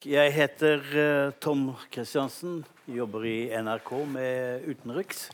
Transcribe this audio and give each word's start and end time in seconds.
Jeg 0.00 0.32
heter 0.32 0.80
uh, 0.96 1.32
Tom 1.44 1.74
Kristiansen, 1.92 2.62
jobber 2.88 3.24
i 3.28 3.50
NRK 3.52 3.90
med 4.08 4.62
utenriks. 4.64 5.26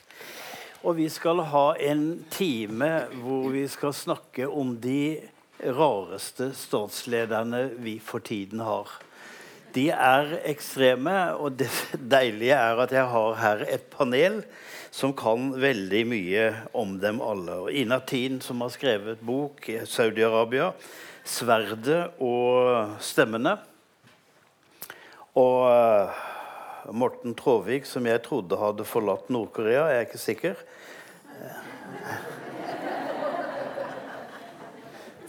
Og 0.82 0.96
vi 0.98 1.04
skal 1.06 1.38
ha 1.52 1.76
en 1.86 2.24
time 2.34 2.88
hvor 3.20 3.44
vi 3.54 3.62
skal 3.70 3.94
snakke 3.94 4.48
om 4.50 4.72
de 4.82 5.20
rareste 5.62 6.48
statslederne 6.58 7.60
vi 7.78 8.00
for 8.02 8.18
tiden 8.26 8.64
har. 8.66 8.90
De 9.76 9.84
er 9.94 10.34
ekstreme, 10.50 11.14
og 11.38 11.60
det 11.62 11.70
deilige 12.16 12.58
er 12.58 12.82
at 12.88 12.96
jeg 12.98 13.06
har 13.14 13.38
her 13.44 13.64
et 13.68 13.86
panel 13.94 14.40
som 14.90 15.14
kan 15.14 15.52
veldig 15.62 16.02
mye 16.10 16.50
om 16.74 16.98
dem 16.98 17.22
alle. 17.22 17.60
Og 17.68 17.70
Ina 17.70 18.02
Tin, 18.02 18.42
som 18.42 18.66
har 18.66 18.74
skrevet 18.74 19.22
bok 19.22 19.70
'Saudi-Arabia', 19.70 20.74
'Sverdet 21.22 22.18
og 22.18 22.98
stemmene'. 22.98 23.75
Og 25.36 25.66
uh, 25.68 26.94
Morten 26.96 27.34
Tråvik, 27.36 27.84
som 27.84 28.06
jeg 28.08 28.22
trodde 28.24 28.56
hadde 28.56 28.86
forlatt 28.88 29.28
Nord-Korea. 29.28 29.82
Jeg 29.92 30.06
ikke 30.06 30.20
sikker. 30.22 30.62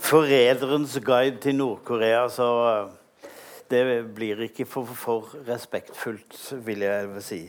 Forræderens 0.07 0.95
guide 1.03 1.41
til 1.43 1.59
Nord-Korea. 1.59 2.21
Så 2.31 2.47
uh, 2.47 3.27
det 3.67 3.83
blir 4.15 4.45
ikke 4.47 4.63
for, 4.63 4.87
for, 4.95 5.27
respektfullt, 5.49 6.39
vil 6.63 6.87
jeg 6.87 7.23
si. 7.27 7.41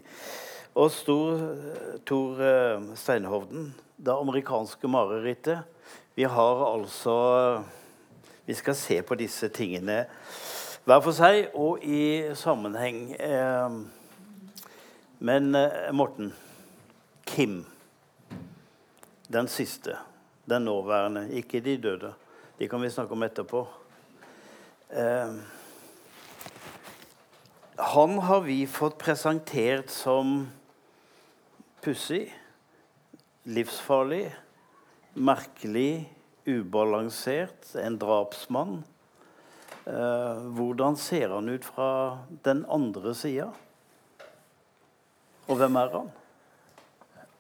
Og 0.74 0.90
stor 0.90 1.38
Tor 2.10 2.42
uh, 2.42 2.90
Steinhovden, 2.98 3.70
det 4.02 4.18
amerikanske 4.18 4.90
marerittet. 4.90 5.62
Vi 6.18 6.26
har 6.26 6.66
altså 6.74 7.62
Vi 8.46 8.54
skal 8.54 8.74
se 8.74 9.02
på 9.02 9.14
disse 9.14 9.48
tingene 9.48 10.06
hver 10.88 11.02
for 11.04 11.12
seg 11.12 11.50
og 11.52 11.82
i 11.84 12.32
sammenheng. 12.32 13.10
Eh, 13.20 13.74
men 15.20 15.50
eh, 15.58 15.90
Morten 15.92 16.30
Kim. 17.28 17.58
Den 19.28 19.50
siste. 19.52 19.98
Den 20.48 20.64
nåværende. 20.64 21.26
Ikke 21.36 21.60
de 21.60 21.76
døde. 21.76 22.14
De 22.56 22.70
kan 22.72 22.80
vi 22.80 22.88
snakke 22.88 23.12
om 23.12 23.26
etterpå. 23.26 23.66
Eh, 24.88 25.36
han 27.92 28.18
har 28.24 28.40
vi 28.48 28.64
fått 28.64 28.96
presentert 28.98 29.92
som 29.92 30.46
pussig, 31.84 32.30
livsfarlig, 33.44 34.30
merkelig, 35.12 36.06
ubalansert, 36.48 37.74
en 37.76 38.00
drapsmann. 38.00 38.78
Eh, 39.88 40.40
hvordan 40.52 40.96
ser 40.96 41.30
han 41.32 41.48
ut 41.48 41.64
fra 41.64 42.18
den 42.44 42.66
andre 42.68 43.14
sida? 43.16 43.46
Og 45.48 45.56
hvem 45.56 45.78
er 45.80 45.94
han? 45.94 46.10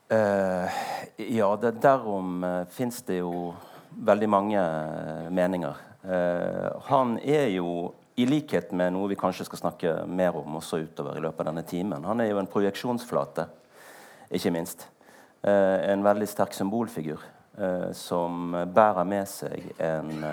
Uh, 0.08 0.78
ja, 1.20 1.50
det, 1.60 1.74
derom 1.84 2.40
uh, 2.40 2.62
fins 2.72 3.02
det 3.04 3.18
jo 3.18 3.50
veldig 3.92 4.30
mange 4.32 4.62
uh, 4.62 5.28
meninger. 5.28 5.76
Uh, 6.00 6.78
han 6.88 7.18
er 7.20 7.50
jo, 7.52 7.92
i 8.16 8.24
likhet 8.24 8.72
med 8.72 8.94
noe 8.96 9.12
vi 9.12 9.20
kanskje 9.20 9.44
skal 9.44 9.60
snakke 9.66 9.94
mer 10.08 10.40
om 10.40 10.56
også 10.62 10.80
utover 10.86 11.20
i 11.20 11.26
løpet 11.26 11.44
av 11.44 11.52
denne 11.52 11.68
timen, 11.68 12.08
han 12.08 12.24
er 12.24 12.32
jo 12.32 12.40
en 12.40 12.48
projeksjonsflate, 12.48 13.44
ikke 14.32 14.54
minst. 14.56 14.88
en 15.42 16.02
veldig 16.02 16.26
sterk 16.26 16.52
symbolfigur 16.52 17.20
som 17.94 18.56
bærer 18.74 19.06
med 19.06 19.28
seg 19.30 19.68
en 19.78 20.24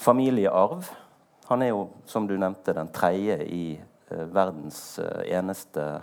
familiearv 0.00 0.88
han 1.44 1.62
er 1.62 1.68
jo, 1.72 1.88
som 2.06 2.26
du 2.26 2.36
nevnte, 2.38 2.72
den 2.72 2.88
tredje 2.94 3.44
i 3.44 3.80
eh, 4.10 4.26
verdens 4.32 4.98
uh, 5.02 5.22
eneste 5.26 6.02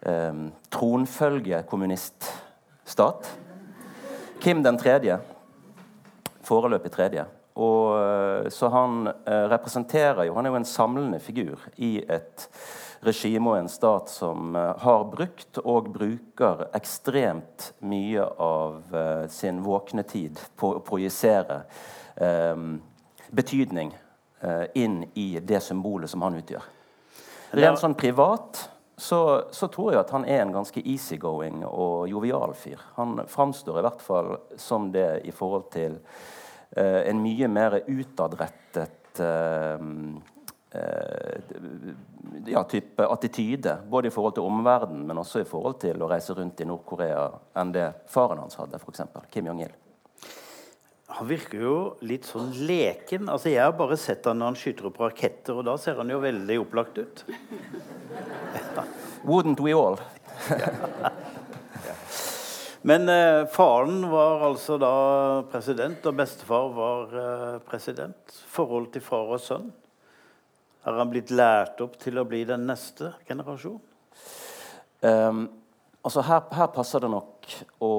eh, 0.00 0.34
tronfølgekommuniststat. 0.70 3.38
Kim 4.40 4.62
den 4.62 4.78
tredje. 4.78 5.18
Foreløpig 6.46 6.92
tredje. 6.92 7.24
Og, 7.58 7.96
uh, 7.96 8.48
så 8.54 8.68
han 8.70 9.08
representerer 9.26 10.24
jo 10.28 10.34
Han 10.36 10.46
er 10.46 10.50
jo 10.52 10.56
en 10.60 10.64
samlende 10.64 11.20
figur 11.20 11.58
i 11.76 12.04
et 12.06 12.48
regime 13.02 13.50
og 13.50 13.58
en 13.58 13.68
stat 13.70 14.10
som 14.10 14.54
har 14.54 15.04
brukt 15.10 15.58
og 15.64 15.88
bruker 15.94 16.68
ekstremt 16.74 17.72
mye 17.80 18.24
av 18.42 18.82
sin 19.30 19.62
våkne 19.62 20.02
tid 20.02 20.38
på 20.58 20.74
å 20.74 20.80
projisere 20.82 21.62
eh, 22.18 22.56
betydning 23.30 23.94
Eh, 23.94 24.07
inn 24.78 25.00
i 25.18 25.40
det 25.42 25.58
symbolet 25.64 26.10
som 26.10 26.22
han 26.22 26.36
utgjør. 26.38 26.66
Rent 27.58 27.80
sånn 27.80 27.96
privat 27.98 28.60
så, 28.98 29.44
så, 29.50 29.68
tror 29.68 29.92
jeg 29.92 30.00
at 30.00 30.10
han 30.10 30.24
er 30.26 30.42
en 30.42 30.52
ganske 30.56 30.82
easygoing 30.82 31.62
og 31.68 32.08
jovial 32.10 32.54
fyr. 32.58 32.80
Han 32.96 33.20
framstår 33.30 33.78
i 33.78 33.84
hvert 33.86 34.02
fall 34.02 34.32
som 34.58 34.90
det 34.92 35.20
i 35.30 35.34
forhold 35.34 35.68
til 35.70 35.94
uh, 36.00 37.00
en 37.06 37.22
mye 37.22 37.48
mer 37.52 37.78
utadrettet 37.86 39.22
uh, 39.22 39.78
uh, 40.74 41.92
ja, 42.50 42.64
type 42.66 43.06
attityde. 43.06 43.76
Både 43.86 44.10
i 44.10 44.14
forhold 44.14 44.34
til 44.40 44.50
omverdenen, 44.50 45.06
men 45.06 45.22
også 45.22 45.44
i 45.44 45.48
forhold 45.48 45.78
til 45.86 46.02
å 46.02 46.10
reise 46.10 46.34
rundt 46.34 46.64
i 46.64 46.66
Nord-Korea 46.66 47.28
enn 47.62 47.76
det 47.78 47.92
faren 48.10 48.42
hans 48.42 48.58
hadde, 48.58 48.82
f.eks. 48.82 49.06
Kim 49.30 49.46
Jong-il. 49.46 49.78
Han 51.08 51.28
virker 51.28 51.62
jo 51.62 51.76
litt 52.04 52.26
sånn 52.28 52.50
leken. 52.68 53.30
Altså, 53.32 53.48
Jeg 53.48 53.64
har 53.64 53.72
bare 53.76 53.96
sett 53.96 54.26
han 54.28 54.38
når 54.42 54.52
han 54.52 54.58
skyter 54.60 54.90
opp 54.90 55.00
raketter, 55.00 55.56
og 55.56 55.64
da 55.64 55.76
ser 55.80 55.96
han 55.96 56.10
jo 56.12 56.20
veldig 56.20 56.58
opplagt 56.60 57.00
ut. 57.00 57.24
Wouldn't 59.28 59.62
we 59.64 59.72
all? 59.72 59.96
Men 62.88 63.08
eh, 63.08 63.46
faren 63.50 64.04
var 64.10 64.44
altså 64.50 64.76
da 64.78 64.92
president, 65.50 66.04
og 66.06 66.20
bestefar 66.20 66.68
var 66.76 67.16
eh, 67.24 67.58
president. 67.66 68.36
Forhold 68.52 68.92
til 68.94 69.02
far 69.04 69.32
og 69.34 69.42
sønn. 69.42 69.72
Har 70.84 71.00
han 71.00 71.10
blitt 71.10 71.32
lært 71.34 71.80
opp 71.84 71.96
til 72.00 72.20
å 72.20 72.26
bli 72.28 72.44
den 72.48 72.68
neste 72.68 73.10
generasjon? 73.28 73.80
Um, 75.00 75.48
altså 76.08 76.22
her, 76.24 76.46
her 76.56 76.68
passer 76.72 77.02
det 77.04 77.10
nok 77.12 77.50
å 77.84 77.94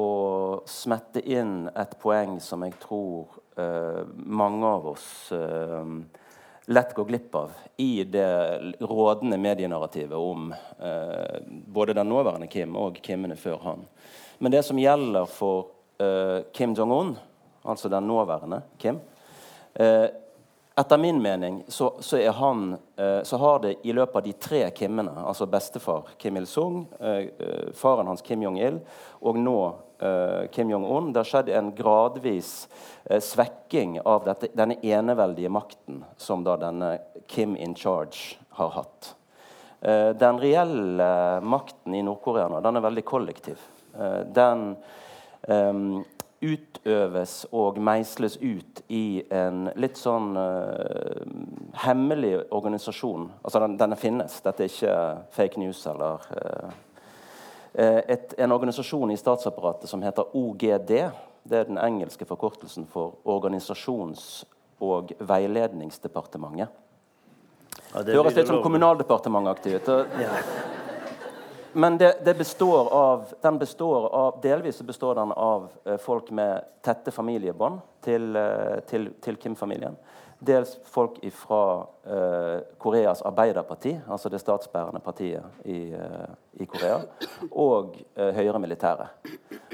smette 0.69 1.21
inn 1.29 1.67
et 1.77 1.91
poeng 2.01 2.39
som 2.41 2.63
jeg 2.65 2.73
tror 2.81 3.35
uh, 3.59 4.01
mange 4.25 4.65
av 4.65 4.87
oss 4.95 5.09
uh, 5.29 5.85
lett 6.73 6.95
går 6.97 7.05
glipp 7.05 7.37
av 7.37 7.53
i 7.77 8.01
det 8.09 8.29
rådende 8.81 9.37
medienarrativet 9.37 10.17
om 10.17 10.49
uh, 10.49 11.37
både 11.69 11.93
den 11.99 12.09
nåværende 12.09 12.49
Kim 12.49 12.73
og 12.81 12.97
Kimmene 13.05 13.37
før 13.37 13.61
han. 13.67 13.85
Men 14.41 14.57
det 14.57 14.63
som 14.65 14.79
gjelder 14.81 15.29
for 15.29 15.75
Kim 16.55 16.71
Jong-un, 16.71 17.09
altså 17.67 17.89
den 17.91 18.05
nåværende 18.07 18.61
Kim 18.79 19.01
etter 20.79 20.97
min 20.97 21.21
mening 21.21 21.63
så, 21.67 21.89
så, 21.99 22.19
han, 22.31 22.77
så, 23.23 23.37
har 23.37 23.59
det 23.59 23.73
i 23.83 23.93
løpet 23.93 24.15
av 24.15 24.23
de 24.23 24.33
tre 24.33 24.61
Kimmene, 24.75 25.11
altså 25.27 25.47
bestefar 25.49 26.07
Kim 26.17 26.39
Il-sung, 26.39 26.85
faren 27.75 28.07
hans 28.07 28.23
Kim 28.23 28.43
Jong-il 28.45 28.79
og 29.19 29.39
nå 29.39 29.59
Kim 30.55 30.71
Jong-un. 30.71 31.11
Det 31.11 31.19
har 31.19 31.27
skjedd 31.27 31.51
en 31.51 31.73
gradvis 31.75 32.53
svekking 33.03 33.97
av 34.07 34.23
dette, 34.29 34.51
denne 34.55 34.77
eneveldige 34.79 35.51
makten 35.51 36.03
som 36.17 36.45
da 36.47 36.55
denne 36.61 36.93
Kim 37.27 37.57
in 37.59 37.75
charge 37.75 38.39
har 38.55 38.71
hatt. 38.77 39.15
Den 40.19 40.39
reelle 40.39 41.11
makten 41.43 41.95
i 41.95 42.03
Nord-Korea 42.03 42.47
nå, 42.51 42.63
den 42.63 42.79
er 42.79 42.87
veldig 42.87 43.05
kollektiv. 43.07 43.67
den 44.35 44.77
utøves 46.41 47.45
og 47.51 47.77
meisles 47.83 48.37
ut 48.37 48.81
i 48.87 49.21
en 49.33 49.69
litt 49.75 49.97
sånn 49.99 50.37
hemmelig 51.83 52.35
organisasjon. 52.55 53.29
Altså, 53.43 53.59
den, 53.65 53.77
denne 53.79 53.97
finnes. 53.99 54.39
Dette 54.45 54.65
er 54.65 54.71
ikke 54.71 54.99
fake 55.35 55.59
news 55.61 55.81
eller 55.91 56.23
uh, 56.31 56.71
et, 57.75 58.33
en 58.37 58.55
organisasjon 58.55 59.11
i 59.11 59.19
statsapparatet 59.19 59.91
som 59.91 60.03
heter 60.03 60.35
OGD. 60.37 60.95
Det 61.43 61.59
er 61.59 61.69
den 61.69 61.77
engelske 61.81 62.25
forkortelsen 62.25 62.87
for 62.89 63.19
Organisasjons- 63.25 64.45
og 64.79 65.11
veiledningsdepartementet. 65.19 66.69
Ja, 67.93 68.03
det 68.05 68.15
høres 68.15 68.35
litt 68.37 68.47
som 68.47 68.61
Kommunaldepartementet-aktig 68.63 69.79
ut. 69.79 69.89
Ja. 70.21 70.35
Men 71.73 71.97
det, 71.97 72.25
det 72.25 72.33
består 72.33 72.93
av, 72.93 73.25
den 73.41 73.57
består 73.57 74.07
av, 74.07 74.39
delvis 74.41 74.81
består 74.81 75.15
den 75.15 75.31
av 75.31 75.69
eh, 75.85 75.97
folk 75.97 76.31
med 76.31 76.63
tette 76.81 77.11
familiebånd 77.11 77.79
til, 78.01 78.35
eh, 78.35 78.79
til, 78.89 79.11
til 79.21 79.37
Kim-familien. 79.37 79.97
Dels 80.39 80.77
folk 80.87 81.17
fra 81.35 81.63
uh, 82.07 82.59
Koreas 82.77 83.21
arbeiderparti, 83.27 83.91
altså 84.07 84.29
det 84.31 84.39
statsbærende 84.39 85.01
partiet 85.03 85.43
i, 85.67 85.91
uh, 85.91 86.31
i 86.53 86.65
Korea, 86.65 87.01
og 87.51 87.97
uh, 88.15 88.29
høyere 88.37 88.61
militære. 88.63 89.09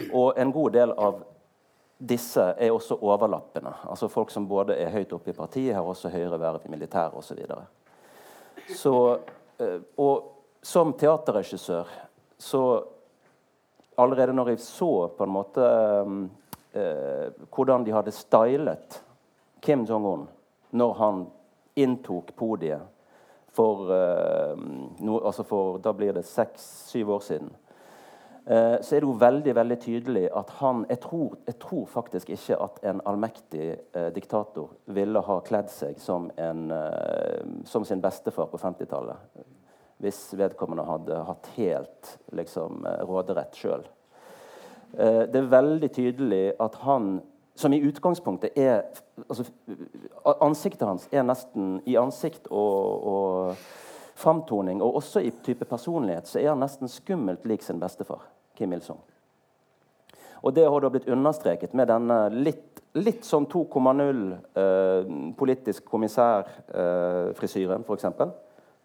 Og 0.09 0.33
en 0.41 0.51
god 0.51 0.73
del 0.73 0.95
av 0.97 1.21
disse 2.01 2.47
er 2.57 2.73
også 2.73 2.97
overlappende. 2.97 3.75
Altså 3.85 4.09
Folk 4.09 4.33
som 4.33 4.47
både 4.49 4.73
er 4.73 4.89
høyt 4.89 5.13
oppe 5.13 5.29
i 5.29 5.37
partiet, 5.37 5.75
har 5.75 5.85
også 5.85 6.09
høyere 6.09 6.41
verv 6.41 6.65
i 6.65 6.73
militæret 6.73 7.13
osv. 7.13 7.45
Så, 8.73 8.95
uh, 9.61 9.79
og 10.01 10.34
som 10.65 10.93
teaterregissør 10.97 11.93
så 12.41 12.65
Allerede 13.95 14.33
når 14.35 14.49
jeg 14.51 14.59
så 14.59 15.07
på 15.15 15.23
en 15.23 15.31
måte 15.31 15.63
um, 16.03 16.15
uh, 16.75 17.29
hvordan 17.47 17.85
de 17.85 17.93
hadde 17.95 18.11
stylet 18.11 18.97
Kim 19.63 19.85
Jong-un 19.87 20.25
når 20.75 20.97
han 20.99 21.21
inntok 21.79 22.33
podiet 22.35 22.83
for, 23.55 23.87
no, 24.99 25.13
altså 25.23 25.45
for 25.47 25.77
Da 25.79 25.93
blir 25.95 26.11
det 26.11 26.25
seks-syv 26.27 27.13
år 27.15 27.23
siden 27.23 27.53
Eh, 28.47 28.81
så 28.81 28.95
er 28.95 29.01
det 29.01 29.07
jo 29.07 29.17
veldig 29.17 29.53
veldig 29.57 29.75
tydelig 29.81 30.27
at 30.37 30.49
han 30.59 30.85
Jeg 30.89 30.99
tror, 30.99 31.37
jeg 31.47 31.55
tror 31.59 31.85
faktisk 31.85 32.29
ikke 32.29 32.57
at 32.61 32.79
en 32.83 33.01
allmektig 33.05 33.77
eh, 33.93 34.11
diktator 34.13 34.69
ville 34.85 35.21
ha 35.21 35.39
kledd 35.39 35.71
seg 35.73 35.97
som, 35.99 36.29
en, 36.37 36.71
eh, 36.71 37.41
som 37.65 37.85
sin 37.85 38.01
bestefar 38.01 38.45
på 38.45 38.57
50-tallet. 38.57 39.17
Hvis 40.03 40.33
vedkommende 40.35 40.83
hadde 40.87 41.21
hatt 41.27 41.47
helt 41.55 42.17
liksom, 42.35 42.83
råderett 43.07 43.55
sjøl. 43.55 43.85
Eh, 44.97 45.23
det 45.31 45.39
er 45.39 45.53
veldig 45.53 45.91
tydelig 45.95 46.43
at 46.59 46.75
han 46.83 47.21
som 47.55 47.73
i 47.73 47.79
utgangspunktet 47.87 48.57
er 48.59 48.81
altså, 49.29 49.45
Ansiktet 50.43 50.87
hans 50.87 51.07
er 51.11 51.23
nesten 51.23 51.77
I 51.87 51.95
ansikt 51.99 52.49
og, 52.51 53.07
og 53.07 53.55
framtoning, 54.15 54.81
og 54.83 54.95
også 54.99 55.19
i 55.23 55.31
type 55.43 55.65
personlighet, 55.67 56.27
så 56.27 56.39
er 56.39 56.49
han 56.53 56.63
nesten 56.63 56.91
skummelt 56.91 57.45
lik 57.47 57.63
sin 57.63 57.79
bestefar. 57.79 58.23
Kim 58.55 58.73
Il-sung. 58.73 58.99
Og 60.45 60.53
Det 60.55 60.63
har 60.69 60.81
da 60.81 60.89
blitt 60.93 61.09
understreket 61.09 61.73
med 61.73 61.87
denne 61.89 62.29
litt, 62.31 62.81
litt 62.95 63.25
sånn 63.25 63.47
2,0 63.51 64.19
eh, 64.61 65.07
politisk 65.35 65.87
kommissær-frisyren, 65.89 67.81
eh, 67.81 67.87
f.eks. 67.87 68.05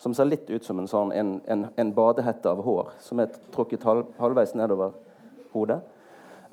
Som 0.00 0.14
ser 0.16 0.30
litt 0.30 0.48
ut 0.50 0.64
som 0.64 0.78
en, 0.80 0.88
sånn, 0.88 1.12
en, 1.12 1.34
en, 1.52 1.66
en 1.76 1.92
badehette 1.92 2.48
av 2.48 2.62
hår 2.64 2.94
som 3.04 3.20
er 3.20 3.34
trukket 3.52 3.84
halv, 3.84 4.06
halvveis 4.20 4.54
nedover 4.56 4.94
hodet. 5.52 5.82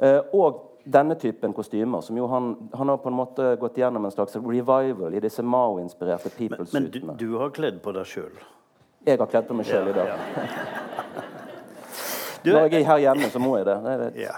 Eh, 0.03 0.19
og 0.35 0.65
denne 0.87 1.15
typen 1.19 1.53
kostymer. 1.55 2.01
som 2.01 2.17
jo 2.17 2.27
han, 2.27 2.69
han, 2.73 2.89
har 2.89 2.97
på 2.97 3.09
en 3.09 3.15
måte 3.15 3.55
gått 3.59 3.77
gjennom 3.77 4.05
en 4.05 4.11
slags 4.11 4.35
revival 4.35 5.15
i 5.15 5.23
disse 5.23 5.43
Mao-inspirerte 5.43 6.29
people-suitene. 6.29 6.89
Men, 6.91 7.07
men 7.07 7.17
du, 7.17 7.25
du, 7.25 7.37
har 7.39 7.51
kledd 7.55 7.81
på 7.83 7.91
deg 7.95 8.07
sjøl? 8.07 8.35
Jeg 9.07 9.19
har 9.19 9.31
kledd 9.31 9.47
på 9.47 9.55
meg 9.55 9.67
sjøl 9.67 9.87
ja, 9.87 9.91
i 9.91 9.97
dag. 9.97 10.13
Ja. 10.13 11.25
Du, 12.45 12.51
Når 12.53 12.67
jeg 12.69 12.83
er 12.83 12.85
her 12.85 12.99
hjemme, 13.01 13.27
så 13.33 13.39
må 13.41 13.55
jeg 13.57 13.65
det. 13.65 13.73
det 13.83 14.21
ja. 14.21 14.35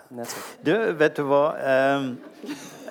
Du, 0.65 0.71
vet 0.97 1.17
du 1.19 1.25
hva? 1.29 1.41
Uh, 1.59 2.05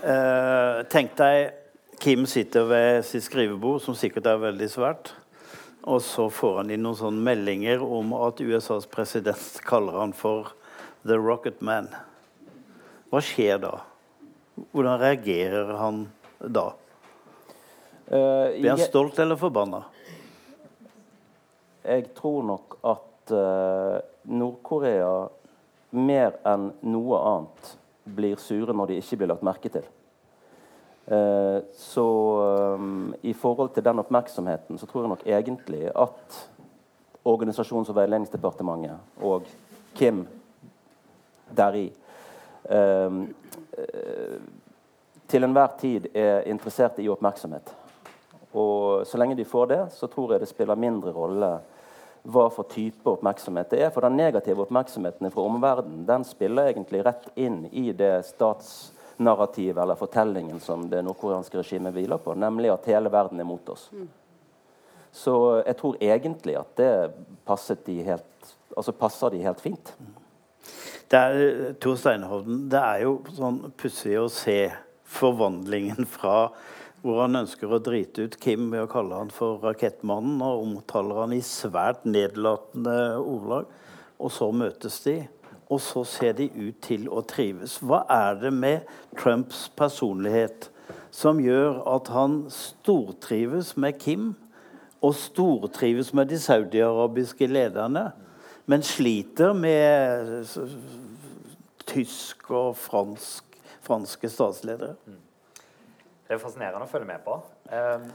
uh, 0.05 0.83
tenk 0.93 1.17
deg 1.19 1.97
Kim 1.99 2.27
sitter 2.29 2.69
ved 2.69 3.03
sitt 3.09 3.25
skrivebord, 3.27 3.81
som 3.83 3.97
sikkert 3.99 4.29
er 4.31 4.39
veldig 4.39 4.69
svært. 4.71 5.11
Og 5.89 6.03
så 6.05 6.27
får 6.29 6.57
han 6.59 6.71
inn 6.75 6.83
noen 6.85 6.99
sånne 6.99 7.25
meldinger 7.25 7.81
om 7.81 8.11
at 8.19 8.43
USAs 8.45 8.85
president 8.93 9.61
kaller 9.65 9.97
han 10.03 10.13
for 10.13 10.51
The 11.09 11.17
Rocket 11.17 11.63
Man. 11.65 11.89
Hva 13.09 13.23
skjer 13.25 13.63
da? 13.63 13.73
Hvordan 14.75 14.99
reagerer 15.01 15.73
han 15.81 16.03
da? 16.45 16.67
Uh, 18.09 18.53
Blir 18.59 18.75
han 18.75 18.85
stolt 18.85 19.17
eller 19.23 19.41
forbanna? 19.41 19.81
Jeg 21.89 22.11
tror 22.19 22.45
nok 22.45 22.77
at 22.85 23.33
uh, 23.33 23.97
Nord-Korea 24.29 25.13
mer 25.97 26.37
enn 26.49 26.69
noe 26.85 27.21
annet 27.33 27.77
blir 28.19 28.37
sure 28.41 28.77
når 28.77 28.93
de 28.93 29.01
ikke 29.01 29.23
blir 29.23 29.33
lagt 29.33 29.47
merke 29.47 29.73
til. 29.73 29.89
Uh, 31.09 31.63
så 31.73 32.05
um, 32.77 33.15
i 33.23 33.33
forhold 33.33 33.71
til 33.73 33.85
den 33.85 33.99
oppmerksomheten 33.99 34.79
så 34.79 34.87
tror 34.87 35.03
jeg 35.03 35.09
nok 35.15 35.27
egentlig 35.27 35.87
at 35.89 36.41
Organisasjons- 37.29 37.89
og 37.89 37.97
veiledningsdepartementet 37.97 39.25
og 39.25 39.49
Kim 39.97 40.27
deri 41.57 41.87
uh, 42.69 43.23
uh, 43.23 44.37
til 45.29 45.45
enhver 45.45 45.73
tid 45.81 46.11
er 46.15 46.45
interessert 46.49 47.01
i 47.01 47.09
oppmerksomhet. 47.09 47.73
Og 48.53 49.07
så 49.07 49.19
lenge 49.21 49.37
de 49.37 49.49
får 49.49 49.67
det, 49.73 49.83
så 49.93 50.07
tror 50.07 50.33
jeg 50.33 50.41
det 50.41 50.49
spiller 50.49 50.77
mindre 50.77 51.13
rolle 51.13 51.51
hva 52.29 52.49
for 52.53 52.69
type 52.69 53.09
oppmerksomhet 53.09 53.71
det 53.73 53.83
er. 53.85 53.91
For 53.95 54.05
den 54.05 54.17
negative 54.17 54.65
oppmerksomheten 54.65 55.31
fra 55.33 55.49
omverdenen 55.49 56.07
den 56.09 56.25
spiller 56.29 56.69
egentlig 56.73 57.05
rett 57.07 57.29
inn 57.37 57.63
i 57.73 57.91
det 57.97 58.27
statsnarrativet 59.19 59.83
eller 59.83 59.95
fortellingen 59.95 60.61
som 60.61 60.89
det 60.91 61.03
nordkoreanske 61.03 61.59
regimet 61.59 61.95
hviler 61.95 62.19
på, 62.19 62.35
nemlig 62.35 62.71
at 62.71 62.87
hele 62.87 63.11
verden 63.11 63.41
er 63.41 63.45
mot 63.45 63.69
oss. 63.69 63.91
Mm. 63.93 64.09
Så 65.13 65.63
jeg 65.67 65.77
tror 65.77 65.97
egentlig 66.01 66.57
at 66.57 66.77
det 66.77 67.77
de 67.87 68.03
helt, 68.03 68.55
altså 68.77 68.93
passer 68.93 69.31
de 69.31 69.43
helt 69.43 69.61
fint. 69.61 69.95
Det 71.11 71.19
er, 71.19 71.73
Tor 71.81 71.97
Steinhovden, 71.97 72.69
det 72.71 72.79
er 72.79 73.03
jo 73.03 73.23
sånn 73.35 73.73
pussig 73.77 74.19
å 74.21 74.29
se 74.29 74.71
forvandlingen 75.09 76.07
fra 76.07 76.53
hvor 77.01 77.23
han 77.23 77.39
ønsker 77.39 77.71
å 77.73 77.79
drite 77.81 78.27
ut 78.27 78.37
Kim 78.39 78.71
ved 78.71 78.83
å 78.85 78.91
kalle 78.91 79.17
han 79.17 79.31
for 79.31 79.59
Rakettmannen, 79.63 80.43
og 80.43 80.63
omtaler 80.67 81.23
han 81.23 81.33
i 81.33 81.41
svært 81.41 82.05
nedlatende 82.05 83.17
ordlag. 83.19 83.67
Og 84.19 84.33
så 84.35 84.51
møtes 84.53 84.99
de, 85.07 85.23
og 85.69 85.81
så 85.81 86.05
ser 86.05 86.33
de 86.39 86.49
ut 86.57 86.81
til 86.85 87.09
å 87.13 87.23
trives. 87.29 87.79
Hva 87.85 88.03
er 88.09 88.39
det 88.41 88.53
med 88.55 88.89
Trumps 89.19 89.67
personlighet 89.77 90.71
som 91.13 91.41
gjør 91.41 91.83
at 91.89 92.09
han 92.13 92.41
stortrives 92.53 93.75
med 93.77 93.99
Kim, 94.01 94.33
og 95.05 95.15
stortrives 95.15 96.11
med 96.17 96.33
de 96.33 96.39
saudiarabiske 96.43 97.47
lederne, 97.47 98.09
men 98.67 98.83
sliter 98.83 99.53
med 99.55 100.43
tysk 101.87 102.51
og 102.51 102.75
fransk, 102.77 103.61
franske 103.85 104.31
statsledere? 104.33 104.97
Mm. 105.07 105.21
Det 106.29 106.37
er 106.37 106.43
fascinerende 106.43 106.85
å 106.85 106.91
følge 106.91 107.09
med 107.09 107.23
på. 107.25 107.39
Ehm, 107.73 108.11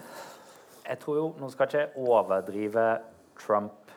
jeg 0.83 0.99
tror 1.01 1.15
jo, 1.17 1.25
Nå 1.39 1.49
skal 1.49 1.69
ikke 1.69 2.03
overdrive 2.03 2.87
Trump 3.39 3.93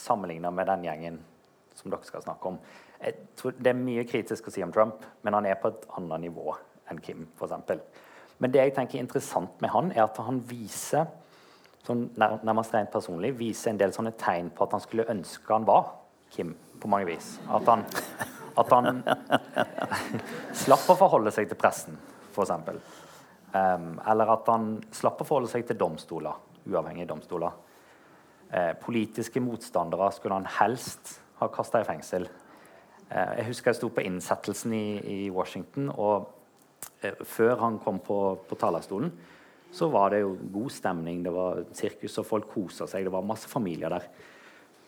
sammenligna 0.00 0.50
med 0.50 0.70
den 0.70 0.86
gjengen 0.86 1.18
som 1.84 1.92
dere 1.92 2.08
skal 2.08 2.24
snakke 2.24 2.48
om. 2.48 2.58
Det 3.60 3.70
er 3.70 3.76
mye 3.76 4.06
kritisk 4.08 4.48
å 4.48 4.54
si 4.54 4.64
om 4.64 4.72
Trump, 4.72 5.04
men 5.22 5.36
han 5.36 5.46
er 5.46 5.58
på 5.60 5.68
et 5.68 5.84
annet 5.98 6.24
nivå 6.24 6.54
enn 6.88 7.00
Kim. 7.04 7.26
For 7.36 7.46
eksempel. 7.46 7.82
men 8.38 8.50
det 8.50 8.60
jeg 8.60 8.74
tenker 8.74 8.98
er 8.98 9.04
interessant 9.04 9.60
med 9.60 9.70
han, 9.70 9.92
er 9.92 10.04
at 10.04 10.16
han 10.18 10.40
viser 10.40 11.06
sånn 11.84 12.08
nærmest 12.16 12.72
rent 12.74 12.90
personlig, 12.90 13.34
viser 13.36 13.70
en 13.70 13.78
del 13.78 13.92
sånne 13.92 14.14
tegn 14.16 14.48
på 14.50 14.64
at 14.64 14.72
han 14.72 14.80
skulle 14.80 15.04
ønske 15.12 15.52
han 15.52 15.66
var 15.68 15.92
Kim 16.32 16.54
på 16.80 16.88
mange 16.88 17.06
vis. 17.06 17.36
At 17.52 17.68
han, 17.68 17.84
at 18.56 18.72
han 18.72 19.02
slapp 20.64 20.88
å 20.90 20.96
forholde 20.98 21.30
seg 21.34 21.50
til 21.50 21.60
pressen, 21.60 21.98
f.eks. 22.32 22.50
Um, 23.54 24.00
eller 24.10 24.32
at 24.32 24.48
han 24.50 24.72
slapp 24.90 25.20
å 25.22 25.28
forholde 25.28 25.52
seg 25.52 25.68
til 25.68 25.78
domstoler, 25.78 26.40
uavhengige 26.66 27.12
domstoler. 27.12 27.60
Eh, 28.54 28.72
politiske 28.78 29.40
motstandere 29.40 30.10
skulle 30.14 30.40
han 30.40 30.50
helst 30.58 31.20
ha 31.40 31.48
kasta 31.52 31.82
i 31.82 31.88
fengsel. 31.88 32.28
Uh, 33.10 33.32
jeg 33.38 33.48
husker 33.50 33.72
jeg 33.72 33.80
sto 33.80 33.90
på 33.94 34.04
innsettelsen 34.04 34.74
i, 34.76 34.86
i 34.98 35.30
Washington, 35.34 35.90
og 35.90 36.28
uh, 37.04 37.24
før 37.24 37.56
han 37.62 37.80
kom 37.82 38.00
på, 38.04 38.18
på, 38.48 38.58
talerstolen, 38.60 39.12
så 39.74 39.88
var 39.90 40.14
det 40.14 40.22
jo 40.22 40.36
god 40.54 40.70
stemning. 40.70 41.24
Det 41.24 41.32
var 41.34 41.64
sirkus, 41.74 42.18
og 42.22 42.28
folk 42.28 42.50
kosa 42.52 42.86
seg. 42.90 43.06
Det 43.06 43.12
var 43.14 43.26
masse 43.26 43.50
familier 43.50 43.90
der. 43.90 44.06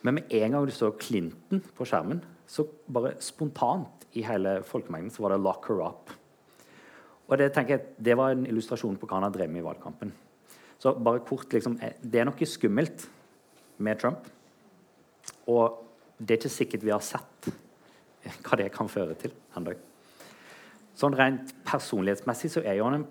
Men 0.07 0.21
med 0.21 0.37
en 0.39 0.55
gang 0.55 0.67
du 0.67 0.75
så 0.75 0.93
Clinton 0.95 1.63
på 1.75 1.87
skjermen, 1.89 2.21
så 2.47 2.63
bare 2.95 3.17
spontant 3.19 4.07
i 4.15 4.23
hele 4.23 4.61
folkemengden 4.65 5.11
så 5.11 5.25
var 5.25 5.35
det 5.35 5.43
'lock 5.43 5.67
her 5.69 5.83
up'. 5.89 6.15
Og 7.27 7.39
det, 7.39 7.51
tenker 7.53 7.75
jeg, 7.75 7.87
det 8.05 8.17
var 8.17 8.31
en 8.31 8.47
illustrasjon 8.47 8.97
på 8.97 9.09
hva 9.09 9.19
han 9.19 9.27
har 9.27 9.35
drevet 9.35 9.51
med 9.51 9.65
i 9.65 9.67
valgkampen. 9.67 10.13
Så 10.79 10.93
bare 10.95 11.25
kort, 11.27 11.53
liksom, 11.53 11.79
eh, 11.83 11.93
Det 12.03 12.21
er 12.21 12.25
noe 12.25 12.47
skummelt 12.47 13.09
med 13.79 13.99
Trump. 13.99 14.29
Og 15.47 15.86
det 16.19 16.35
er 16.35 16.41
ikke 16.41 16.53
sikkert 16.53 16.87
vi 16.87 16.95
har 16.95 17.05
sett 17.05 17.51
hva 18.43 18.59
det 18.59 18.71
kan 18.75 18.89
føre 18.91 19.15
til 19.21 19.35
ennå. 19.57 19.75
Sånn 20.97 21.17
rent 21.17 21.53
personlighetsmessig 21.67 22.55
så 22.55 22.63
er 22.65 22.79
jo 22.79 22.87
han 22.89 23.03
en, 23.03 23.07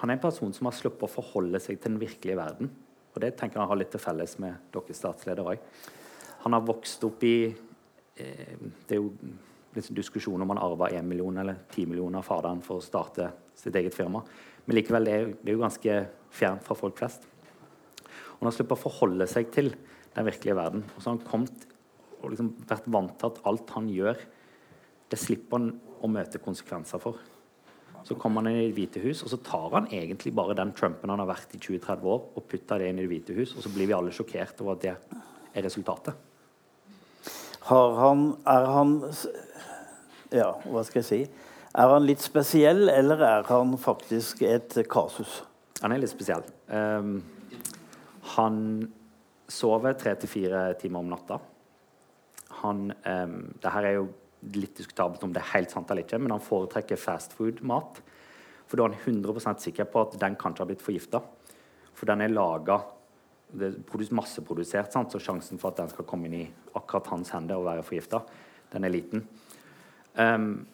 han 0.00 0.10
er 0.10 0.18
en 0.18 0.24
person 0.24 0.52
som 0.52 0.66
har 0.68 0.74
sluppet 0.76 1.06
å 1.06 1.12
forholde 1.12 1.60
seg 1.62 1.78
til 1.78 1.94
den 1.94 2.02
virkelige 2.02 2.38
verden. 2.40 2.72
Og 3.14 3.20
det 3.22 3.36
tenker 3.38 3.60
jeg 3.60 3.70
har 3.70 3.78
litt 3.78 3.92
til 3.94 4.02
felles 4.02 4.34
med 4.42 4.66
deres 4.74 4.98
statsleder 4.98 5.46
òg. 5.52 5.62
Han 6.42 6.56
har 6.56 6.64
vokst 6.66 7.04
opp 7.06 7.22
i 7.24 7.36
eh, 7.46 8.56
Det 8.58 8.96
er 8.96 9.00
jo 9.00 9.12
liksom 9.74 9.96
diskusjon 9.96 10.42
om 10.42 10.50
han 10.52 10.60
arva 10.62 10.90
1 10.90 11.06
million 11.06 11.38
eller 11.38 11.62
10 11.70 11.86
millioner 11.90 12.20
av 12.20 12.26
faderen 12.26 12.60
for 12.62 12.78
å 12.78 12.84
starte 12.84 13.30
sitt 13.58 13.74
eget 13.78 13.94
firma. 13.94 14.20
Men 14.66 14.78
likevel, 14.78 15.06
det 15.06 15.14
er, 15.14 15.30
det 15.38 15.50
er 15.50 15.56
jo 15.56 15.62
ganske 15.62 15.96
fjernt 16.34 16.66
fra 16.66 16.76
folk 16.78 16.98
flest. 16.98 17.26
Og 18.04 18.42
han 18.42 18.50
har 18.50 18.56
sluppet 18.58 18.76
å 18.76 18.84
forholde 18.84 19.26
seg 19.30 19.50
til 19.54 19.72
den 20.14 20.28
virkelige 20.28 20.58
verden. 20.58 20.84
Og 20.94 21.00
så 21.00 21.10
har 21.10 21.16
han 21.16 21.26
kommet 21.30 21.63
og 22.24 22.32
liksom 22.32 22.50
vært 22.68 22.88
vant 22.90 23.14
til 23.20 23.30
at 23.30 23.40
alt 23.50 23.70
han 23.76 23.88
gjør, 23.92 24.18
det 25.12 25.20
slipper 25.20 25.60
han 25.60 25.70
å 26.04 26.10
møte 26.10 26.40
konsekvenser 26.42 27.02
for. 27.02 27.20
Så 28.04 28.16
kommer 28.20 28.42
han 28.42 28.52
inn 28.52 28.60
i 28.60 28.66
Det 28.68 28.76
hvite 28.76 29.00
hus, 29.00 29.22
og 29.24 29.30
så 29.32 29.38
tar 29.40 29.70
han 29.72 29.86
egentlig 29.88 30.34
bare 30.36 30.56
den 30.56 30.74
Trumpen 30.76 31.12
han 31.12 31.22
har 31.22 31.30
vært 31.30 31.54
i 31.56 31.60
20-30 31.60 32.10
år, 32.10 32.26
og 32.36 32.46
putter 32.50 32.82
det 32.82 32.90
inn 32.90 33.00
i 33.00 33.06
Det 33.06 33.12
hvite 33.12 33.36
hus, 33.38 33.54
og 33.56 33.64
så 33.64 33.72
blir 33.72 33.88
vi 33.88 33.96
alle 33.96 34.12
sjokkert 34.12 34.60
over 34.60 34.76
at 34.76 34.84
det 34.84 34.94
er 35.54 35.64
resultatet. 35.64 36.14
Har 37.64 37.96
han 37.96 38.36
Er 38.44 38.66
han 38.68 38.98
Ja, 40.34 40.50
hva 40.68 40.82
skal 40.84 41.00
jeg 41.00 41.08
si? 41.08 41.20
Er 41.74 41.88
han 41.90 42.04
litt 42.06 42.20
spesiell, 42.22 42.88
eller 42.88 43.22
er 43.22 43.48
han 43.48 43.78
faktisk 43.78 44.42
et 44.42 44.76
kasus? 44.90 45.42
Han 45.82 45.92
er 45.92 46.02
litt 46.02 46.12
spesiell. 46.12 46.44
Um, 46.68 47.22
han 48.36 48.58
sover 49.50 49.96
tre 49.98 50.14
til 50.14 50.30
fire 50.30 50.74
timer 50.80 51.02
om 51.02 51.10
natta. 51.10 51.40
Han 52.64 52.88
um, 52.90 53.38
Det 53.60 53.72
her 53.72 53.88
er 53.88 53.96
jo 54.00 54.08
litt 54.54 54.76
diskutabelt 54.76 55.22
om 55.24 55.32
det 55.32 55.40
er 55.40 55.52
helt 55.54 55.72
sant 55.72 55.88
eller 55.88 56.04
ikke, 56.04 56.18
men 56.20 56.34
han 56.34 56.42
foretrekker 56.42 57.00
fastfood-mat. 57.00 58.02
For 58.68 58.76
da 58.76 58.88
er 58.88 58.96
han 58.96 59.22
100% 59.22 59.64
sikker 59.64 59.88
på 59.88 60.02
at 60.04 60.18
den 60.20 60.36
kanskje 60.40 60.64
har 60.64 60.68
blitt 60.68 60.84
forgifta. 60.84 61.22
For 61.94 62.10
den 62.10 62.24
er 62.24 62.34
laga 62.34 62.82
Det 63.54 63.68
er 63.70 64.14
masseprodusert, 64.18 64.92
sant? 64.92 65.12
så 65.12 65.20
sjansen 65.22 65.60
for 65.62 65.70
at 65.70 65.78
den 65.78 65.88
skal 65.92 66.04
komme 66.04 66.26
inn 66.26 66.40
i 66.40 66.46
akkurat 66.74 67.06
hans 67.12 67.30
hender 67.30 67.60
og 67.60 67.68
være 67.68 67.84
forgifta, 67.86 68.18
den 68.72 68.84
er 68.84 68.90
liten. 68.90 69.28
Um, 70.18 70.66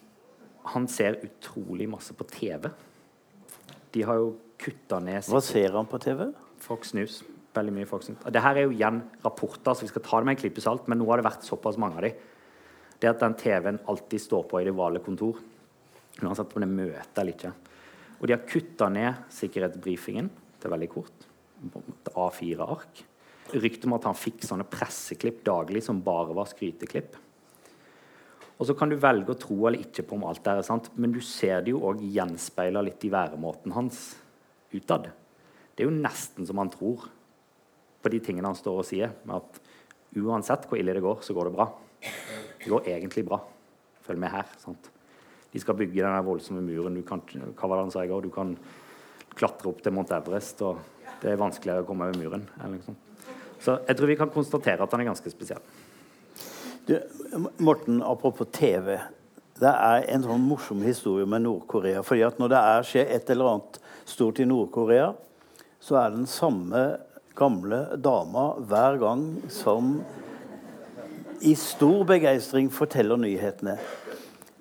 han 0.73 0.87
ser 0.89 1.19
utrolig 1.21 1.87
masse 1.89 2.15
på 2.17 2.25
TV. 2.31 2.71
De 3.93 4.03
har 4.07 4.17
jo 4.17 4.31
kutta 4.57 4.99
ned 5.03 5.29
Hva 5.29 5.43
ser 5.45 5.77
han 5.77 5.85
på 5.89 5.99
TV? 6.01 6.31
Fox 6.61 6.95
News. 6.97 7.21
Veldig 7.51 7.73
mye 7.75 7.87
folk 7.89 8.05
News. 8.07 8.27
Det 8.31 8.43
her 8.43 8.57
er 8.57 8.67
jo 8.67 8.75
igjen 8.75 9.01
rapporter, 9.25 9.75
så 9.75 9.83
vi 9.83 9.91
skal 9.91 10.05
ta 10.05 10.19
det 10.19 10.29
med 10.29 10.37
en 10.37 10.41
klype 10.43 10.63
salt, 10.63 10.85
men 10.87 11.01
nå 11.01 11.07
har 11.09 11.19
det 11.19 11.27
vært 11.27 11.47
såpass 11.47 11.79
mange 11.81 11.99
av 11.99 12.05
de. 12.05 12.13
Det 13.01 13.09
at 13.09 13.23
den 13.23 13.35
TV-en 13.35 13.81
alltid 13.91 14.23
står 14.23 14.45
på 14.47 14.61
i 14.61 14.67
det 14.67 14.75
vanlige 14.77 15.07
kontor, 15.07 15.41
uansett 16.21 16.53
om 16.55 16.63
det 16.63 16.69
er 16.69 16.77
møte 16.77 17.23
eller 17.23 17.35
ikke. 17.35 17.53
Og 18.21 18.27
de 18.29 18.35
har 18.35 18.45
kutta 18.45 18.87
ned 18.93 19.25
sikkerhetsbrifingen 19.33 20.29
til 20.61 20.71
veldig 20.71 20.89
kort. 20.91 21.27
A4-ark. 22.13 23.01
Ryktet 23.51 23.87
om 23.89 23.97
at 23.97 24.05
han 24.07 24.17
fikk 24.17 24.45
sånne 24.45 24.67
presseklipp 24.69 25.41
daglig 25.45 25.81
som 25.83 25.99
bare 26.05 26.35
var 26.37 26.49
skryteklipp. 26.49 27.17
Og 28.61 28.67
så 28.69 28.75
kan 28.77 28.91
du 28.91 28.99
velge 29.01 29.33
å 29.33 29.39
tro 29.41 29.57
eller 29.65 29.81
ikke 29.81 30.05
på 30.05 30.19
om 30.19 30.27
alt 30.29 30.43
det 30.45 30.53
er 30.53 30.67
sant, 30.67 30.91
men 30.93 31.13
du 31.15 31.19
ser 31.25 31.65
det 31.65 31.73
jo 31.73 31.81
òg 31.89 32.03
gjenspeila 32.05 32.83
litt 32.85 33.01
i 33.07 33.11
væremåten 33.11 33.73
hans 33.73 34.03
utad. 34.71 35.09
Det 35.73 35.81
er 35.81 35.89
jo 35.89 35.97
nesten 35.97 36.45
som 36.45 36.61
han 36.61 36.69
tror 36.69 37.07
på 38.01 38.11
de 38.13 38.19
tingene 38.23 38.49
han 38.49 38.57
står 38.57 38.81
og 38.81 38.87
sier. 38.87 39.13
med 39.23 39.37
at 39.37 39.61
Uansett 40.11 40.65
hvor 40.67 40.79
ille 40.79 40.93
det 40.93 41.03
går, 41.03 41.21
så 41.23 41.33
går 41.33 41.47
det 41.47 41.55
bra. 41.55 41.69
Det 42.01 42.69
går 42.69 42.89
egentlig 42.91 43.23
bra. 43.25 43.39
Følg 44.03 44.19
med 44.19 44.33
her. 44.33 44.49
sant? 44.59 44.89
De 45.53 45.59
skal 45.59 45.75
bygge 45.75 46.03
den 46.03 46.25
voldsomme 46.25 46.61
muren. 46.61 46.95
Du 46.95 47.01
kan? 47.03 47.21
Du 47.27 48.29
kan 48.31 48.57
klatre 49.35 49.69
opp 49.69 49.81
til 49.83 49.93
Mount 49.95 50.11
Everest, 50.11 50.61
og 50.61 50.79
det 51.21 51.31
er 51.31 51.39
vanskeligere 51.39 51.85
å 51.85 51.87
komme 51.87 52.07
over 52.09 52.19
muren. 52.19 52.45
Så 53.61 53.77
jeg 53.87 53.97
tror 53.97 54.09
vi 54.09 54.19
kan 54.19 54.33
konstatere 54.33 54.83
at 54.83 54.91
han 54.91 55.03
er 55.03 55.11
ganske 55.11 55.31
spesiell. 55.31 55.61
Du, 56.87 56.97
Morten, 57.61 58.01
apropos 58.03 58.49
TV. 58.51 58.97
Det 59.61 59.69
er 59.69 60.07
en 60.09 60.23
sånn 60.25 60.41
morsom 60.41 60.81
historie 60.81 61.27
med 61.29 61.43
Nord-Korea. 61.45 62.01
at 62.01 62.39
Når 62.39 62.49
det 62.49 62.57
er 62.57 62.87
skjer 62.89 63.11
et 63.15 63.29
eller 63.29 63.51
annet 63.51 63.79
stort 64.09 64.39
i 64.39 64.47
Nord-Korea, 64.49 65.11
så 65.79 65.99
er 66.01 66.15
den 66.15 66.25
samme 66.25 66.97
gamle 67.37 67.83
dama 67.97 68.51
hver 68.69 68.99
gang 69.01 69.25
som 69.49 69.99
i 71.41 71.55
stor 71.57 72.03
begeistring 72.09 72.69
forteller 72.73 73.17
nyhetene. 73.17 73.77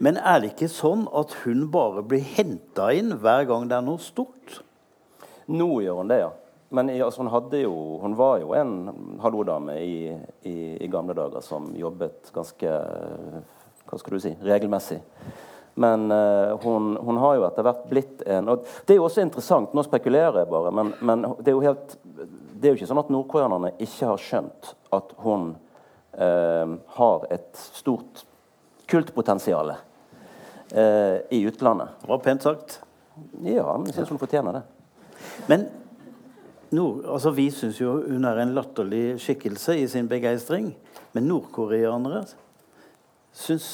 Men 0.01 0.17
er 0.17 0.41
det 0.41 0.55
ikke 0.55 0.71
sånn 0.73 1.05
at 1.13 1.35
hun 1.43 1.67
bare 1.73 2.05
blir 2.07 2.25
henta 2.25 2.89
inn 2.97 3.19
hver 3.21 3.45
gang 3.51 3.67
det 3.69 3.77
er 3.77 3.85
noe 3.85 4.01
stort? 4.01 4.63
Nå 5.51 5.69
gjør 5.85 6.01
hun 6.01 6.13
det, 6.13 6.23
ja. 6.23 6.31
Men 6.71 6.89
altså, 6.95 7.27
hun, 7.27 7.55
jo, 7.59 7.75
hun, 8.01 8.15
var 8.17 8.39
jo 8.41 8.55
en 8.55 8.75
hallo-dame 9.21 9.75
i, 9.83 9.95
i, 10.47 10.57
i, 10.79 10.89
gamle 10.89 11.17
dager 11.19 11.43
som 11.43 11.73
jobbet 11.75 12.31
ganske 12.33 12.75
hva 13.91 13.99
skal 13.99 14.15
du 14.15 14.23
si, 14.23 14.31
regelmessig. 14.47 15.01
Men 15.83 16.07
uh, 16.15 16.55
hun, 16.63 16.95
hun, 17.03 17.19
har 17.23 17.37
jo 17.37 17.47
etter 17.49 17.67
hvert 17.67 17.85
blitt 17.91 18.23
en 18.27 18.51
og 18.53 18.65
Det 18.87 18.95
er 18.95 19.01
jo 19.01 19.07
også 19.07 19.23
interessant, 19.25 19.75
nå 19.75 19.83
spekulerer 19.87 20.43
jeg 20.43 20.51
bare, 20.51 20.73
men, 20.75 20.95
men 21.03 21.27
det, 21.41 21.51
er 21.51 21.57
jo 21.59 21.65
helt, 21.65 21.97
det 22.61 22.69
er 22.69 22.75
jo 22.75 22.81
ikke 22.81 22.91
sånn 22.91 23.01
at 23.01 23.13
nordkoreanerne 23.13 23.73
ikke 23.81 24.11
har 24.11 24.21
skjønt 24.21 24.75
at 24.93 25.15
hun 25.25 25.55
eh, 26.13 26.75
har 26.97 27.27
et 27.33 27.63
stort 27.81 28.25
kultpotensial 28.91 29.73
eh, 29.73 31.17
i 31.33 31.41
utlandet. 31.49 31.95
Det 32.03 32.11
var 32.11 32.23
pent 32.25 32.45
sagt. 32.45 32.81
Ja, 33.45 33.65
men 33.77 33.89
jeg 33.89 33.97
syns 33.97 34.13
hun 34.13 34.21
fortjener 34.21 34.61
det. 34.61 34.63
Men 35.49 35.67
nord, 36.75 37.05
altså, 37.09 37.33
vi 37.37 37.49
syns 37.55 37.81
jo 37.81 37.97
hun 38.05 38.29
er 38.29 38.43
en 38.43 38.55
latterlig 38.57 39.19
skikkelse 39.25 39.79
i 39.81 39.89
sin 39.89 40.11
begeistring. 40.11 40.73
Men 41.17 41.29
nordkoreanere 41.31 42.27
syns 43.33 43.67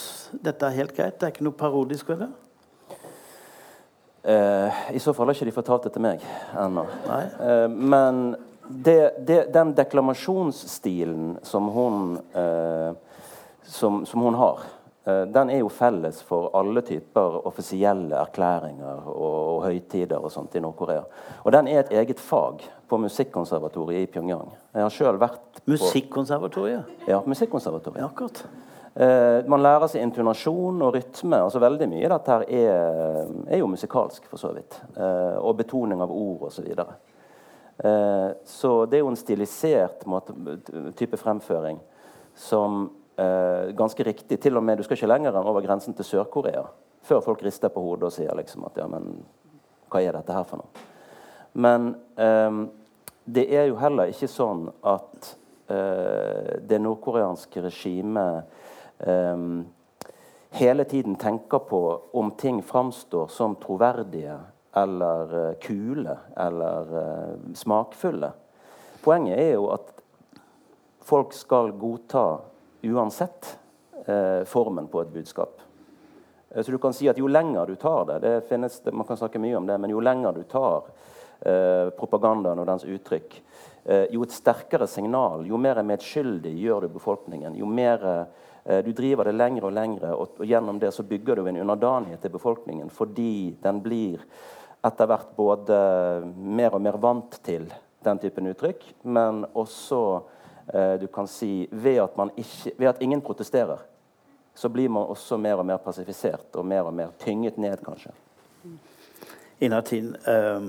dette 0.44 0.68
er 0.68 0.78
helt 0.78 0.94
greit? 0.96 1.18
Det 1.18 1.26
er 1.26 1.34
ikke 1.34 1.46
noe 1.46 1.58
parodisk 1.58 2.12
ved 2.12 2.26
det? 2.26 2.32
Uh, 4.26 4.72
I 4.90 4.98
så 4.98 5.12
fall 5.14 5.30
har 5.30 5.36
ikke 5.36 5.46
de 5.46 5.54
fortalt 5.54 5.84
det 5.86 5.92
til 5.94 6.02
meg 6.02 6.22
ennå. 6.58 6.82
Uh, 7.06 7.68
men 7.70 8.24
det, 8.68 9.26
det, 9.26 9.52
den 9.54 9.74
deklamasjonsstilen 9.76 11.36
som 11.42 11.68
hun, 11.74 12.16
eh, 12.34 12.92
som, 13.62 14.06
som 14.06 14.26
hun 14.26 14.34
har, 14.34 14.66
den 15.06 15.52
er 15.54 15.60
jo 15.60 15.68
felles 15.70 16.16
for 16.26 16.48
alle 16.58 16.82
typer 16.82 17.36
offisielle 17.46 18.16
erklæringer 18.18 19.04
og, 19.06 19.34
og 19.52 19.60
høytider 19.68 20.18
og 20.18 20.32
sånt 20.34 20.56
i 20.58 20.62
Nord-Korea. 20.64 21.04
Og 21.46 21.54
den 21.54 21.68
er 21.70 21.84
et 21.84 21.92
eget 21.94 22.18
fag 22.18 22.64
på 22.90 22.98
Musikkonservatoriet 22.98 24.02
i 24.02 24.10
Pyongyang. 24.10 24.50
Jeg 24.74 24.82
har 24.82 24.96
selv 24.96 25.22
vært 25.22 25.60
på 25.60 25.76
Musikkonservatoriet? 25.76 27.06
Ja, 27.06 27.20
Musikkonservatoriet. 27.22 28.02
Ja, 28.02 28.10
akkurat. 28.10 28.42
Eh, 28.96 29.44
man 29.44 29.60
lærer 29.60 29.90
seg 29.92 30.00
intonasjon 30.06 30.80
og 30.80 30.94
rytme. 30.94 31.42
altså 31.44 31.60
Veldig 31.60 31.88
mye 31.90 32.08
dette 32.08 32.32
her 32.32 32.44
er, 32.48 33.26
er 33.44 33.60
jo 33.60 33.68
musikalsk, 33.68 34.24
for 34.30 34.40
så 34.40 34.54
vidt. 34.56 34.78
Eh, 34.96 35.36
og 35.36 35.58
betoning 35.58 36.00
av 36.00 36.14
ord 36.14 36.46
osv. 36.48 36.64
Så, 36.64 36.86
eh, 36.86 37.15
så 37.76 38.70
det 38.88 38.96
er 38.96 39.02
jo 39.02 39.10
en 39.10 39.18
stilisert 39.20 40.06
måte, 40.08 40.32
type 40.96 41.18
fremføring 41.20 41.76
som 42.36 42.90
eh, 43.16 43.72
ganske 43.76 44.04
riktig 44.04 44.40
til 44.40 44.56
og 44.56 44.64
med, 44.64 44.78
Du 44.78 44.82
skal 44.84 44.96
ikke 44.96 45.10
lenger 45.10 45.36
enn 45.36 45.48
over 45.48 45.64
grensen 45.64 45.96
til 45.96 46.04
Sør-Korea 46.04 46.64
før 47.06 47.20
folk 47.22 47.42
rister 47.44 47.70
på 47.70 47.82
hodet 47.84 48.08
og 48.08 48.14
sier 48.16 48.34
liksom 48.34 48.64
at 48.66 48.80
ja, 48.80 48.88
men 48.90 49.12
hva 49.92 50.02
er 50.02 50.16
dette 50.16 50.34
her 50.34 50.46
for 50.48 50.62
noe? 50.62 50.86
Men 51.54 51.92
eh, 52.18 52.64
det 53.24 53.46
er 53.54 53.68
jo 53.70 53.78
heller 53.80 54.12
ikke 54.12 54.28
sånn 54.30 54.66
at 54.86 55.32
eh, 55.72 56.56
det 56.66 56.80
nordkoreanske 56.82 57.62
regimet 57.64 58.52
um, 59.06 59.64
hele 60.56 60.84
tiden 60.88 61.16
tenker 61.18 61.64
på 61.68 61.80
om 62.16 62.30
ting 62.38 62.60
framstår 62.62 63.30
som 63.32 63.56
troverdige 63.62 64.36
eller 64.76 65.34
uh, 65.48 65.54
kule 65.60 66.18
eller 66.36 66.94
uh, 66.94 67.54
smakfulle. 67.54 68.30
Poenget 69.04 69.38
er 69.38 69.52
jo 69.54 69.70
at 69.72 69.92
folk 71.06 71.32
skal 71.32 71.72
godta 71.78 72.26
uansett 72.82 73.52
uh, 74.08 74.44
formen 74.44 74.88
på 74.92 75.00
et 75.00 75.12
budskap. 75.14 75.62
Så 76.56 76.72
du 76.72 76.78
kan 76.78 76.94
si 76.94 77.08
at 77.10 77.18
Jo 77.18 77.28
lenger 77.28 77.66
du 77.66 77.74
tar 77.76 78.04
det, 78.08 78.20
det 78.22 78.34
finnes, 78.48 78.78
man 78.92 79.04
kan 79.06 79.18
snakke 79.18 79.40
mye 79.42 79.56
om 79.58 79.66
det, 79.66 79.76
men 79.82 79.90
jo 79.90 80.00
lenger 80.00 80.32
du 80.32 80.44
tar 80.48 80.86
propagandaen 81.98 82.62
og 82.62 82.64
dens 82.64 82.86
uttrykk, 82.88 83.34
jo 84.14 84.22
et 84.24 84.32
sterkere 84.32 84.86
signal, 84.88 85.42
jo 85.44 85.58
mer 85.60 85.82
medskyldig 85.84 86.54
gjør 86.56 86.86
du 86.86 86.94
befolkningen. 86.94 87.58
Jo 87.60 87.68
mer 87.68 88.06
Eh, 88.66 88.84
du 88.84 88.92
driver 88.92 89.24
det 89.24 89.36
lengre 89.38 89.68
og 89.68 89.74
lengre, 89.76 90.10
og, 90.14 90.40
og 90.40 90.46
gjennom 90.46 90.80
det 90.82 90.90
så 90.94 91.04
bygger 91.06 91.38
du 91.38 91.46
en 91.46 91.60
underdanighet 91.62 92.24
til 92.24 92.32
befolkningen 92.34 92.90
fordi 92.90 93.54
den 93.62 93.78
blir 93.84 94.24
etter 94.86 95.10
hvert 95.10 95.34
både 95.36 95.76
mer 96.36 96.76
og 96.76 96.82
mer 96.84 96.98
vant 97.02 97.38
til 97.46 97.66
den 98.06 98.22
typen 98.22 98.50
uttrykk, 98.52 98.84
men 99.02 99.42
også 99.54 100.00
eh, 100.72 100.94
du 101.02 101.06
kan 101.12 101.28
si 101.30 101.66
ved 101.70 102.00
at, 102.04 102.18
ikke, 102.36 102.74
ved 102.78 102.88
at, 102.92 103.02
ingen 103.02 103.22
protesterer, 103.24 103.82
så 104.54 104.70
blir 104.72 104.88
man 104.88 105.10
også 105.10 105.36
mer 105.36 105.60
og 105.60 105.66
mer 105.68 105.82
pasifisert 105.82 106.54
og 106.56 106.66
mer 106.66 106.86
og 106.86 106.94
mer 106.94 107.12
tynget 107.20 107.58
ned, 107.58 107.82
kanskje. 107.84 108.14
Inatin, 109.58 110.14
eh, 110.26 110.60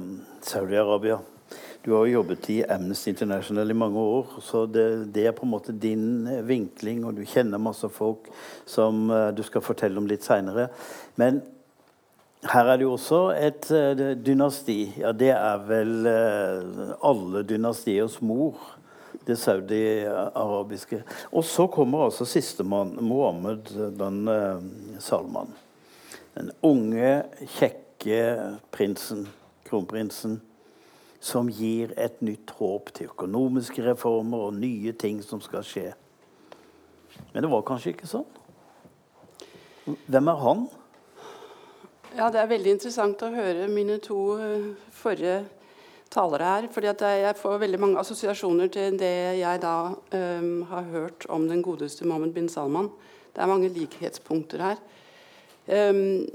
Saudi-Arabia. 0.41 1.19
Du 1.87 1.93
har 1.93 2.05
jo 2.05 2.17
jobbet 2.17 2.49
i 2.49 2.63
Amnesty 2.63 3.09
International 3.09 3.71
i 3.71 3.73
mange 3.73 3.99
år, 3.99 4.27
så 4.41 4.65
det, 4.65 5.13
det, 5.15 5.27
er 5.27 5.35
på 5.35 5.45
en 5.45 5.51
måte 5.53 5.71
din 5.71 6.27
eh, 6.27 6.41
vinkling, 6.43 7.05
og 7.07 7.15
du 7.15 7.21
kjenner 7.23 7.61
masse 7.63 7.87
folk 7.87 8.27
som 8.67 9.05
eh, 9.07 9.29
du 9.31 9.39
skal 9.47 9.63
fortelle 9.63 10.01
om 10.01 10.09
litt 10.09 10.25
seinere. 10.25 10.65
Men 11.15 11.39
her 12.45 12.69
er 12.69 12.77
det 12.77 12.85
jo 12.85 12.93
også 12.93 13.21
et 13.33 13.69
uh, 13.73 14.13
dynasti. 14.21 14.93
Ja, 15.01 15.11
det 15.11 15.31
er 15.33 15.63
vel 15.67 15.93
uh, 16.05 16.91
alle 17.09 17.43
dynastiers 17.47 18.19
mor. 18.21 18.59
Det 19.27 19.35
saudi-arabiske. 19.39 21.01
Og 21.35 21.43
så 21.43 21.65
kommer 21.67 22.05
altså 22.05 22.25
sistemann, 22.25 22.93
Mohammed 23.03 23.73
ben 23.97 24.21
Salman. 25.03 25.49
Den 26.37 26.51
unge, 26.63 27.25
kjekke 27.57 28.21
prinsen, 28.71 29.25
kronprinsen, 29.67 30.37
som 31.19 31.49
gir 31.51 31.91
et 31.97 32.21
nytt 32.21 32.53
håp 32.59 32.93
til 32.95 33.09
økonomiske 33.11 33.83
reformer 33.89 34.47
og 34.47 34.59
nye 34.61 34.93
ting 34.95 35.19
som 35.25 35.41
skal 35.43 35.65
skje. 35.65 35.89
Men 37.33 37.43
det 37.43 37.51
var 37.51 37.65
kanskje 37.67 37.95
ikke 37.95 38.09
sånn. 38.09 38.27
Hvem 40.07 40.29
er 40.31 40.43
han? 40.43 40.67
Ja, 42.15 42.29
Det 42.31 42.39
er 42.39 42.47
veldig 42.49 42.71
interessant 42.77 43.21
å 43.21 43.33
høre 43.33 43.67
mine 43.67 43.97
to 43.99 44.37
eh, 44.39 44.67
forrige 44.95 45.41
talere 46.09 46.43
her. 46.43 46.67
fordi 46.71 46.87
Jeg 46.87 47.35
får 47.35 47.59
veldig 47.59 47.79
mange 47.79 47.99
assosiasjoner 47.99 48.67
til 48.67 48.97
det 48.97 49.39
jeg 49.39 49.61
da 49.61 49.93
um, 50.11 50.61
har 50.63 50.83
hørt 50.83 51.25
om 51.29 51.47
den 51.47 51.61
godeste 51.61 52.05
Mohammed 52.05 52.33
bin 52.33 52.49
Salman. 52.49 52.89
Det 53.35 53.41
er 53.41 53.47
mange 53.47 53.69
likhetspunkter 53.69 54.57
her. 54.61 54.77
Um, 55.67 56.25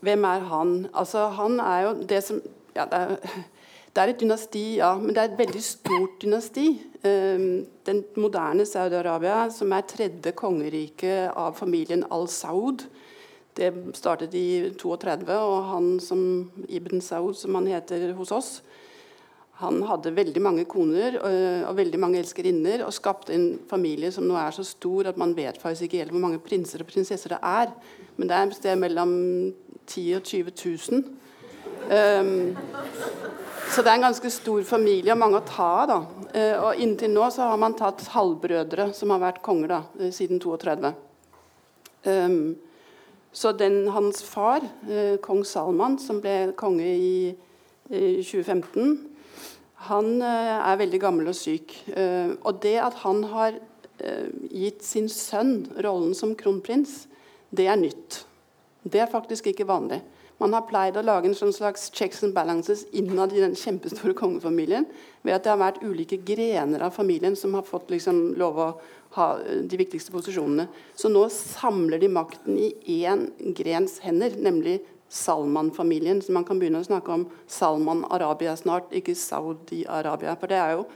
hvem 0.00 0.24
er 0.24 0.40
han? 0.40 0.88
Altså, 0.94 1.28
han 1.28 1.60
er 1.60 1.80
jo 1.80 2.02
det 2.08 2.24
som 2.24 2.40
ja, 2.74 2.84
det, 2.84 2.94
er, 2.94 3.16
det, 3.94 4.02
er, 4.02 4.08
et 4.08 4.20
dynasti, 4.20 4.76
ja, 4.76 4.94
men 4.94 5.14
det 5.14 5.18
er 5.18 5.32
et 5.32 5.38
veldig 5.38 5.62
stort 5.62 6.22
dynasti. 6.22 6.80
Um, 7.04 7.66
den 7.86 8.04
moderne 8.16 8.66
Saudi-Arabia, 8.66 9.50
som 9.50 9.72
er 9.72 9.84
tredje 9.86 10.32
kongerike 10.32 11.28
av 11.36 11.54
familien 11.54 12.04
al-Saud. 12.10 12.88
Det 13.58 13.72
startet 13.98 14.34
i 14.38 14.70
32, 14.78 15.34
og 15.34 15.70
han 15.72 15.86
som 16.02 16.20
Ibn 16.68 17.02
Saud, 17.02 17.34
som 17.36 17.56
han 17.58 17.66
heter 17.66 18.12
hos 18.14 18.30
oss, 18.34 18.50
han 19.58 19.80
hadde 19.82 20.14
veldig 20.14 20.40
mange 20.42 20.64
koner 20.70 21.16
øh, 21.18 21.64
og 21.66 21.78
veldig 21.80 21.98
mange 21.98 22.20
elskerinner 22.20 22.84
og 22.86 22.94
skapte 22.94 23.34
en 23.34 23.48
familie 23.66 24.12
som 24.14 24.28
nå 24.28 24.36
er 24.38 24.54
så 24.54 24.62
stor 24.62 25.08
at 25.10 25.18
man 25.18 25.32
vet 25.34 25.58
faktisk 25.58 25.88
ikke 25.88 26.04
helt 26.04 26.14
hvor 26.14 26.22
mange 26.22 26.38
prinser 26.38 26.84
og 26.84 26.86
prinsesser 26.86 27.34
det 27.34 27.40
er. 27.42 27.72
Men 28.14 28.30
det 28.30 28.36
er 28.36 28.46
et 28.46 28.54
sted 28.60 28.78
mellom 28.78 29.16
10 29.88 30.04
og 30.20 30.22
20 30.22 30.54
000. 30.92 31.02
Um, 31.88 32.54
så 33.72 33.82
det 33.82 33.90
er 33.90 33.96
en 33.96 34.06
ganske 34.06 34.30
stor 34.30 34.62
familie 34.68 35.14
og 35.14 35.20
mange 35.24 35.40
å 35.40 35.48
ta 35.48 35.68
av. 35.88 36.06
Uh, 36.30 36.56
og 36.68 36.78
inntil 36.84 37.10
nå 37.16 37.26
så 37.34 37.50
har 37.50 37.58
man 37.58 37.74
tatt 37.78 38.06
halvbrødre 38.14 38.92
som 38.94 39.10
har 39.16 39.24
vært 39.26 39.42
konger 39.42 39.74
da, 39.74 39.82
øh, 39.98 40.14
siden 40.14 40.38
32. 40.38 40.94
Um, 42.06 42.54
så 43.38 43.52
den, 43.54 43.84
hans 43.94 44.24
far, 44.26 44.66
uh, 44.88 45.14
kong 45.22 45.44
Salman, 45.46 45.98
som 46.02 46.18
ble 46.24 46.56
konge 46.58 46.88
i, 46.88 47.12
i 47.88 48.18
2015 48.26 48.98
han 49.86 50.18
eh, 50.22 50.58
er 50.58 50.80
veldig 50.80 51.00
gammel 51.02 51.30
og 51.30 51.38
syk. 51.38 51.74
Eh, 51.94 52.34
og 52.42 52.60
det 52.64 52.76
at 52.82 52.98
han 53.04 53.22
har 53.30 53.58
eh, 54.02 54.28
gitt 54.50 54.82
sin 54.86 55.08
sønn 55.12 55.68
rollen 55.84 56.16
som 56.18 56.34
kronprins, 56.38 57.04
det 57.54 57.68
er 57.70 57.78
nytt. 57.80 58.24
Det 58.82 59.02
er 59.02 59.10
faktisk 59.10 59.50
ikke 59.52 59.68
vanlig. 59.68 60.00
Man 60.38 60.54
har 60.54 60.66
pleid 60.68 60.98
å 60.98 61.02
lage 61.02 61.26
en 61.30 61.34
sånn 61.34 61.54
slags 61.54 61.88
checks 61.94 62.22
and 62.22 62.34
balances 62.34 62.84
innad 62.94 63.32
i 63.34 63.42
den 63.42 63.56
kjempestore 63.58 64.14
kongefamilien 64.18 64.86
ved 65.26 65.34
at 65.34 65.46
det 65.46 65.50
har 65.50 65.62
vært 65.62 65.82
ulike 65.82 66.20
grener 66.26 66.84
av 66.86 66.94
familien 66.94 67.34
som 67.38 67.56
har 67.58 67.66
fått 67.66 67.90
liksom 67.90 68.36
lov 68.38 68.60
å 68.62 68.68
ha 69.16 69.28
de 69.40 69.80
viktigste 69.80 70.12
posisjonene. 70.12 70.68
Så 70.96 71.10
nå 71.12 71.24
samler 71.32 72.00
de 72.02 72.10
makten 72.12 72.58
i 72.58 72.72
én 73.00 73.28
grens 73.56 73.98
hender, 74.04 74.36
nemlig 74.36 74.78
Salman-familien. 75.08 76.22
Så 76.22 76.32
man 76.36 76.44
kan 76.44 76.60
begynne 76.60 76.82
å 76.82 76.88
snakke 76.88 77.14
om 77.14 77.28
Salman-Arabia 77.48 78.56
snart, 78.56 78.92
ikke 78.92 79.16
Saudi-Arabia. 79.16 80.36
For 80.40 80.50
det 80.50 80.60
er 80.60 80.76
jo 80.76 80.88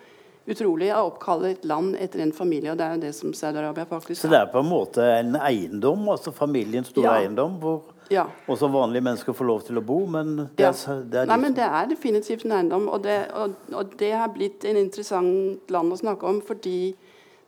utrolig 0.52 0.90
å 0.90 1.06
oppkalle 1.06 1.52
et 1.54 1.64
land 1.68 1.94
etter 2.02 2.22
en 2.24 2.34
familie, 2.34 2.72
og 2.72 2.78
det 2.80 2.86
er 2.86 2.96
jo 2.96 3.02
det 3.04 3.12
som 3.16 3.34
Saudi-Arabia 3.36 3.86
faktisk 3.88 4.18
er. 4.18 4.20
Så 4.24 4.30
det 4.32 4.40
er 4.40 4.50
på 4.52 4.62
en 4.62 4.70
måte 4.70 5.06
en 5.20 5.36
eiendom, 5.38 6.04
altså 6.12 6.34
familiens 6.34 6.90
store 6.90 7.06
ja. 7.06 7.20
eiendom, 7.22 7.56
hvor 7.62 7.92
ja. 8.10 8.26
også 8.50 8.68
vanlige 8.72 9.06
mennesker 9.06 9.36
får 9.38 9.48
lov 9.48 9.62
til 9.68 9.78
å 9.78 9.84
bo, 9.86 10.00
men 10.10 10.34
det, 10.42 10.66
ja. 10.66 10.72
er, 10.72 11.04
det 11.06 11.22
er 11.22 11.30
Nei, 11.30 11.38
men 11.46 11.56
det 11.56 11.68
er 11.68 11.88
definitivt 11.94 12.46
en 12.48 12.56
eiendom, 12.58 12.90
og 12.90 13.04
det, 13.06 13.20
og, 13.38 13.54
og 13.70 13.94
det 14.02 14.12
har 14.18 14.34
blitt 14.34 14.66
en 14.68 14.82
interessant 14.82 15.72
land 15.72 15.94
å 15.94 16.00
snakke 16.02 16.28
om 16.28 16.42
fordi 16.44 16.92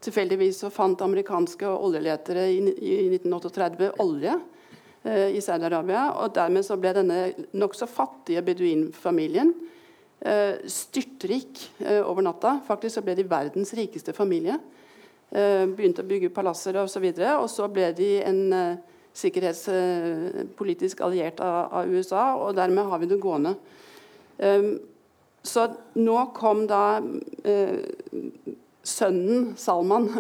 tilfeldigvis 0.04 0.60
så 0.64 0.70
fant 0.72 1.00
amerikanske 1.04 1.68
oljeletere 1.68 2.48
i, 2.52 2.58
i 2.60 2.96
1938 3.16 3.94
olje 4.04 4.36
Eh, 5.04 5.36
i 5.36 5.40
Saudi-Arabia. 5.40 6.06
Og 6.24 6.32
dermed 6.32 6.64
så 6.64 6.78
ble 6.80 6.94
denne 6.96 7.18
nokså 7.52 7.84
fattige 7.84 8.40
beduinfamilien 8.44 9.50
eh, 10.24 10.62
styrtrik 10.64 11.60
eh, 11.84 12.00
over 12.00 12.24
natta. 12.24 12.54
Faktisk 12.64 12.96
så 12.96 13.02
ble 13.04 13.18
de 13.18 13.26
verdens 13.28 13.74
rikeste 13.76 14.16
familie. 14.16 14.56
Begynte 15.34 16.04
å 16.04 16.06
bygge 16.06 16.30
palasser 16.30 16.76
osv. 16.78 16.84
Og, 16.84 16.90
så 16.92 17.00
videre, 17.02 17.30
og 17.42 17.48
så 17.50 17.66
ble 17.66 17.88
de 17.96 18.08
en 18.22 18.42
sikkerhetspolitisk 19.18 21.00
alliert 21.02 21.40
av, 21.42 21.72
av, 21.80 21.90
USA, 21.90 22.36
og 22.38 22.54
dermed 22.54 22.86
har 22.86 23.00
vi 23.02 23.08
det 23.10 23.18
gående. 23.18 23.56
Så 25.42 25.64
nå 25.98 26.18
kom 26.38 26.62
da 26.70 26.84
sønnen 28.84 29.54
Salman 29.60 30.10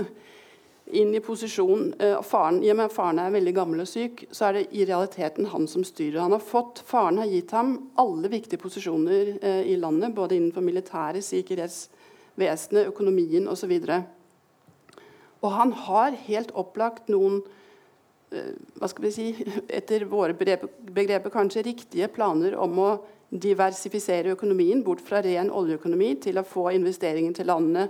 inn 0.84 1.14
i 1.16 1.20
posisjon 1.24 1.94
uh, 2.00 2.20
faren, 2.22 2.60
I 2.62 2.70
og 2.72 2.78
med 2.78 2.90
at 2.90 2.94
faren 2.94 3.20
er 3.22 3.32
veldig 3.34 3.54
gammel 3.56 3.84
og 3.84 3.88
syk, 3.88 4.26
så 4.34 4.48
er 4.48 4.58
det 4.58 4.64
i 4.76 4.84
realiteten 4.88 5.48
han 5.52 5.66
som 5.70 5.84
styrer. 5.86 6.20
Han 6.20 6.36
har 6.36 6.44
fått, 6.44 6.82
Faren 6.86 7.20
har 7.22 7.30
gitt 7.30 7.54
ham 7.56 7.76
alle 8.00 8.30
viktige 8.32 8.60
posisjoner 8.60 9.34
uh, 9.40 9.62
i 9.64 9.78
landet, 9.80 10.14
både 10.16 10.36
innenfor 10.36 10.64
militære, 10.64 11.24
sikkerhetsvesenet, 11.24 12.92
økonomien 12.92 13.48
osv. 13.48 13.74
Og, 13.80 15.00
og 15.40 15.50
han 15.56 15.74
har 15.86 16.20
helt 16.28 16.52
opplagt 16.52 17.08
noen 17.12 17.40
uh, 17.40 18.52
hva 18.76 18.92
skal 18.92 19.08
vi 19.08 19.16
si, 19.16 19.28
etter 19.80 20.04
våre 20.10 20.36
begreper 20.36 21.32
kanskje 21.32 21.64
riktige 21.70 22.12
planer 22.12 22.58
om 22.60 22.80
å 22.84 22.94
diversifisere 23.34 24.34
økonomien 24.36 24.84
bort 24.84 25.00
fra 25.02 25.22
ren 25.24 25.48
oljeøkonomi 25.50 26.12
til 26.22 26.38
å 26.38 26.46
få 26.46 26.68
investeringer 26.76 27.34
til 27.34 27.48
landene, 27.50 27.88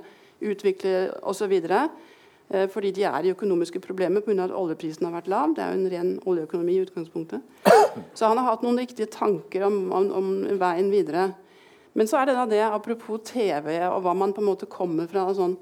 utvikle 0.53 1.11
osv. 1.23 1.53
Eh, 1.65 2.67
fordi 2.71 2.91
de 2.95 3.07
er 3.09 3.25
i 3.25 3.33
økonomiske 3.33 3.81
problemer 3.81 4.21
pga. 4.21 4.45
at 4.45 4.53
oljeprisen 4.53 5.07
har 5.07 5.15
vært 5.17 5.29
lav. 5.29 5.55
Det 5.55 5.65
er 5.65 5.73
jo 5.73 5.81
en 5.81 5.91
ren 5.91 6.21
oljeøkonomi 6.27 6.77
i 6.77 6.85
utgangspunktet. 6.85 7.41
Så 8.15 8.27
han 8.27 8.39
har 8.39 8.51
hatt 8.51 8.63
noen 8.63 8.79
riktige 8.79 9.07
tanker 9.07 9.65
om, 9.65 9.93
om, 9.93 10.13
om 10.13 10.59
veien 10.59 10.91
videre. 10.91 11.33
Men 11.95 12.09
så 12.11 12.19
er 12.19 12.27
det 12.27 12.35
da 12.35 12.45
det, 12.51 12.63
apropos 12.67 13.23
TV 13.23 13.77
og 13.87 14.01
hva 14.03 14.17
man 14.19 14.33
på 14.35 14.43
en 14.43 14.49
måte 14.49 14.67
kommer 14.67 15.07
fra. 15.07 15.29
Sånn. 15.31 15.55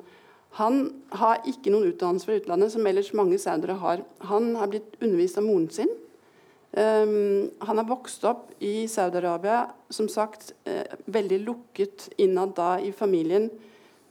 Han 0.57 1.03
har 1.17 1.45
ikke 1.49 1.73
noen 1.73 1.91
utdannelse 1.91 2.29
fra 2.29 2.39
utlandet, 2.41 2.73
som 2.73 2.87
ellers 2.89 3.13
mange 3.17 3.39
saudere 3.41 3.77
har. 3.81 4.01
Han 4.31 4.55
har 4.57 4.71
blitt 4.73 4.97
undervist 5.01 5.37
av 5.41 5.45
moren 5.45 5.69
sin. 5.73 5.93
Um, 6.73 7.51
han 7.61 7.77
har 7.77 7.85
vokst 7.85 8.25
opp 8.25 8.47
i 8.65 8.87
Saudi-Arabia, 8.89 9.67
som 9.93 10.09
sagt 10.09 10.55
eh, 10.65 10.89
veldig 11.05 11.43
lukket 11.45 12.09
innad 12.17 12.55
da 12.57 12.79
i 12.81 12.95
familien. 12.97 13.51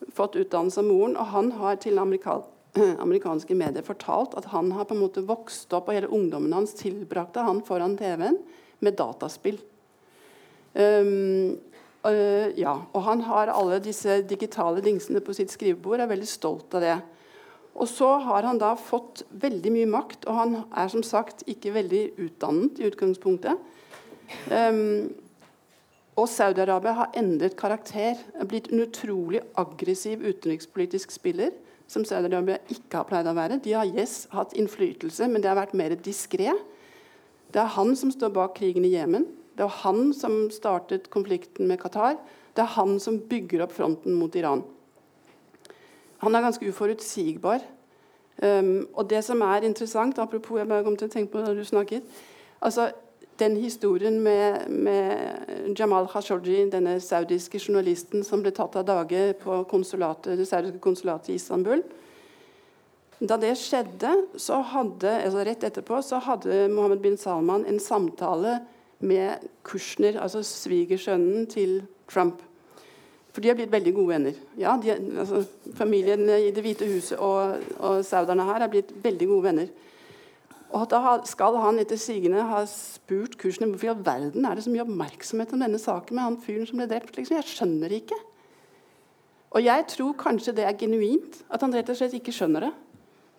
Fått 0.09 0.35
utdannelse 0.35 0.81
av 0.81 0.87
moren, 0.87 1.17
og 1.19 1.29
han 1.35 1.51
har 1.59 1.77
til 1.83 2.01
amerikansk 2.01 2.49
amerikanske 3.03 3.55
medier 3.57 3.83
fortalt 3.83 4.35
at 4.39 4.47
han 4.53 4.71
har 4.71 4.87
på 4.87 4.95
en 4.95 5.03
måte 5.03 5.23
vokst 5.27 5.73
opp, 5.75 5.89
og 5.89 5.97
hele 5.97 6.11
ungdommen 6.11 6.53
hans 6.55 6.75
tilbrakte 6.79 7.43
han 7.43 7.59
foran 7.67 7.97
TV-en 7.99 8.37
med 8.79 8.95
dataspill. 8.99 9.59
Um, 10.73 11.57
uh, 12.07 12.47
ja, 12.55 12.77
og 12.93 13.03
han 13.03 13.25
har 13.27 13.51
alle 13.51 13.81
disse 13.83 14.21
digitale 14.27 14.83
dingsene 14.85 15.19
på 15.23 15.35
sitt 15.35 15.51
skrivebord, 15.51 15.99
er 15.99 16.11
veldig 16.11 16.29
stolt 16.29 16.79
av 16.79 16.85
det. 16.85 16.95
Og 17.75 17.87
så 17.87 18.13
har 18.23 18.47
han 18.47 18.59
da 18.59 18.73
fått 18.79 19.25
veldig 19.41 19.71
mye 19.75 19.91
makt, 19.91 20.25
og 20.27 20.39
han 20.39 20.57
er 20.71 20.91
som 20.91 21.03
sagt 21.07 21.43
ikke 21.51 21.75
veldig 21.75 22.05
utdannet 22.23 22.79
i 22.79 22.87
utgangspunktet. 22.87 23.59
Um, 24.47 25.11
og 26.19 26.27
Saudi-Arabia 26.27 26.91
har 26.97 27.13
endret 27.17 27.55
karakter, 27.59 28.19
blitt 28.47 28.71
en 28.71 28.83
utrolig 28.83 29.41
aggressiv 29.59 30.23
utenrikspolitisk 30.25 31.13
spiller 31.15 31.53
som 31.91 32.03
Saudi-Arabia 32.07 32.59
ikke 32.71 32.99
har 32.99 33.07
pleid 33.07 33.27
å 33.27 33.35
være. 33.35 33.59
De 33.63 33.75
har 33.75 33.87
yes, 33.87 34.25
hatt 34.31 34.55
innflytelse, 34.59 35.27
men 35.31 35.43
det 35.43 35.51
har 35.51 35.59
vært 35.59 35.75
mer 35.77 35.95
diskré. 35.95 36.51
Det 37.51 37.61
er 37.63 37.73
han 37.75 37.95
som 37.99 38.11
står 38.11 38.31
bak 38.35 38.55
krigen 38.59 38.87
i 38.87 38.93
Jemen. 38.93 39.27
Det 39.55 39.65
er 39.65 39.79
han 39.81 40.11
som 40.15 40.45
startet 40.53 41.09
konflikten 41.11 41.67
med 41.67 41.81
Qatar. 41.81 42.19
Det 42.55 42.63
er 42.63 42.75
han 42.75 42.97
som 42.99 43.19
bygger 43.31 43.65
opp 43.65 43.75
fronten 43.75 44.15
mot 44.19 44.35
Iran. 44.35 44.63
Han 46.23 46.35
er 46.35 46.43
ganske 46.43 46.67
uforutsigbar. 46.67 47.63
Um, 48.41 48.87
og 48.95 49.09
det 49.11 49.23
som 49.27 49.41
er 49.45 49.67
interessant, 49.67 50.19
apropos 50.19 50.57
jeg 50.57 50.69
bare 50.69 50.83
kom 50.85 50.95
til 50.97 51.09
å 51.09 51.13
tenke 51.13 51.33
på 51.33 51.43
det 51.43 51.55
du 51.59 51.65
snakket 51.67 52.07
altså 52.61 52.87
den 53.41 53.55
historien 53.57 54.19
med, 54.23 54.69
med, 54.69 55.73
Jamal 55.79 56.07
Khashoggi, 56.07 56.67
denne 56.69 56.99
saudiske 57.01 57.59
journalisten 57.59 58.25
som 58.25 58.43
ble 58.43 58.53
tatt 58.53 58.77
av 58.77 58.85
dage 58.85 59.31
på 59.41 59.63
konsulatet, 59.71 60.37
det 60.37 60.47
saudiske 60.49 60.81
konsulatet 60.83 61.33
i 61.33 61.39
Istanbul 61.39 61.81
Da 63.21 63.37
det 63.37 63.53
skjedde, 63.61 64.11
så 64.41 64.61
hadde, 64.65 65.09
altså 65.25 65.43
rett 65.45 65.63
etterpå, 65.67 65.99
så 66.01 66.17
hadde 66.25 66.67
Mohammed 66.73 67.03
bin 67.03 67.17
Salman 67.21 67.67
en 67.69 67.77
samtale 67.79 68.59
med 69.01 69.45
Kushner, 69.65 70.17
altså 70.21 70.41
svigersønnen 70.45 71.45
til 71.49 71.83
Trump. 72.09 72.41
For 73.31 73.41
de 73.41 73.51
har 73.51 73.55
blitt 73.55 73.71
veldig 73.71 73.93
gode 73.93 74.15
venner. 74.15 74.39
Ja, 74.59 74.73
de, 74.81 74.95
altså, 75.21 75.43
familien 75.77 76.25
i 76.29 76.49
Det 76.51 76.65
hvite 76.65 76.89
huset 76.89 77.21
og, 77.21 77.61
og 77.79 78.01
sauderne 78.05 78.45
her 78.49 78.65
har 78.65 78.73
blitt 78.73 78.91
veldig 79.03 79.29
gode 79.29 79.43
venner. 79.51 79.69
Og 80.71 80.87
da 80.91 81.17
skal 81.27 81.57
han 81.59 81.79
etter 81.81 81.99
sigende 81.99 82.45
ha 82.47 82.61
spurt 82.69 83.35
kursene 83.39 83.67
hvorfor 83.69 83.89
i 83.89 83.91
all 83.91 84.03
verden 84.05 84.45
er 84.47 84.55
det 84.55 84.63
så 84.63 84.71
mye 84.71 84.85
oppmerksomhet 84.85 85.51
om 85.55 85.63
denne 85.65 85.79
saken 85.81 86.15
med 86.15 86.23
han 86.23 86.37
fyren 86.43 86.67
som 86.69 86.79
ble 86.79 86.87
drept. 86.91 87.17
Liksom. 87.17 87.37
Jeg 87.37 87.49
skjønner 87.49 87.95
ikke. 87.97 88.19
Og 89.51 89.65
jeg 89.65 89.83
tror 89.91 90.15
kanskje 90.19 90.53
det 90.55 90.63
er 90.63 90.77
genuint, 90.79 91.41
at 91.51 91.63
han 91.65 91.75
rett 91.75 91.91
og 91.91 91.99
slett 91.99 92.15
ikke 92.15 92.33
skjønner 92.35 92.69
det. 92.69 92.71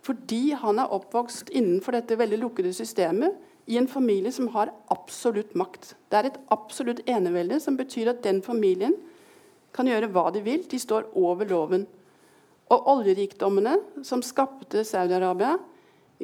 Fordi 0.04 0.42
han 0.58 0.82
er 0.82 0.92
oppvokst 0.92 1.54
innenfor 1.54 1.96
dette 1.96 2.18
veldig 2.20 2.40
lukkede 2.42 2.74
systemet 2.76 3.38
i 3.70 3.78
en 3.78 3.88
familie 3.88 4.32
som 4.34 4.50
har 4.52 4.72
absolutt 4.92 5.54
makt. 5.56 5.94
Det 6.10 6.18
er 6.18 6.28
et 6.28 6.38
absolutt 6.52 7.00
enevelde 7.08 7.60
som 7.62 7.78
betyr 7.78 8.10
at 8.12 8.22
den 8.26 8.42
familien 8.44 8.96
kan 9.72 9.88
gjøre 9.88 10.10
hva 10.12 10.26
de 10.34 10.42
vil. 10.44 10.66
De 10.68 10.80
står 10.82 11.08
over 11.16 11.48
loven. 11.48 11.86
Og 12.72 12.88
oljerikdommene 12.92 13.78
som 14.04 14.24
skapte 14.26 14.82
Saudi-Arabia, 14.84 15.56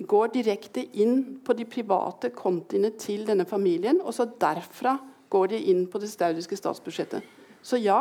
går 0.07 0.33
direkte 0.35 0.85
inn 1.01 1.41
på 1.45 1.55
de 1.57 1.67
private 1.69 2.31
kontiene 2.37 2.93
til 3.01 3.25
denne 3.29 3.47
familien, 3.49 4.01
og 4.03 4.15
så 4.15 4.29
derfra 4.41 4.97
går 5.33 5.53
de 5.53 5.61
inn 5.73 5.87
på 5.91 6.01
det 6.03 6.11
saudiske 6.13 6.57
statsbudsjettet. 6.59 7.25
Så 7.63 7.81
ja, 7.81 8.01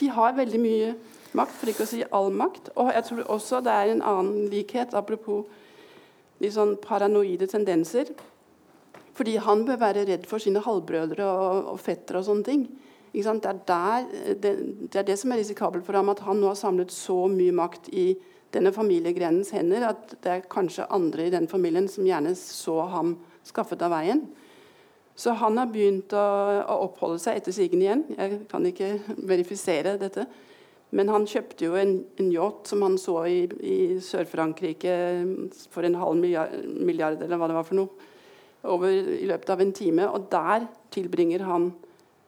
de 0.00 0.08
har 0.08 0.36
veldig 0.36 0.60
mye 0.62 0.92
makt, 1.36 1.54
for 1.58 1.70
ikke 1.72 1.86
å 1.86 1.90
si 1.90 2.02
all 2.10 2.30
makt. 2.34 2.72
Og 2.76 2.92
jeg 2.94 3.06
tror 3.08 3.24
også 3.36 3.60
det 3.64 3.72
er 3.72 3.92
en 3.92 4.04
annen 4.12 4.46
likhet, 4.52 4.94
apropos 4.98 5.46
litt 6.42 6.54
sånn 6.56 6.76
paranoide 6.82 7.48
tendenser. 7.50 8.10
Fordi 9.16 9.36
han 9.44 9.66
bør 9.68 9.80
være 9.82 10.06
redd 10.08 10.24
for 10.28 10.42
sine 10.42 10.62
halvbrødre 10.64 11.26
og, 11.28 11.72
og 11.74 11.80
fettere 11.82 12.22
og 12.22 12.28
sånne 12.28 12.48
ting. 12.48 12.66
Det 13.12 13.26
er, 13.28 13.58
der, 13.68 14.06
det, 14.40 14.52
det, 14.88 14.96
er 14.96 15.04
det 15.04 15.18
som 15.20 15.34
er 15.34 15.42
risikabelt 15.42 15.84
for 15.84 15.98
ham, 15.98 16.08
at 16.08 16.22
han 16.24 16.38
nå 16.40 16.48
har 16.48 16.56
samlet 16.56 16.94
så 16.94 17.26
mye 17.28 17.52
makt 17.52 17.90
i 17.92 18.14
denne 18.52 18.72
familiegrenens 18.74 19.52
hender 19.56 19.88
at 19.88 20.14
det 20.22 20.30
er 20.30 20.46
kanskje 20.50 20.88
andre 20.92 21.26
i 21.26 21.32
den 21.32 21.48
familien 21.48 21.88
som 21.90 22.06
gjerne 22.06 22.34
så 22.38 22.82
ham 22.92 23.16
skaffet 23.48 23.82
av 23.84 23.94
veien. 23.94 24.26
Så 25.16 25.34
han 25.36 25.58
har 25.60 25.68
begynt 25.72 26.12
å, 26.16 26.24
å 26.62 26.78
oppholde 26.86 27.20
seg 27.20 27.38
etter 27.38 27.54
sigende 27.54 27.84
igjen. 27.84 28.04
Jeg 28.16 28.40
kan 28.50 28.64
ikke 28.68 28.94
verifisere 29.28 29.98
dette. 30.00 30.26
Men 30.92 31.08
han 31.08 31.24
kjøpte 31.28 31.64
jo 31.64 31.76
en, 31.80 31.94
en 32.20 32.30
yacht 32.32 32.68
som 32.68 32.82
han 32.84 32.98
så 33.00 33.22
i, 33.28 33.44
i 33.64 33.76
Sør-Frankrike 34.04 34.96
for 35.72 35.88
en 35.88 35.96
halv 36.00 36.18
milliard, 36.20 36.52
milliard, 36.68 37.20
eller 37.24 37.40
hva 37.40 37.48
det 37.48 37.56
var 37.56 37.68
for 37.68 37.80
noe, 37.80 38.10
over, 38.68 38.92
i 38.92 39.28
løpet 39.28 39.52
av 39.54 39.64
en 39.64 39.72
time. 39.76 40.08
Og 40.12 40.28
der 40.32 40.66
tilbringer 40.92 41.44
han 41.48 41.70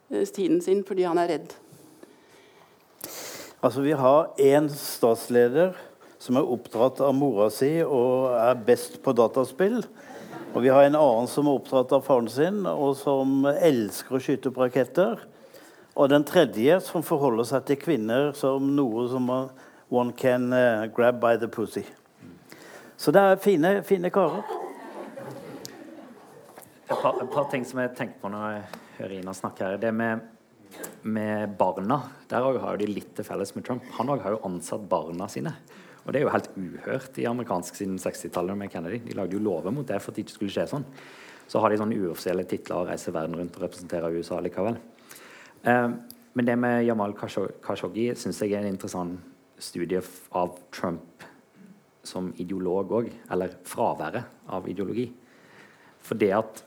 eh, 0.08 0.24
tiden 0.24 0.64
sin 0.64 0.80
fordi 0.88 1.04
han 1.08 1.20
er 1.20 1.34
redd. 1.34 1.56
Altså, 3.64 3.84
Vi 3.84 3.92
har 3.96 4.32
én 4.40 4.68
statsleder 4.72 5.76
som 6.24 6.38
er 6.40 6.48
oppdratt 6.48 7.02
av 7.04 7.12
mora 7.16 7.50
si 7.52 7.76
og 7.84 8.32
er 8.38 8.56
best 8.64 8.96
på 9.04 9.12
dataspill. 9.16 9.82
Og 10.54 10.62
vi 10.64 10.70
har 10.72 10.86
en 10.86 10.96
annen 10.96 11.28
som 11.28 11.50
er 11.50 11.58
oppdratt 11.58 11.92
av 11.92 12.04
faren 12.06 12.30
sin, 12.32 12.62
og 12.64 12.94
som 12.96 13.44
elsker 13.52 14.16
å 14.16 14.22
skyte 14.22 14.48
opp 14.48 14.62
raketter. 14.62 15.20
Og 15.94 16.08
den 16.10 16.24
tredje 16.26 16.78
som 16.86 17.04
forholder 17.04 17.48
seg 17.50 17.66
til 17.68 17.80
kvinner 17.82 18.32
som 18.38 18.72
noe 18.76 19.04
som 19.12 19.28
one 19.92 20.14
can 20.16 20.48
uh, 20.54 20.86
grab 20.86 21.20
by 21.20 21.36
the 21.36 21.50
pussy. 21.50 21.84
Så 22.96 23.12
det 23.12 23.20
er 23.20 23.36
fine, 23.42 23.76
fine 23.84 24.08
karer. 24.14 24.46
Et 26.88 26.96
par, 26.96 27.20
et 27.20 27.30
par, 27.30 27.48
ting 27.50 27.64
som 27.68 27.82
jeg 27.82 27.92
tenker 27.98 28.20
på 28.22 28.30
når 28.32 28.48
jeg 28.48 28.64
hører 28.98 29.16
Ina 29.18 29.34
snakke 29.36 29.66
her. 29.66 29.78
Det 29.82 29.92
med, 29.92 30.24
med 31.02 31.56
barna. 31.58 32.00
Der 32.30 32.48
har 32.64 32.80
de 32.80 32.88
litt 32.88 33.12
til 33.16 33.26
felles 33.26 33.52
med 33.56 33.66
Trump. 33.66 33.86
Han 33.98 34.14
har 34.14 34.38
jo 34.38 34.44
ansatt 34.48 34.88
barna 34.88 35.28
sine. 35.28 35.52
Og 36.04 36.12
det 36.12 36.20
er 36.20 36.26
jo 36.26 36.32
helt 36.34 36.50
uhørt 36.60 37.18
i 37.20 37.26
amerikansk 37.28 37.78
siden 37.78 37.96
60-tallet 38.00 38.58
med 38.60 38.72
Kennedy. 38.72 39.00
De 39.06 39.16
lagde 39.16 39.36
jo 39.36 39.42
lover 39.44 39.72
mot 39.72 39.88
det 39.88 40.00
for 40.02 40.12
at 40.12 40.18
det 40.18 40.26
ikke 40.26 40.36
skulle 40.36 40.52
skje 40.52 40.66
sånn. 40.74 40.84
Så 41.48 41.60
har 41.60 41.72
de 41.72 41.78
sånne 41.80 41.96
uoffisielle 42.00 42.44
titler 42.48 42.82
og 42.82 42.90
reiser 42.90 43.14
verden 43.14 43.36
rundt 43.38 43.56
og 43.56 43.64
representerer 43.64 44.16
USA 44.16 44.40
likevel. 44.44 44.76
Eh, 45.64 45.88
men 46.34 46.48
det 46.48 46.56
med 46.60 46.84
Jamal 46.84 47.14
Khashoggi 47.16 48.10
syns 48.18 48.42
jeg 48.42 48.52
er 48.52 48.64
en 48.64 48.74
interessant 48.74 49.32
studie 49.62 50.00
av 50.36 50.56
Trump 50.74 51.24
som 52.04 52.32
ideolog 52.42 52.92
òg. 53.00 53.10
Eller 53.32 53.56
fraværet 53.64 54.48
av 54.52 54.68
ideologi. 54.68 55.06
For 56.04 56.20
det 56.20 56.32
at 56.36 56.64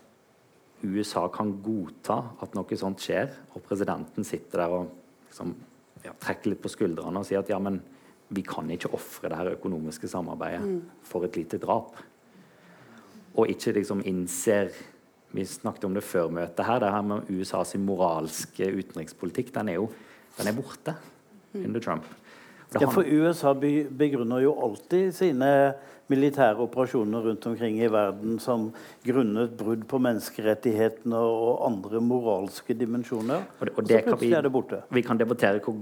USA 0.82 1.28
kan 1.34 1.56
godta 1.62 2.17
at 2.41 2.56
noe 2.58 2.78
sånt 2.78 3.02
skjer, 3.02 3.30
og 3.54 3.65
presidenten 3.65 4.26
sitter 4.26 4.63
der 4.63 4.73
og 4.78 4.89
liksom, 5.28 5.54
ja, 6.06 6.13
trekker 6.21 6.54
litt 6.54 6.63
på 6.63 6.71
skuldrene 6.73 7.21
og 7.21 7.26
sier 7.28 7.41
at 7.41 7.50
ja, 7.52 7.58
men 7.62 7.80
vi 8.29 8.43
kan 8.43 8.69
ikke 8.71 8.91
ofre 8.95 9.31
det 9.31 9.39
her 9.39 9.53
økonomiske 9.55 10.09
samarbeidet 10.11 10.63
mm. 10.65 10.81
for 11.07 11.23
et 11.27 11.37
lite 11.39 11.59
drap. 11.61 11.95
Og 13.37 13.49
ikke 13.53 13.75
liksom 13.79 14.03
innser 14.05 14.71
Vi 15.35 15.43
snakket 15.45 15.83
om 15.83 15.93
det 15.93 16.05
før 16.07 16.29
møtet 16.31 16.63
her. 16.65 16.79
Det 16.79 16.87
her 16.87 17.01
med 17.03 17.27
USAs 17.29 17.73
moralske 17.75 18.69
utenrikspolitikk, 18.71 19.49
den 19.53 19.69
er 19.69 19.75
jo 19.75 19.89
den 20.37 20.47
er 20.47 20.55
borte 20.55 20.93
mm. 21.51 21.65
under 21.65 21.81
Trump. 21.83 22.05
Ja, 22.73 22.87
for 22.87 23.03
USA 23.03 23.51
begrunner 23.53 24.39
jo 24.43 24.53
alltid 24.63 25.11
sine 25.15 25.49
militære 26.11 26.63
operasjoner 26.63 27.25
rundt 27.27 27.45
omkring 27.49 27.79
i 27.81 27.89
verden 27.91 28.37
som 28.39 28.69
grunnet 29.03 29.55
brudd 29.59 29.83
på 29.89 29.99
menneskerettighetene 30.03 31.19
og 31.19 31.65
andre 31.67 32.01
moralske 32.03 32.75
dimensjoner. 32.77 33.43
Og 33.59 33.67
det, 33.67 33.73
og 33.75 33.89
det 33.89 33.99
så 33.99 34.05
plutselig 34.07 34.29
vi, 34.29 34.37
er 34.39 34.47
det 34.47 34.53
borte. 34.53 34.81
Vi 34.95 35.03
kan 35.03 35.19
debattere 35.19 35.61
hvor 35.63 35.81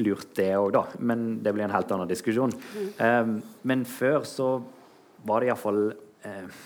lurt 0.00 0.32
det 0.38 0.48
er 0.48 0.62
òg, 0.62 0.72
da. 0.78 0.86
Men 0.98 1.26
det 1.44 1.52
blir 1.54 1.66
en 1.68 1.76
helt 1.76 1.92
annen 1.92 2.10
diskusjon. 2.10 2.56
Mm. 2.56 2.88
Um, 3.04 3.36
men 3.68 3.84
før 3.88 4.24
så 4.28 4.50
var 5.26 5.42
det 5.42 5.50
iallfall 5.50 5.84
uh, 5.92 6.32
eh, 6.32 6.64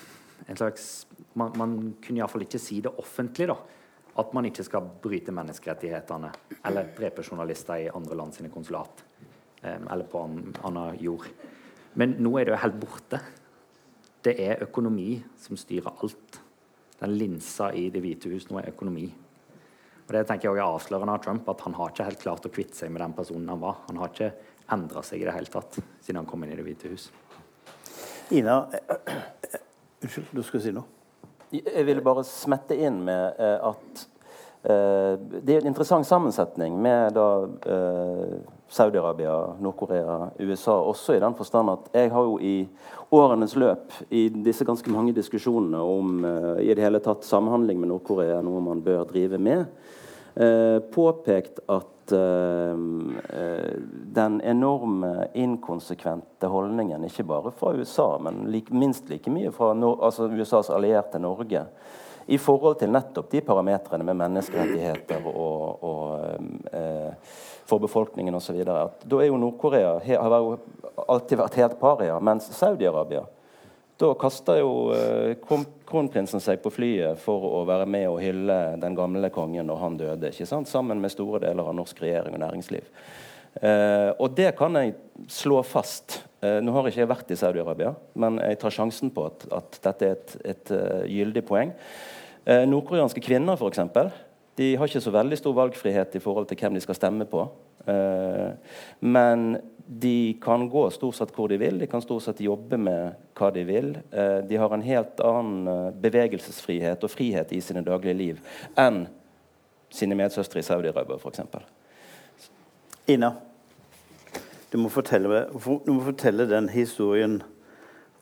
en 0.49 0.59
slags 0.59 1.07
Man, 1.39 1.53
man 1.55 1.75
kunne 2.03 2.19
iallfall 2.19 2.43
ikke 2.43 2.59
si 2.59 2.81
det 2.83 2.91
offentlig, 2.99 3.47
da. 3.47 3.55
At 4.19 4.33
man 4.35 4.49
ikke 4.49 4.65
skal 4.67 4.89
bryte 5.03 5.31
menneskerettighetene 5.33 6.33
eller 6.67 6.89
drepe 6.97 7.23
journalister 7.23 7.85
i 7.85 7.93
andre 7.95 8.19
land 8.19 8.35
sine 8.35 8.51
konsulat. 8.51 9.05
Um, 9.63 9.87
eller 9.87 10.09
på 10.11 10.25
annen 10.27 10.99
jord. 10.99 11.29
Men 12.01 12.17
nå 12.23 12.33
er 12.39 12.49
det 12.49 12.55
jo 12.55 12.61
helt 12.63 12.79
borte. 12.81 13.21
Det 14.25 14.33
er 14.41 14.63
økonomi 14.65 15.19
som 15.41 15.59
styrer 15.61 15.93
alt. 16.01 16.41
Den 17.01 17.17
linsa 17.17 17.71
i 17.77 17.89
Det 17.93 18.01
hvite 18.05 18.33
hus 18.33 18.49
nå 18.49 18.61
er 18.61 18.71
økonomi. 18.73 19.09
Og 20.07 20.15
Det 20.17 20.27
tenker 20.27 20.49
jeg 20.49 20.53
også 20.57 20.61
er 20.65 20.75
avslørende 20.75 21.13
av 21.15 21.25
Trump, 21.25 21.49
at 21.49 21.61
han 21.63 21.75
har 21.77 21.93
ikke 21.93 22.07
helt 22.09 22.23
klart 22.23 22.47
å 22.49 22.53
kvitte 22.53 22.77
seg 22.77 22.91
med 22.91 23.05
den 23.05 23.13
personen 23.15 23.49
han 23.53 23.61
var. 23.61 23.83
Han 23.89 24.01
har 24.01 24.11
ikke 24.11 24.33
endra 24.75 25.03
seg 25.07 25.23
i 25.23 25.27
det 25.29 25.35
hele 25.37 25.53
tatt 25.53 25.79
siden 26.01 26.19
han 26.19 26.27
kom 26.27 26.43
inn 26.45 26.55
i 26.55 26.57
Det 26.59 26.65
hvite 26.67 26.91
hus. 26.91 27.11
Ina, 28.35 28.57
unnskyld, 30.03 30.33
du 30.33 30.43
skulle 30.43 30.65
si 30.65 30.73
noe? 30.75 30.87
Jeg 31.51 31.85
ville 31.87 32.03
bare 32.03 32.23
smette 32.27 32.77
inn 32.79 33.01
med 33.07 33.39
eh, 33.43 33.71
at 33.71 34.03
eh, 34.71 35.15
det 35.19 35.57
er 35.57 35.65
en 35.65 35.73
interessant 35.73 36.07
sammensetning 36.07 36.77
med 36.79 37.17
da 37.17 37.29
eh, 37.67 38.37
Saudi-Arabia, 38.71 39.57
Nord-Korea, 39.59 40.31
USA 40.39 40.73
også 40.73 41.17
i 41.17 41.21
den 41.21 41.35
forstand 41.35 41.73
at 41.73 41.89
jeg 41.95 42.11
har 42.13 42.23
jo 42.23 42.37
i 42.39 42.69
årenes 43.11 43.57
løp, 43.59 43.91
i 44.15 44.29
disse 44.31 44.65
ganske 44.65 44.93
mange 44.95 45.15
diskusjonene 45.17 45.81
om 45.83 46.21
uh, 46.23 46.61
i 46.63 46.71
det 46.71 46.85
hele 46.85 47.01
tatt 47.03 47.27
samhandling 47.27 47.81
med 47.83 47.91
Nord-Korea, 47.91 48.39
noe 48.47 48.63
man 48.63 48.83
bør 48.87 49.03
drive 49.11 49.41
med, 49.43 49.65
uh, 50.39 50.79
påpekt 50.95 51.59
at 51.67 52.15
uh, 52.15 52.79
den 54.21 54.39
enorme 54.47 55.13
inkonsekvente 55.35 56.55
holdningen, 56.55 57.11
ikke 57.11 57.27
bare 57.27 57.51
fra 57.51 57.75
USA, 57.75 58.13
men 58.23 58.45
like, 58.55 58.71
minst 58.71 59.11
like 59.11 59.35
mye 59.35 59.51
fra 59.51 59.73
no 59.75 59.97
altså 59.99 60.31
USAs 60.31 60.71
allierte 60.71 61.19
Norge, 61.19 61.67
i 62.31 62.39
forhold 62.39 62.79
til 62.79 62.93
nettopp 62.95 63.33
de 63.33 63.41
parametrene 63.43 64.07
med 64.07 64.15
menneskerettigheter 64.21 65.25
og, 65.27 65.83
og 65.83 66.77
for 67.71 67.83
befolkningen 67.83 68.35
osv. 68.35 68.63
Da 68.67 69.21
er 69.21 69.29
jo 69.31 69.39
Nord-Korea 69.41 69.99
har 70.03 70.37
jo 70.43 70.57
alltid 71.07 71.39
vært 71.41 71.61
helt 71.61 71.79
paria, 71.81 72.19
mens 72.21 72.51
Saudi-Arabia 72.57 73.25
Da 74.01 74.15
kasta 74.17 74.57
jo 74.59 74.91
eh, 74.97 75.35
kronprinsen 75.87 76.41
seg 76.41 76.63
på 76.65 76.73
flyet 76.73 77.21
for 77.21 77.45
å 77.61 77.65
være 77.69 77.87
med 77.87 78.07
og 78.09 78.23
hylle 78.25 78.57
den 78.81 78.97
gamle 78.97 79.29
kongen 79.35 79.69
når 79.69 79.83
han 79.83 79.99
døde, 80.01 80.31
ikke 80.33 80.49
sant? 80.49 80.71
sammen 80.73 81.03
med 81.03 81.13
store 81.13 81.43
deler 81.45 81.69
av 81.69 81.77
norsk 81.77 82.01
regjering 82.01 82.39
og 82.39 82.41
næringsliv. 82.47 82.89
Eh, 83.61 84.11
og 84.17 84.33
det 84.39 84.55
kan 84.57 84.79
jeg 84.79 84.95
slå 85.29 85.61
fast. 85.67 86.23
Eh, 86.41 86.63
nå 86.65 86.73
har 86.73 86.89
ikke 86.89 87.03
jeg 87.03 87.11
vært 87.11 87.35
i 87.35 87.37
Saudi-Arabia, 87.37 87.93
men 88.15 88.41
jeg 88.41 88.61
tar 88.63 88.73
sjansen 88.79 89.13
på 89.13 89.27
at, 89.29 89.45
at 89.53 89.81
dette 89.85 90.09
er 90.09 90.17
et, 90.17 90.35
et 90.55 90.73
uh, 90.73 91.05
gyldig 91.05 91.45
poeng. 91.45 91.75
Eh, 92.49 92.65
nordkoreanske 92.71 93.21
kvinner, 93.21 93.61
f.eks. 93.61 93.83
De 94.59 94.73
har 94.77 94.89
ikke 94.89 95.03
så 95.03 95.13
veldig 95.15 95.39
stor 95.39 95.55
valgfrihet 95.57 96.17
i 96.17 96.23
forhold 96.23 96.49
til 96.51 96.59
hvem 96.61 96.77
de 96.77 96.83
skal 96.85 96.99
stemme 96.99 97.27
på. 97.31 97.45
Uh, 97.87 98.51
men 99.01 99.61
de 99.87 100.37
kan 100.43 100.69
gå 100.71 100.85
stort 100.95 101.17
sett 101.19 101.33
hvor 101.35 101.49
de 101.51 101.59
vil, 101.59 101.79
de 101.81 101.89
kan 101.91 102.03
stort 102.03 102.27
sett 102.27 102.43
jobbe 102.45 102.79
med 102.79 103.17
hva 103.39 103.51
de 103.55 103.65
vil. 103.67 103.95
Uh, 104.13 104.41
de 104.47 104.59
har 104.61 104.75
en 104.75 104.85
helt 104.85 105.23
annen 105.27 105.71
uh, 105.71 105.95
bevegelsesfrihet 106.03 107.07
og 107.07 107.13
frihet 107.13 107.55
i 107.57 107.63
sine 107.65 107.83
daglige 107.87 108.19
liv 108.19 108.43
enn 108.79 109.07
sine 109.91 110.15
medsøstre 110.19 110.63
i 110.63 110.67
Saudi-Arabia 110.67 111.19
f.eks. 111.19 111.41
Ina, 113.11 113.33
du 114.71 114.79
må, 114.79 114.91
fortelle, 114.93 115.49
du 115.51 115.91
må 115.91 116.05
fortelle 116.07 116.47
den 116.47 116.69
historien 116.71 117.41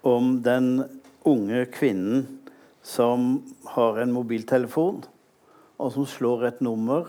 om 0.07 0.39
den 0.45 0.87
unge 1.29 1.67
kvinnen 1.75 2.25
som 2.83 3.43
har 3.75 4.01
en 4.01 4.15
mobiltelefon, 4.15 5.03
og 5.79 5.93
som 5.95 6.07
slår 6.07 6.47
et 6.49 6.63
nummer 6.65 7.09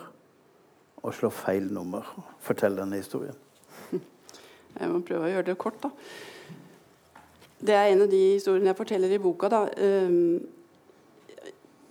og 0.99 1.13
slår 1.15 1.33
feil 1.33 1.69
nummer. 1.73 2.05
Fortell 2.43 2.77
denne 2.77 2.99
historien. 2.99 3.37
Jeg 4.79 4.91
må 4.91 5.01
prøve 5.05 5.27
å 5.27 5.31
gjøre 5.33 5.47
det 5.49 5.57
kort, 5.59 5.79
da. 5.83 5.91
Det 7.59 7.75
er 7.75 7.89
en 7.91 8.05
av 8.05 8.11
de 8.11 8.19
historiene 8.35 8.71
jeg 8.71 8.79
forteller 8.79 9.11
i 9.11 9.21
boka. 9.21 9.49
da. 9.51 9.65
Um, 9.75 10.39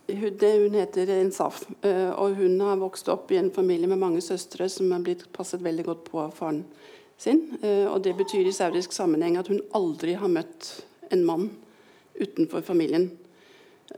hun 0.09 0.77
heter 0.79 1.11
Insaf, 1.19 1.67
uh, 1.85 2.13
og 2.17 2.39
hun 2.39 2.61
har 2.65 2.81
vokst 2.81 3.11
opp 3.13 3.33
i 3.33 3.41
en 3.41 3.51
familie 3.53 3.91
med 3.91 4.01
mange 4.01 4.23
søstre 4.25 4.69
som 4.73 4.93
har 4.95 5.05
blitt 5.05 5.27
passet 5.35 5.65
veldig 5.65 5.85
godt 5.85 6.05
på 6.07 6.23
av 6.23 6.33
faren 6.37 6.63
sin. 7.21 7.43
Uh, 7.61 7.91
og 7.93 8.01
Det 8.05 8.15
betyr 8.17 8.49
i 8.49 8.55
saudisk 8.57 8.95
sammenheng 8.97 9.37
at 9.37 9.51
hun 9.53 9.61
aldri 9.77 10.17
har 10.17 10.33
møtt 10.33 10.71
en 11.13 11.27
mann 11.29 11.51
utenfor 12.17 12.65
familien. 12.65 13.11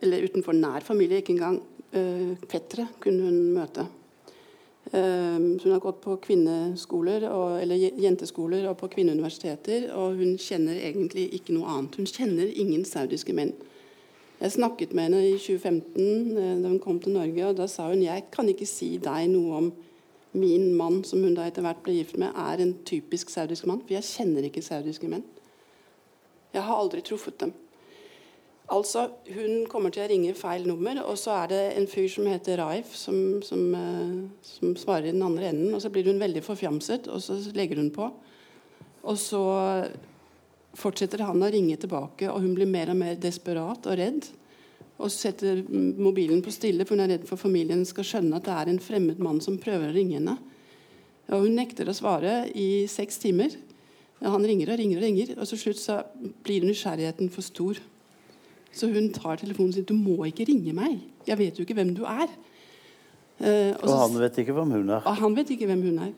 Eller 0.03 0.27
utenfor 0.27 0.55
nær 0.57 0.83
familie, 0.87 1.21
ikke 1.23 1.37
engang 1.37 1.61
fettere 1.91 2.87
kunne 3.03 3.27
hun 3.27 3.41
møte. 3.55 3.87
Ehm, 4.93 5.59
hun 5.63 5.73
har 5.73 5.81
gått 5.81 6.01
på 6.03 6.17
kvinneskoler, 6.25 7.29
og, 7.31 7.61
eller 7.63 7.91
jenteskoler 8.01 8.67
og 8.71 8.79
på 8.81 8.89
kvinneuniversiteter, 8.97 9.91
og 9.95 10.19
hun 10.19 10.39
kjenner 10.41 10.81
egentlig 10.81 11.29
ikke 11.37 11.55
noe 11.55 11.69
annet. 11.71 11.99
Hun 12.01 12.09
kjenner 12.11 12.51
ingen 12.51 12.83
saudiske 12.89 13.35
menn. 13.37 13.53
Jeg 14.41 14.57
snakket 14.57 14.95
med 14.97 15.11
henne 15.11 15.21
i 15.29 15.37
2015 15.37 16.01
eh, 16.41 16.57
da 16.63 16.73
hun 16.73 16.81
kom 16.83 16.99
til 16.99 17.15
Norge, 17.15 17.47
og 17.47 17.59
da 17.61 17.69
sa 17.71 17.91
hun 17.91 18.03
jeg 18.03 18.27
kan 18.33 18.49
ikke 18.51 18.67
si 18.67 18.95
deg 19.03 19.29
noe 19.31 19.61
om 19.61 19.71
min 20.33 20.71
mann, 20.79 21.03
som 21.05 21.23
hun 21.23 21.37
da 21.37 21.47
etter 21.47 21.63
hvert 21.67 21.83
ble 21.85 21.99
gift 22.01 22.17
med, 22.19 22.35
er 22.35 22.63
en 22.63 22.75
typisk 22.87 23.31
saudisk 23.31 23.69
mann, 23.69 23.83
for 23.85 23.95
jeg 23.99 24.09
kjenner 24.09 24.47
ikke 24.49 24.65
saudiske 24.65 25.11
menn. 25.11 25.27
Jeg 26.55 26.67
har 26.67 26.81
aldri 26.81 27.03
truffet 27.07 27.37
dem. 27.43 27.53
Altså, 28.71 29.09
Hun 29.35 29.65
kommer 29.67 29.91
til 29.91 30.05
å 30.05 30.09
ringe 30.11 30.35
feil 30.39 30.67
nummer, 30.69 31.01
og 31.03 31.17
så 31.19 31.33
er 31.41 31.49
det 31.51 31.63
en 31.75 31.89
fyr 31.91 32.07
som 32.13 32.29
heter 32.31 32.61
Raif, 32.63 32.93
som, 32.95 33.41
som, 33.43 33.65
uh, 33.75 34.45
som 34.47 34.77
svarer 34.79 35.11
i 35.11 35.15
den 35.15 35.25
andre 35.27 35.51
enden. 35.51 35.75
og 35.75 35.83
Så 35.83 35.91
blir 35.91 36.07
hun 36.07 36.23
veldig 36.23 36.43
forfjamset, 36.47 37.09
og 37.11 37.23
så 37.25 37.41
legger 37.57 37.83
hun 37.83 37.91
på. 37.91 38.07
Og 39.03 39.19
så 39.19 39.43
fortsetter 40.79 41.25
han 41.27 41.43
å 41.43 41.51
ringe 41.51 41.79
tilbake, 41.81 42.29
og 42.31 42.45
hun 42.45 42.55
blir 42.55 42.69
mer 42.71 42.93
og 42.93 43.01
mer 43.01 43.19
desperat 43.19 43.89
og 43.91 43.99
redd. 43.99 44.29
Og 45.01 45.11
setter 45.11 45.63
mobilen 45.67 46.43
på 46.45 46.53
stille, 46.53 46.85
for 46.85 46.95
hun 46.95 47.07
er 47.07 47.15
redd 47.17 47.27
for 47.29 47.41
familien 47.41 47.87
skal 47.89 48.07
skjønne 48.07 48.39
at 48.39 48.47
det 48.47 48.57
er 48.57 48.71
en 48.71 48.83
fremmed 48.83 49.21
mann 49.23 49.41
som 49.43 49.59
prøver 49.61 49.89
å 49.89 49.97
ringe 49.97 50.19
henne. 50.19 50.37
Og 51.31 51.47
Hun 51.47 51.57
nekter 51.57 51.89
å 51.89 51.95
svare 51.95 52.51
i 52.59 52.87
seks 52.91 53.19
timer. 53.23 53.55
Han 54.21 54.45
ringer 54.45 54.73
og 54.73 54.81
ringer 54.81 54.99
og 54.99 55.07
ringer, 55.07 55.33
og 55.39 55.49
til 55.49 55.61
slutt 55.63 56.43
blir 56.45 56.67
nysgjerrigheten 56.67 57.31
for 57.33 57.47
stor. 57.47 57.81
Så 58.73 58.87
hun 58.87 59.13
tar 59.13 59.37
telefonen 59.37 59.73
sier 59.73 59.85
'Du 59.85 59.95
må 59.95 60.25
ikke 60.25 60.47
ringe 60.49 60.73
meg. 60.73 61.01
Jeg 61.27 61.39
vet 61.39 61.59
jo 61.59 61.63
ikke 61.63 61.75
hvem 61.75 61.95
du 61.95 62.05
er'. 62.05 62.35
Uh, 63.41 63.73
og, 63.83 63.89
og, 63.89 63.99
han 63.99 64.21
vet 64.21 64.39
ikke 64.39 64.53
hvem 64.53 64.71
hun 64.71 64.91
er. 64.91 65.01
Og 65.05 65.17
han 65.17 65.37
vet 65.37 65.51
ikke 65.51 65.67
hvem 65.67 65.83
hun 65.83 65.99
er. 65.99 66.13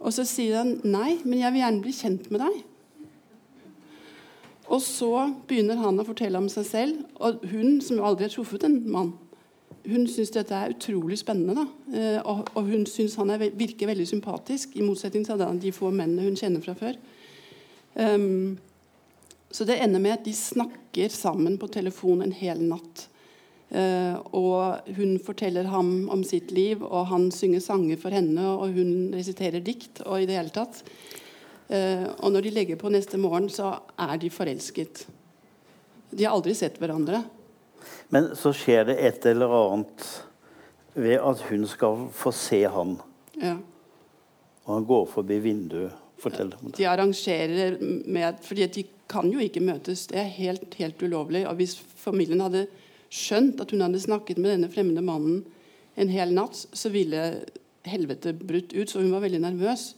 Og 0.00 0.12
så 0.12 0.24
sier 0.24 0.56
han 0.56 0.80
'Nei, 0.84 1.18
men 1.24 1.38
jeg 1.38 1.52
vil 1.52 1.60
gjerne 1.60 1.82
bli 1.82 1.92
kjent 1.92 2.30
med 2.30 2.40
deg'. 2.40 2.64
Og 4.66 4.82
så 4.82 5.32
begynner 5.48 5.76
han 5.76 6.00
å 6.00 6.04
fortelle 6.04 6.38
om 6.38 6.48
seg 6.48 6.66
selv. 6.66 7.04
Og 7.14 7.44
hun, 7.52 7.80
som 7.80 8.02
aldri 8.02 8.26
har 8.26 8.34
truffet 8.34 8.64
en 8.64 8.90
mann, 8.90 9.12
hun 9.86 10.08
syns 10.10 10.32
dette 10.34 10.54
er 10.54 10.72
utrolig 10.74 11.18
spennende. 11.18 11.68
Uh, 11.86 12.18
og, 12.24 12.48
og, 12.54 12.62
hun 12.64 12.86
syns 12.86 13.14
han 13.14 13.30
er, 13.30 13.50
virker 13.54 13.86
veldig 13.86 14.08
sympatisk, 14.08 14.74
i 14.74 14.82
motsetning 14.82 15.26
til 15.26 15.38
de 15.62 15.72
få 15.72 15.90
mennene 15.90 16.26
hun 16.26 16.36
kjenner 16.36 16.60
fra 16.60 16.74
før. 16.74 16.98
Um, 17.94 18.58
så 19.50 19.64
det 19.64 19.78
ender 19.80 20.02
med 20.02 20.18
at 20.18 20.24
de 20.26 20.34
snakker 20.34 21.12
sammen 21.12 21.58
på 21.58 21.68
telefon 21.72 22.24
en 22.24 22.34
hel 22.34 22.62
natt. 22.66 23.06
Uh, 23.66 24.18
og 24.36 24.90
hun 24.94 25.16
forteller 25.22 25.66
ham 25.70 26.08
om 26.12 26.22
sitt 26.26 26.52
liv, 26.54 26.82
og 26.86 27.08
han 27.10 27.28
synger 27.34 27.62
sanger 27.64 27.98
for 27.98 28.14
henne, 28.14 28.42
og 28.46 28.74
hun 28.76 29.14
resiterer 29.14 29.64
dikt. 29.64 30.02
Og 30.06 30.22
i 30.22 30.28
det 30.28 30.38
hele 30.38 30.54
tatt. 30.54 30.82
Uh, 31.70 32.06
og 32.22 32.34
når 32.34 32.46
de 32.46 32.54
legger 32.58 32.80
på 32.80 32.92
neste 32.94 33.18
morgen, 33.22 33.48
så 33.50 33.72
er 33.98 34.16
de 34.22 34.30
forelsket. 34.30 35.06
De 36.10 36.26
har 36.26 36.36
aldri 36.36 36.54
sett 36.54 36.78
hverandre. 36.82 37.24
Men 38.14 38.32
så 38.38 38.52
skjer 38.54 38.86
det 38.90 38.98
et 39.02 39.26
eller 39.30 39.50
annet 39.50 40.06
ved 40.96 41.18
at 41.20 41.42
hun 41.50 41.66
skal 41.68 42.06
få 42.14 42.32
se 42.34 42.62
han. 42.70 42.96
Ja. 43.36 43.56
Og 44.66 44.74
han 44.74 44.86
går 44.88 45.08
forbi 45.12 45.40
vinduet. 45.44 46.02
Fortell 46.16 46.48
om 46.56 46.70
det. 46.70 46.78
De 46.78 46.86
arrangerer 46.88 47.74
med 48.08 48.38
fordi 48.40 48.66
de 48.72 48.84
kan 49.08 49.28
jo 49.30 49.42
ikke 49.42 49.62
møtes. 49.64 50.06
Det 50.10 50.18
er 50.20 50.32
helt, 50.38 50.74
helt 50.78 51.02
ulovlig. 51.02 51.44
Og 51.48 51.58
hvis 51.60 51.76
familien 51.78 52.42
hadde 52.42 52.66
skjønt 53.12 53.60
at 53.62 53.70
hun 53.70 53.84
hadde 53.84 54.02
snakket 54.02 54.40
med 54.40 54.56
denne 54.56 54.70
fremmede 54.72 55.04
mannen 55.04 55.44
en 55.96 56.10
hel 56.12 56.34
natt, 56.36 56.58
så 56.76 56.90
ville 56.92 57.22
helvete 57.86 58.34
brutt 58.36 58.74
ut. 58.74 58.90
Så 58.90 59.00
hun 59.00 59.12
var 59.14 59.24
veldig 59.24 59.42
nervøs. 59.46 59.92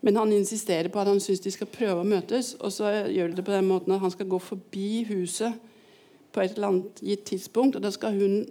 Men 0.00 0.16
han 0.16 0.32
insisterer 0.32 0.88
på 0.92 1.00
at 1.02 1.10
han 1.10 1.20
syns 1.20 1.42
de 1.42 1.52
skal 1.52 1.70
prøve 1.70 2.04
å 2.04 2.06
møtes. 2.06 2.54
Og 2.62 2.72
så 2.74 2.92
gjør 3.10 3.32
de 3.32 3.40
det 3.40 3.46
på 3.46 3.54
den 3.54 3.68
måten 3.70 3.94
at 3.94 4.04
han 4.04 4.14
skal 4.14 4.30
gå 4.30 4.38
forbi 4.42 5.02
huset 5.10 5.58
på 6.32 6.42
et 6.44 6.54
eller 6.54 6.70
annet 6.70 7.02
gitt 7.02 7.26
tidspunkt. 7.32 7.76
Og 7.76 7.82
da 7.82 7.90
skal 7.94 8.18
hun 8.18 8.44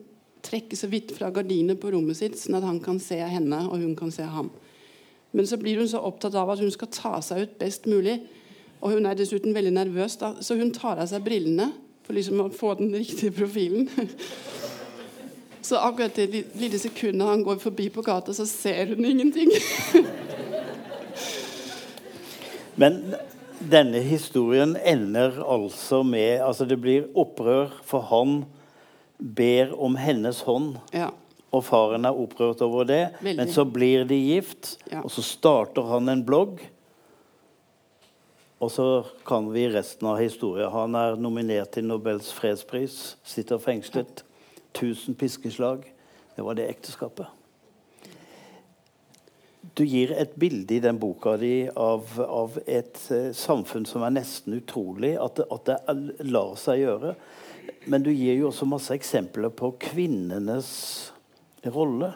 trekke 0.44 0.78
så 0.80 0.90
vidt 0.92 1.14
fra 1.16 1.32
gardinet 1.34 1.80
på 1.82 1.92
rommet 1.92 2.20
sitt, 2.20 2.38
sånn 2.40 2.60
at 2.60 2.68
han 2.68 2.80
kan 2.84 3.00
se 3.04 3.18
henne 3.20 3.64
og 3.68 3.80
hun 3.82 3.96
kan 4.00 4.12
se 4.14 4.28
ham. 4.28 4.52
Men 5.36 5.48
så 5.48 5.58
blir 5.60 5.80
hun 5.80 5.90
så 5.90 6.02
opptatt 6.08 6.36
av 6.40 6.50
at 6.54 6.62
hun 6.64 6.72
skal 6.72 6.92
ta 6.94 7.18
seg 7.24 7.44
ut 7.44 7.58
best 7.60 7.88
mulig. 7.90 8.20
Og 8.82 8.94
hun 8.94 9.06
er 9.10 9.18
dessuten 9.18 9.56
veldig 9.56 9.74
nervøs, 9.74 10.18
da, 10.22 10.34
så 10.42 10.58
hun 10.60 10.74
tar 10.76 11.02
av 11.02 11.10
seg 11.10 11.24
brillene 11.26 11.72
for 12.06 12.16
liksom 12.16 12.44
å 12.44 12.50
få 12.54 12.76
den 12.80 12.94
riktige 12.96 13.34
profilen. 13.36 13.90
så 15.68 15.82
akkurat 15.84 16.16
det 16.16 16.46
lille 16.56 16.80
sekundet 16.80 17.28
han 17.28 17.44
går 17.44 17.60
forbi 17.64 17.90
på 17.92 18.06
gata, 18.06 18.36
så 18.38 18.46
ser 18.48 18.94
hun 18.94 19.06
ingenting. 19.06 19.52
Men 22.78 23.02
denne 23.58 24.04
historien 24.06 24.76
ender 24.86 25.40
altså 25.42 26.04
med 26.06 26.44
altså 26.46 26.66
Det 26.70 26.78
blir 26.82 27.08
opprør, 27.18 27.74
for 27.84 28.06
han 28.12 28.44
ber 29.18 29.74
om 29.74 29.98
hennes 29.98 30.44
hånd. 30.46 30.76
Ja. 30.94 31.10
Og 31.52 31.64
faren 31.66 32.06
er 32.06 32.14
opprørt 32.16 32.62
over 32.62 32.86
det. 32.86 33.08
Veldig. 33.20 33.38
Men 33.40 33.52
så 33.52 33.66
blir 33.66 34.06
de 34.06 34.16
gift, 34.16 34.76
ja. 34.92 35.02
og 35.02 35.12
så 35.12 35.26
starter 35.26 35.90
han 35.90 36.10
en 36.14 36.22
blogg. 36.26 36.62
Og 38.58 38.72
så 38.74 39.06
kan 39.26 39.52
vi 39.54 39.68
resten 39.70 40.08
av 40.10 40.18
historien. 40.18 40.72
Han 40.74 40.98
er 40.98 41.20
nominert 41.22 41.76
til 41.76 41.86
Nobels 41.86 42.32
fredspris, 42.34 43.18
sitter 43.28 43.62
fengslet. 43.62 44.24
1000 44.74 45.18
piskeslag. 45.18 45.86
Det 46.36 46.46
var 46.46 46.58
det 46.58 46.70
ekteskapet. 46.70 47.28
Du 49.78 49.84
gir 49.86 50.14
et 50.18 50.34
bilde 50.40 50.74
i 50.74 50.82
den 50.82 50.98
boka 50.98 51.36
di 51.38 51.68
av, 51.70 52.10
av 52.18 52.56
et 52.66 52.98
eh, 53.14 53.30
samfunn 53.36 53.86
som 53.86 54.06
er 54.06 54.16
nesten 54.16 54.58
utrolig. 54.58 55.14
At 55.22 55.44
at 55.46 55.70
det, 55.70 55.78
lar 56.26 56.56
seg 56.58 56.82
gjøre. 56.82 57.14
Men 57.86 58.06
du 58.06 58.10
gir 58.10 58.40
jo 58.40 58.50
også 58.50 58.66
masse 58.70 58.96
eksempler 58.96 59.54
på 59.54 59.76
kvinnenes 59.82 60.72
rolle 61.74 62.14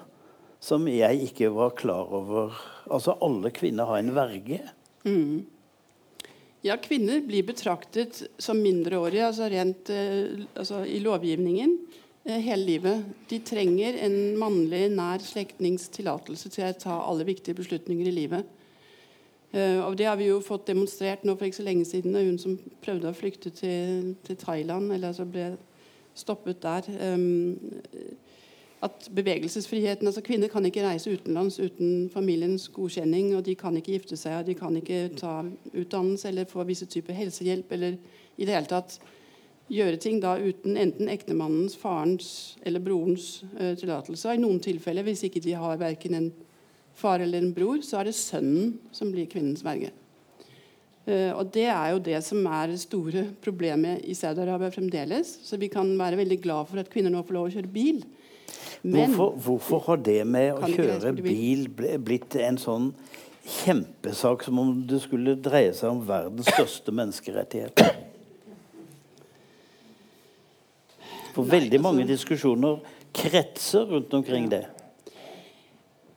som 0.61 0.85
jeg 0.89 1.29
ikke 1.29 1.49
var 1.53 1.73
klar 1.77 2.09
over. 2.13 2.57
Altså, 2.89 3.17
alle 3.21 3.53
kvinner 3.53 3.89
har 3.89 4.01
en 4.01 4.13
verge. 4.15 4.61
Mm. 5.05 5.45
Ja, 6.61 6.77
kvinner 6.77 7.21
blir 7.25 7.43
betraktet 7.43 8.19
som 8.37 8.59
mindreårige 8.61 9.25
altså 9.25 9.47
rent 9.49 9.89
eh, 9.89 10.43
altså 10.53 10.83
i 10.85 10.99
lovgivningen 11.01 11.71
eh, 12.23 12.37
hele 12.37 12.67
livet. 12.67 13.07
De 13.31 13.39
trenger 13.41 13.97
en 14.05 14.17
mannlig, 14.37 14.83
nær 14.93 15.25
slektnings 15.25 15.87
tillatelse 15.89 16.51
til 16.53 16.67
å 16.67 16.75
ta 16.77 16.99
alle 17.01 17.25
viktige 17.25 17.57
beslutninger 17.57 18.11
i 18.11 18.13
livet. 18.13 18.51
Eh, 19.57 19.81
og 19.81 19.97
Det 19.97 20.05
har 20.05 20.19
vi 20.21 20.29
jo 20.29 20.37
fått 20.45 20.69
demonstrert 20.69 21.25
nå 21.25 21.33
for 21.33 21.49
ikke 21.49 21.63
så 21.63 21.65
lenge 21.65 21.87
siden. 21.89 22.13
Hun 22.13 22.37
som 22.37 22.59
prøvde 22.85 23.09
å 23.09 23.17
flykte 23.17 23.49
til, 23.49 24.13
til 24.21 24.37
Thailand, 24.45 24.93
eller 24.93 25.15
altså 25.15 25.25
ble 25.25 25.55
stoppet 26.13 26.61
der. 26.61 26.93
At 28.81 29.09
bevegelsesfriheten 29.13 30.07
altså 30.09 30.23
Kvinner 30.25 30.49
kan 30.49 30.65
ikke 30.65 30.81
reise 30.81 31.13
utenlands 31.13 31.59
uten 31.61 32.09
familiens 32.09 32.65
godkjenning. 32.73 33.35
og 33.37 33.45
De 33.45 33.55
kan 33.55 33.75
ikke 33.77 33.93
gifte 33.93 34.17
seg, 34.17 34.39
og 34.39 34.47
de 34.47 34.55
kan 34.57 34.77
ikke 34.77 35.11
ta 35.19 35.43
utdannelse 35.73 36.27
eller 36.31 36.49
få 36.49 36.65
visse 36.65 36.89
typer 36.89 37.13
helsehjelp. 37.13 37.71
eller 37.71 37.97
i 38.37 38.45
det 38.45 38.55
hele 38.55 38.69
tatt 38.69 38.97
gjøre 39.71 39.99
ting 40.01 40.19
da 40.19 40.35
uten 40.39 40.77
enten 40.79 41.09
ektemannens, 41.11 41.77
farens 41.79 42.57
eller 42.65 42.83
brorens 42.83 43.43
uh, 43.59 43.75
tillatelse. 43.77 44.33
I 44.33 44.41
noen 44.41 44.59
tilfeller, 44.63 45.05
hvis 45.05 45.23
ikke 45.27 45.43
de 45.43 45.53
har 45.55 45.79
verken 45.79 46.17
en 46.17 46.31
far 46.97 47.21
eller 47.23 47.39
en 47.39 47.53
bror, 47.55 47.83
så 47.85 48.01
er 48.01 48.09
det 48.09 48.17
sønnen 48.17 48.79
som 48.91 49.11
blir 49.13 49.29
kvinnens 49.31 49.63
verge. 49.63 49.93
Uh, 51.05 51.31
og 51.37 51.53
Det 51.53 51.67
er 51.69 51.93
jo 51.93 52.01
det 52.03 52.19
som 52.25 52.45
er 52.49 52.73
det 52.73 52.81
store 52.81 53.27
problemet 53.45 54.03
i 54.09 54.17
Saudi-Arabia 54.17 54.73
fremdeles. 54.73 55.37
Så 55.45 55.61
vi 55.61 55.69
kan 55.71 55.93
være 55.99 56.19
veldig 56.19 56.41
glad 56.41 56.67
for 56.71 56.81
at 56.81 56.91
kvinner 56.91 57.13
nå 57.13 57.23
får 57.23 57.37
lov 57.37 57.51
å 57.51 57.55
kjøre 57.55 57.71
bil. 57.71 58.03
Men, 58.81 59.13
hvorfor, 59.13 59.37
hvorfor, 59.45 59.83
har 59.85 60.01
det 60.05 60.21
med 60.27 60.55
å 60.55 60.69
kjøre 60.69 61.13
bil 61.21 61.67
blitt 62.01 62.35
en 62.41 62.57
sånn 62.61 62.91
kjempesak 63.45 64.45
som 64.47 64.59
om 64.61 64.71
det 64.89 65.01
skulle 65.03 65.35
dreie 65.37 65.73
seg 65.77 65.93
om 65.93 66.01
verdens 66.07 66.49
største 66.49 66.93
menneskerettighet? 66.95 67.83
For 71.31 71.47
veldig 71.47 71.79
mange 71.81 72.03
altså- 72.03 72.15
diskusjoner 72.15 72.79
kretser 73.13 73.85
rundt 73.85 74.13
omkring 74.13 74.49
det. 74.49 74.65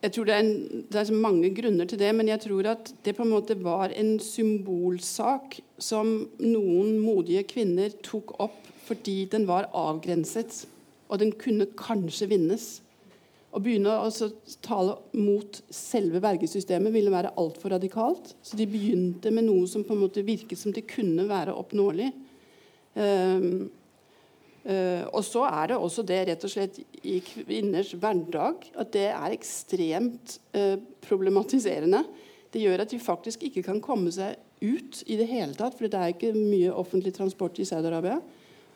Jeg 0.04 0.12
tror 0.12 0.26
det 0.28 0.34
er, 0.34 0.42
en, 0.44 0.82
det 0.92 1.00
er 1.00 1.16
mange 1.16 1.48
grunner 1.56 1.88
til 1.88 1.98
det, 1.98 2.10
men 2.12 2.28
jeg 2.28 2.42
tror 2.42 2.66
at 2.74 2.90
det 3.06 3.14
på 3.16 3.24
en 3.24 3.30
måte 3.32 3.54
var 3.56 3.88
en 3.96 4.18
symbolsak 4.20 5.56
som 5.80 6.10
noen 6.44 6.98
modige 7.00 7.46
kvinner 7.54 7.94
tok 8.04 8.34
opp 8.44 8.58
fordi 8.84 9.22
den 9.32 9.46
var 9.48 9.70
avgrenset, 9.72 10.66
og 11.08 11.20
den 11.20 11.34
kunne 11.38 11.68
kanskje 11.78 12.30
vinnes. 12.32 12.66
Å 13.54 13.60
begynne 13.62 13.92
å 14.02 14.10
tale 14.64 14.96
mot 15.14 15.60
selve 15.70 16.18
vergesystemet 16.24 16.94
ville 16.94 17.12
være 17.14 17.36
altfor 17.38 17.76
radikalt. 17.76 18.32
Så 18.42 18.58
de 18.58 18.66
begynte 18.66 19.30
med 19.30 19.46
noe 19.46 19.68
som 19.70 19.86
på 19.86 19.94
en 19.94 20.02
måte 20.02 20.26
virket 20.26 20.58
som 20.58 20.74
det 20.74 20.88
kunne 20.90 21.28
være 21.30 21.54
oppnåelig. 21.54 22.10
Um, 22.98 23.66
Uh, 24.64 25.04
og 25.12 25.20
så 25.26 25.42
er 25.44 25.66
det 25.68 25.76
også 25.76 26.00
det 26.08 26.22
rett 26.24 26.44
og 26.46 26.48
slett 26.48 26.78
i 27.04 27.18
kvinners 27.20 27.90
hverdag 28.00 28.62
at 28.80 28.94
det 28.94 29.10
er 29.10 29.34
ekstremt 29.34 30.38
uh, 30.56 30.78
problematiserende. 31.04 32.00
Det 32.48 32.62
gjør 32.62 32.86
at 32.86 32.94
de 32.94 33.00
faktisk 33.02 33.44
ikke 33.44 33.66
kan 33.66 33.82
komme 33.84 34.08
seg 34.14 34.38
ut 34.64 35.02
i 35.04 35.18
det 35.20 35.28
hele 35.28 35.52
tatt, 35.58 35.76
for 35.76 35.84
det 35.84 36.00
er 36.00 36.14
ikke 36.14 36.32
mye 36.32 36.72
offentlig 36.72 37.12
transport 37.12 37.60
i 37.60 37.66
Saudi-Arabia. 37.68 38.16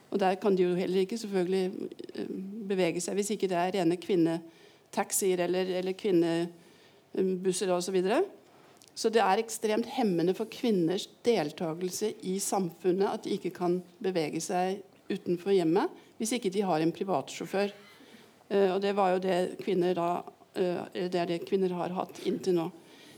Og 0.09 0.21
der 0.21 0.39
kan 0.41 0.57
de 0.57 0.65
jo 0.65 0.77
heller 0.79 1.03
ikke 1.05 1.19
selvfølgelig 1.21 1.89
uh, 2.19 2.33
bevege 2.69 3.03
seg 3.05 3.19
hvis 3.19 3.33
ikke 3.35 3.51
det 3.51 3.59
er 3.61 3.75
rene 3.77 3.99
kvinnetaxier 4.01 5.45
eller, 5.45 5.73
eller 5.81 5.97
kvinnebusser 5.99 7.73
osv. 7.75 7.89
Så, 7.89 7.95
videre. 7.95 8.23
så 8.95 9.13
det 9.13 9.23
er 9.25 9.43
ekstremt 9.43 9.91
hemmende 9.99 10.35
for 10.37 10.51
kvinners 10.51 11.09
deltakelse 11.27 12.15
i 12.23 12.39
samfunnet 12.43 13.11
at 13.11 13.25
de 13.25 13.37
ikke 13.37 13.53
kan 13.57 13.81
bevege 14.05 14.41
seg 14.45 14.81
utenfor 15.09 15.55
hjemmet 15.57 16.05
hvis 16.19 16.35
ikke 16.37 16.51
de 16.53 16.65
har 16.67 16.83
en 16.83 16.93
privatsjåfør. 16.93 17.73
Uh, 18.49 18.75
og 18.75 18.83
det 18.85 18.97
var 18.97 19.15
jo 19.15 19.25
det 19.25 19.39
kvinner 19.63 19.97
da 19.97 20.11
uh, 20.25 20.85
det 20.95 21.15
er 21.15 21.35
det 21.35 21.45
kvinner 21.49 21.77
har 21.77 21.97
hatt 21.97 22.23
inntil 22.29 22.57
nå. 22.63 22.71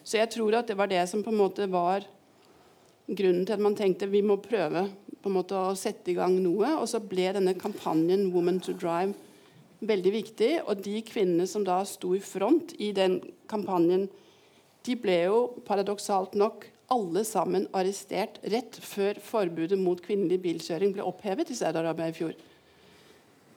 Så 0.03 0.19
jeg 0.19 0.31
tror 0.33 0.57
at 0.59 0.71
det 0.71 0.79
var 0.79 0.89
det 0.91 1.03
som 1.11 1.23
på 1.23 1.31
en 1.31 1.39
måte 1.39 1.69
var 1.71 2.07
grunnen 3.11 3.45
til 3.47 3.57
at 3.57 3.63
man 3.63 3.77
tenkte 3.79 4.09
vi 4.11 4.23
må 4.25 4.39
prøve 4.43 4.87
på 5.23 5.31
en 5.31 5.37
måte 5.37 5.57
å 5.57 5.77
sette 5.79 6.13
i 6.13 6.17
gang 6.19 6.37
noe. 6.43 6.75
Og 6.81 6.89
så 6.91 7.01
ble 7.03 7.31
denne 7.37 7.55
kampanjen 7.59 8.31
'Woman 8.33 8.61
to 8.61 8.73
Drive' 8.73 9.15
veldig 9.81 10.13
viktig. 10.13 10.51
Og 10.67 10.83
de 10.85 11.01
kvinnene 11.07 11.47
som 11.49 11.65
da 11.65 11.81
sto 11.89 12.15
i 12.17 12.21
front 12.25 12.75
i 12.79 12.93
den 12.97 13.21
kampanjen, 13.51 14.09
de 14.87 14.97
ble 14.97 15.23
jo 15.27 15.41
paradoksalt 15.67 16.35
nok 16.35 16.67
alle 16.91 17.23
sammen 17.25 17.69
arrestert 17.77 18.41
rett 18.51 18.77
før 18.83 19.19
forbudet 19.23 19.79
mot 19.79 20.01
kvinnelig 20.03 20.41
bilkjøring 20.43 20.95
ble 20.97 21.05
opphevet 21.07 21.53
i 21.53 21.59
Saudi-Arabia 21.59 22.11
i 22.11 22.17
fjor. 22.17 22.33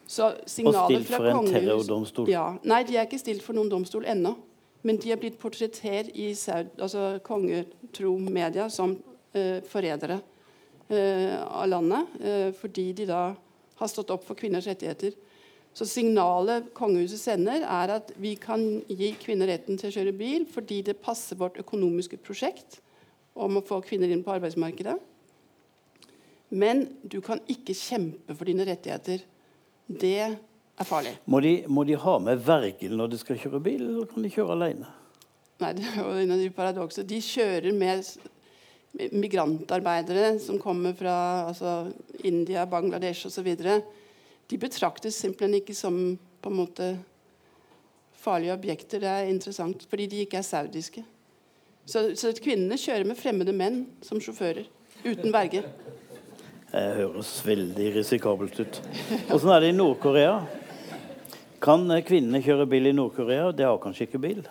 Så 0.05 0.27
og 0.35 0.49
stilt 0.51 1.07
for 1.09 1.29
en 1.31 1.47
terrordomstol? 1.47 2.27
Ja, 2.29 2.51
nei, 2.67 2.83
de 2.85 2.99
er 2.99 3.07
ikke 3.07 3.21
stilt 3.21 3.41
for 3.41 3.57
noen 3.57 3.71
domstol 3.71 4.05
ennå. 4.05 4.35
Men 4.83 4.99
de 4.99 5.13
er 5.13 5.19
blitt 5.19 5.39
portrettert 5.39 6.11
i 6.11 6.33
altså, 6.35 7.17
kongetro 7.23 8.17
media 8.19 8.67
som 8.69 8.97
uh, 8.99 9.59
forrædere 9.71 10.19
av 10.91 11.69
landet. 11.71 12.15
Uh, 12.19 12.49
fordi 12.59 12.89
de 12.97 13.07
da 13.09 13.21
har 13.79 13.91
stått 13.91 14.11
opp 14.13 14.25
for 14.27 14.39
kvinners 14.39 14.67
rettigheter. 14.69 15.15
Så 15.73 15.87
signalet 15.89 16.69
kongehuset 16.77 17.21
sender, 17.21 17.63
er 17.65 17.95
at 17.95 18.11
vi 18.21 18.35
kan 18.37 18.61
gi 18.85 19.09
kvinner 19.17 19.49
retten 19.49 19.79
til 19.79 19.89
å 19.89 19.95
kjøre 19.95 20.13
bil 20.17 20.45
fordi 20.49 20.83
det 20.85 20.99
passer 21.01 21.39
vårt 21.39 21.57
økonomiske 21.61 22.19
prosjekt 22.21 22.77
om 23.33 23.57
å 23.57 23.65
få 23.65 23.79
kvinner 23.85 24.11
inn 24.13 24.21
på 24.25 24.35
arbeidsmarkedet. 24.35 24.99
Men 26.53 26.85
du 27.01 27.17
kan 27.25 27.41
ikke 27.49 27.73
kjempe 27.73 28.35
for 28.37 28.45
dine 28.45 28.67
rettigheter. 28.69 29.23
Det 29.89 30.19
er 30.21 30.85
farlig. 30.85 31.15
Må 31.25 31.41
de, 31.41 31.55
må 31.65 31.85
de 31.89 31.97
ha 31.97 32.19
med 32.21 32.43
verge 32.45 32.91
når 32.93 33.15
de 33.15 33.21
skal 33.23 33.41
kjøre 33.41 33.63
bil, 33.65 33.81
eller 33.81 34.11
kan 34.11 34.25
de 34.25 34.31
kjøre 34.33 34.53
alene? 34.59 34.91
Nei, 35.63 35.71
det 35.79 35.87
er 35.89 35.97
jo 35.97 36.13
en 36.21 36.35
av 36.35 36.43
de 36.43 36.51
paradokser. 36.53 37.07
De 37.09 37.17
kjører 37.23 37.73
med 37.73 38.05
migrantarbeidere 38.93 40.37
som 40.39 40.59
kommer 40.61 40.93
fra 40.97 41.15
altså, 41.49 41.91
India, 42.23 42.65
Bangladesh 42.69 43.27
osv. 43.27 43.49
De 44.49 44.59
betraktes 44.61 45.17
simpelthen 45.17 45.57
ikke 45.61 45.75
som 45.77 45.97
på 46.43 46.51
en 46.51 46.59
måte 46.59 46.91
farlige 48.23 48.53
objekter. 48.53 49.01
Det 49.01 49.09
er 49.09 49.31
interessant, 49.31 49.85
fordi 49.89 50.07
de 50.11 50.23
ikke 50.25 50.39
er 50.39 50.47
saudiske. 50.47 51.03
Så, 51.85 52.13
så 52.15 52.31
kvinnene 52.37 52.77
kjører 52.79 53.07
med 53.07 53.19
fremmede 53.19 53.55
menn 53.55 53.83
som 54.05 54.21
sjåfører. 54.23 54.69
Uten 55.03 55.33
verge. 55.33 55.65
Det 56.73 56.83
høres 56.97 57.31
veldig 57.45 57.89
risikabelt 57.97 58.59
ut. 58.63 58.79
Åssen 59.33 59.51
er 59.51 59.61
det 59.61 59.73
i 59.73 59.75
Nord-Korea? 59.75 60.37
Kan 61.63 61.85
kvinnene 62.07 62.41
kjøre 62.43 62.65
bil 62.71 62.89
i 62.89 62.95
Nord-Korea? 62.95 63.51
De 63.55 63.67
har 63.67 63.81
kanskje 63.83 64.07
ikke 64.07 64.21
bil? 64.23 64.45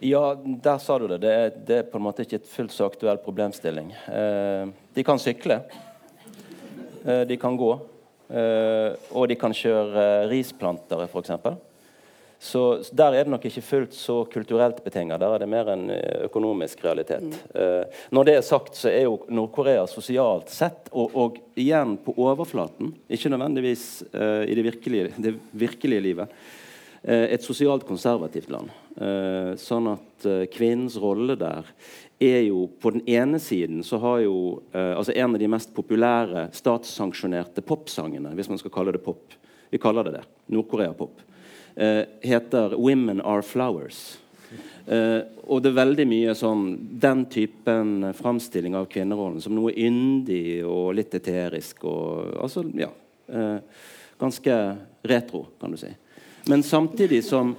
Ja, 0.00 0.36
der 0.62 0.78
sa 0.78 0.98
du 0.98 1.08
det. 1.10 1.18
Det 1.24 1.30
er, 1.34 1.52
det 1.66 1.76
er 1.80 1.86
på 1.90 1.98
en 1.98 2.04
måte 2.06 2.22
ikke 2.22 2.38
et 2.38 2.50
fullt 2.50 2.74
så 2.74 2.86
aktuell 2.86 3.18
problemstilling. 3.22 3.90
Eh, 4.14 4.70
de 4.94 5.04
kan 5.06 5.18
sykle. 5.18 5.62
Eh, 7.04 7.24
de 7.26 7.36
kan 7.36 7.56
gå. 7.56 7.72
Eh, 8.28 8.92
og 9.16 9.28
de 9.30 9.36
kan 9.40 9.54
kjøre 9.54 10.28
risplantere, 10.30 11.08
f.eks. 11.08 11.32
Så 12.38 12.62
Der 12.94 13.16
er 13.16 13.24
det 13.26 13.32
nok 13.32 13.48
ikke 13.48 13.64
fullt 13.66 13.96
så 13.98 14.20
kulturelt 14.30 14.84
betinget. 14.84 15.18
Der 15.18 15.34
er 15.34 15.42
det 15.42 15.48
mer 15.50 15.72
en 15.72 15.88
eh, 15.90 16.24
økonomisk 16.28 16.84
realitet. 16.84 17.24
Mm. 17.24 17.90
Når 18.14 18.28
det 18.28 18.36
er 18.36 18.46
sagt, 18.46 18.76
så 18.78 18.92
er 18.92 19.08
jo 19.08 19.18
Nord-Korea 19.28 19.86
sosialt 19.90 20.52
sett, 20.54 20.92
og, 20.92 21.16
og, 21.16 21.42
igjen 21.58 21.96
på 22.04 22.14
overflaten, 22.14 22.94
ikke 23.10 23.32
nødvendigvis 23.34 24.04
i 24.14 24.54
det 24.54 24.62
virkelige, 24.62 25.10
det 25.18 25.34
virkelige 25.50 26.04
livet, 26.04 26.36
et 27.02 27.42
sosialt 27.42 27.82
konservativt 27.86 28.50
land. 28.50 28.70
Sånn 28.98 29.86
at 29.92 30.24
kvinnens 30.50 30.96
rolle 30.98 31.36
der 31.38 31.68
er 32.18 32.40
jo 32.48 32.64
På 32.66 32.90
den 32.90 33.04
ene 33.06 33.38
siden 33.38 33.84
så 33.86 34.00
har 34.02 34.24
jo 34.24 34.58
altså 34.74 35.14
en 35.14 35.36
av 35.36 35.38
de 35.38 35.50
mest 35.52 35.70
populære 35.76 36.48
statssanksjonerte 36.50 37.62
popsangene, 37.62 38.32
hvis 38.34 38.50
man 38.50 38.58
skal 38.58 38.74
kalle 38.74 38.96
det 38.96 39.04
pop. 39.04 39.36
Vi 39.70 39.78
kaller 39.78 40.08
det 40.08 40.16
det. 40.16 40.24
Nord-Korea-pop 40.50 41.22
eh, 41.78 42.04
heter 42.20 42.74
'Women 42.74 43.20
Are 43.20 43.42
Flowers'. 43.42 44.16
Eh, 44.86 45.22
og 45.44 45.62
det 45.62 45.68
er 45.68 45.84
veldig 45.84 46.06
mye 46.08 46.34
sånn 46.34 46.62
den 47.00 47.26
typen 47.28 48.08
framstilling 48.16 48.74
av 48.74 48.86
kvinnerollen 48.88 49.42
som 49.44 49.52
noe 49.52 49.74
yndig 49.76 50.64
og 50.64 50.94
litt 50.96 51.14
eterisk. 51.14 51.84
Og, 51.84 52.32
altså, 52.40 52.64
ja, 52.72 52.88
eh, 53.28 53.58
ganske 54.18 54.76
retro, 55.04 55.46
kan 55.60 55.70
du 55.70 55.76
si. 55.76 55.92
Men 56.48 56.62
samtidig 56.62 57.22
som 57.24 57.54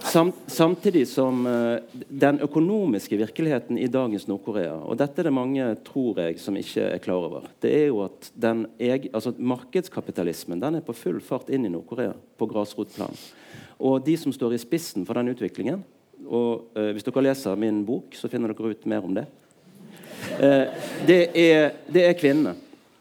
Sam, 0.00 0.32
samtidig 0.46 1.04
som 1.08 1.44
uh, 1.46 1.76
den 2.08 2.40
økonomiske 2.40 3.18
virkeligheten 3.20 3.78
i 3.78 3.88
dagens 3.90 4.24
Nord-Korea 4.30 4.78
Og 4.88 4.96
dette 4.98 5.20
er 5.20 5.28
det 5.28 5.34
mange, 5.34 5.66
tror 5.86 6.18
jeg, 6.22 6.38
som 6.40 6.56
ikke 6.56 6.86
er 6.96 7.02
klar 7.04 7.26
over. 7.28 7.46
Det 7.60 7.72
er 7.82 7.86
jo 7.90 8.00
at 8.06 8.30
den, 8.34 8.64
altså, 9.12 9.34
Markedskapitalismen 9.36 10.62
den 10.62 10.78
er 10.78 10.84
på 10.86 10.96
full 10.96 11.20
fart 11.20 11.52
inn 11.52 11.68
i 11.68 11.72
Nord-Korea 11.72 12.14
på 12.40 12.48
grasrotplan. 12.48 13.16
Og 13.78 14.00
de 14.06 14.16
som 14.20 14.32
står 14.32 14.56
i 14.56 14.62
spissen 14.62 15.06
for 15.08 15.20
den 15.20 15.32
utviklingen 15.34 15.84
og 16.26 16.66
uh, 16.76 16.90
Hvis 16.92 17.06
dere 17.06 17.24
leser 17.24 17.56
min 17.56 17.84
bok, 17.86 18.14
så 18.16 18.28
finner 18.28 18.52
dere 18.52 18.74
ut 18.74 18.88
mer 18.88 19.04
om 19.06 19.14
det. 19.16 19.26
Uh, 20.36 20.66
det, 21.08 21.22
er, 21.32 21.70
det, 21.88 22.04
er, 22.04 22.18
kvinnene. 22.18 22.54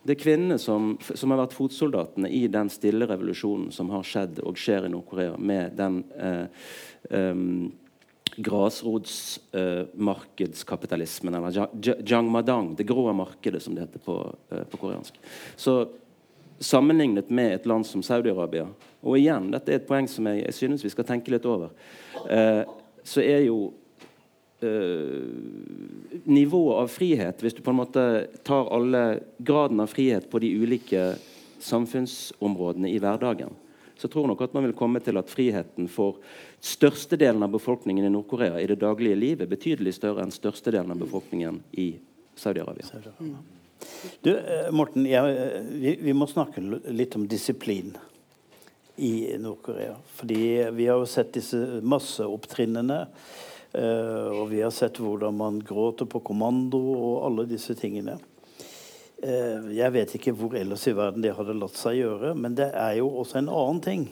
Det 0.10 0.16
er 0.16 0.24
kvinnene 0.24 0.56
som, 0.58 0.96
som, 1.06 1.30
har 1.30 1.38
vært 1.44 1.54
fotsoldatene 1.54 2.26
i 2.34 2.48
den 2.50 2.66
stille 2.74 3.06
revolusjonen 3.06 3.70
som 3.70 3.94
har 3.94 4.02
skjedd 4.10 4.42
og 4.42 4.58
skjer 4.58 4.88
i 4.88 4.90
Nord-Korea, 4.90 5.38
med 5.38 5.78
den 5.78 6.02
eh, 6.18 6.50
eh, 7.14 7.38
grasrotsmarkedskapitalismen, 8.42 11.38
eller 11.38 11.54
jangmadang, 12.10 12.74
det 12.80 12.90
grå 12.90 13.14
markedet, 13.14 13.62
som 13.62 13.78
det 13.78 13.86
heter 13.86 14.02
på, 14.02 14.18
på 14.50 14.82
koreansk. 14.82 15.14
Så 15.54 15.94
sammenlignet 16.60 17.30
med 17.30 17.54
et 17.54 17.66
land 17.70 17.86
som 17.86 18.02
Saudi-Arabia 18.02 18.66
Og 19.02 19.18
igjen, 19.18 19.52
dette 19.54 19.72
er 19.72 19.76
et 19.80 19.88
poeng 19.88 20.08
som 20.10 20.28
jeg, 20.28 20.44
jeg 20.44 20.54
synes 20.58 20.84
vi 20.84 20.90
skal 20.92 21.06
tenke 21.08 21.32
litt 21.32 21.46
over. 21.46 21.70
Eh, 22.26 22.64
så 23.06 23.22
er 23.22 23.46
jo 23.46 23.74
eh, 24.66 26.20
nivået 26.24 26.82
av 26.84 26.92
frihet 26.92 27.44
Hvis 27.44 27.56
du 27.58 27.62
på 27.66 27.74
en 27.74 27.80
måte 27.82 28.04
tar 28.44 28.70
alle 28.74 29.20
graden 29.38 29.80
av 29.80 29.92
frihet 29.92 30.30
på 30.32 30.42
de 30.44 30.52
ulike 30.62 31.14
samfunnsområdene 31.60 32.90
i 32.90 33.00
hverdagen, 33.04 33.52
så 34.00 34.08
tror 34.08 34.24
jeg 34.24 34.32
nok 34.32 34.42
at 34.46 34.54
man 34.56 34.64
vil 34.64 34.78
komme 34.80 35.02
til 35.04 35.20
at 35.20 35.28
friheten 35.28 35.90
for 35.92 36.22
størstedelen 36.64 37.44
av 37.44 37.52
befolkningen 37.52 38.08
i 38.08 38.12
Nord-Korea 38.14 38.62
i 38.62 38.68
det 38.72 38.80
daglige 38.80 39.20
livet 39.20 39.44
er 39.44 39.52
betydelig 39.52 39.98
større 39.98 40.24
enn 40.24 40.32
størstedelen 40.32 40.96
av 40.96 41.02
befolkningen 41.04 41.60
i 41.84 41.92
Saudi-Arabia. 42.40 42.88
Saudi 42.88 43.36
du, 44.22 44.38
eh, 44.38 44.72
Morten, 44.72 45.06
jeg, 45.06 45.38
eh, 45.38 45.62
vi, 45.72 45.96
vi, 46.02 46.14
må 46.14 46.28
snakke 46.28 46.64
litt 46.92 47.16
om 47.16 47.28
disiplin 47.28 47.94
i 49.00 49.38
Nord-Korea. 49.40 49.96
Fordi 50.20 50.42
vi 50.76 50.88
har 50.90 51.00
jo 51.00 51.08
sett 51.08 51.32
disse 51.38 51.80
masseopptrinnene. 51.84 53.06
Uh, 53.70 54.34
og 54.34 54.48
vi 54.50 54.64
har 54.64 54.74
sett 54.74 54.98
hvordan 54.98 55.36
man 55.38 55.60
gråter 55.62 56.08
på 56.10 56.24
kommando 56.26 56.80
og 56.80 57.26
alle 57.28 57.46
disse 57.50 57.76
tingene. 57.78 58.18
Eh, 59.20 59.72
jeg 59.76 59.92
vet 59.92 60.14
ikke 60.16 60.32
hvor 60.38 60.54
ellers 60.56 60.86
i 60.88 60.96
verden 60.96 61.24
det 61.24 61.34
hadde 61.36 61.58
latt 61.58 61.76
seg 61.76 61.98
gjøre, 62.00 62.32
men 62.40 62.56
det 62.56 62.70
er 62.72 63.00
jo 63.02 63.10
også 63.20 63.42
en 63.42 63.52
annen 63.52 63.82
ting. 63.84 64.06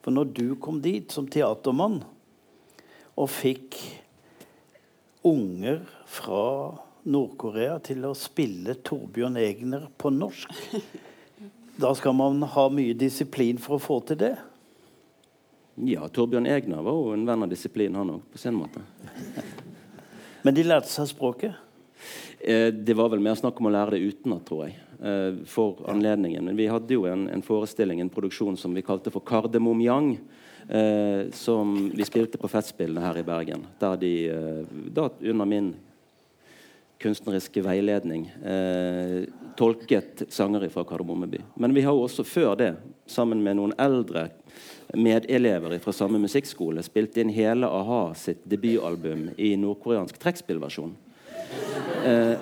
For 0.00 0.14
når 0.14 0.30
du 0.32 0.46
kom 0.62 0.78
dit 0.80 1.12
som 1.12 1.28
teatermann 1.28 2.00
og 3.18 3.28
fikk 3.28 3.76
unger 5.26 5.82
fra 6.08 6.44
Nord-Korea 7.08 7.76
til 7.84 8.06
å 8.08 8.14
spille 8.16 8.78
Torbjørn 8.88 9.36
Egner 9.42 9.84
på 10.00 10.12
norsk, 10.16 10.54
da 11.82 11.92
skal 11.98 12.16
man 12.16 12.40
ha 12.54 12.68
mye 12.72 12.96
disiplin 12.96 13.60
for 13.60 13.76
å 13.76 13.84
få 13.84 14.00
til 14.08 14.22
det. 14.24 14.34
Ja, 15.86 16.08
Torbjørn 16.08 16.48
Egner 16.50 16.82
var 16.82 16.96
jo 16.96 17.14
en 17.14 17.26
venn 17.28 17.44
av 17.44 17.50
disiplin, 17.50 17.94
han 17.94 18.16
òg, 18.16 18.24
på 18.32 18.40
sin 18.40 18.56
måte. 18.56 18.82
Men 20.46 20.56
de 20.56 20.64
lærte 20.66 20.90
seg 20.90 21.10
språket? 21.10 21.54
Eh, 22.40 22.68
det 22.74 22.96
var 22.98 23.10
vel 23.12 23.22
mer 23.22 23.38
snakk 23.38 23.60
om 23.60 23.70
å 23.70 23.74
lære 23.74 23.96
det 23.96 24.12
utenat, 24.14 24.44
tror 24.48 24.66
jeg. 24.66 24.78
Eh, 24.98 25.40
for 25.50 25.84
anledningen. 25.90 26.44
Men 26.50 26.58
vi 26.58 26.68
hadde 26.70 26.94
jo 26.94 27.06
en, 27.10 27.26
en, 27.30 27.44
forestilling, 27.44 28.00
en 28.02 28.12
produksjon 28.12 28.58
som 28.58 28.74
vi 28.74 28.86
kalte 28.86 29.12
for 29.14 29.26
Kardemom 29.26 29.82
Yang. 29.84 30.14
Eh, 30.68 31.30
som 31.32 31.76
vi 31.94 32.04
spilte 32.04 32.40
på 32.40 32.50
Festspillene 32.50 33.04
her 33.04 33.20
i 33.20 33.26
Bergen. 33.26 33.66
Der 33.80 34.00
de 34.00 34.14
da 34.92 35.08
under 35.20 35.48
min 35.48 35.74
kunstneriske 36.98 37.62
veiledning 37.62 38.26
eh, 38.26 39.22
tolket 39.56 40.22
sanger 40.28 40.68
fra 40.68 40.84
Kardemommeby. 40.84 41.40
Men 41.54 41.74
vi 41.74 41.82
har 41.86 41.94
jo 41.94 42.06
også 42.06 42.24
før 42.26 42.56
det, 42.58 42.72
sammen 43.06 43.42
med 43.42 43.58
noen 43.58 43.74
eldre 43.80 44.28
medelever 44.94 45.78
fra 45.78 45.92
samme 45.92 46.20
musikkskole, 46.22 46.82
spilte 46.82 47.20
inn 47.20 47.32
hele 47.34 47.68
a-ha 47.68 48.02
sitt 48.16 48.44
debutalbum 48.48 49.28
i 49.36 49.54
nordkoreansk 49.60 50.18
trekkspillversjon. 50.22 50.94
Eh, 52.04 52.36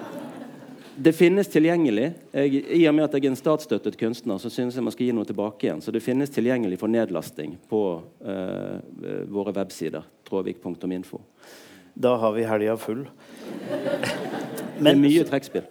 det 0.97 1.13
finnes 1.13 1.49
tilgjengelig. 1.53 2.07
Jeg, 2.33 2.63
I 2.73 2.87
og 2.89 2.95
med 2.97 3.05
at 3.05 3.17
jeg 3.17 3.27
er 3.27 3.35
en 3.35 3.39
statsstøttet 3.39 3.99
kunstner, 4.01 4.39
så 4.41 4.49
synes 4.53 4.77
jeg 4.77 4.85
man 4.87 4.95
skal 4.95 5.11
gi 5.11 5.17
noe 5.17 5.29
tilbake 5.29 5.67
igjen. 5.67 5.83
Så 5.85 5.93
det 5.93 6.01
finnes 6.05 6.33
tilgjengelig 6.33 6.79
for 6.81 6.93
nedlasting 6.93 7.59
på 7.69 7.83
eh, 8.25 9.27
våre 9.29 9.53
websider. 9.57 10.07
Tråvik.info. 10.29 11.21
Da 11.97 12.15
har 12.21 12.33
vi 12.33 12.47
helga 12.49 12.79
full. 12.81 13.05
Men, 14.79 14.85
det 14.85 14.95
er 14.95 15.03
mye 15.03 15.27
trekkspill. 15.29 15.69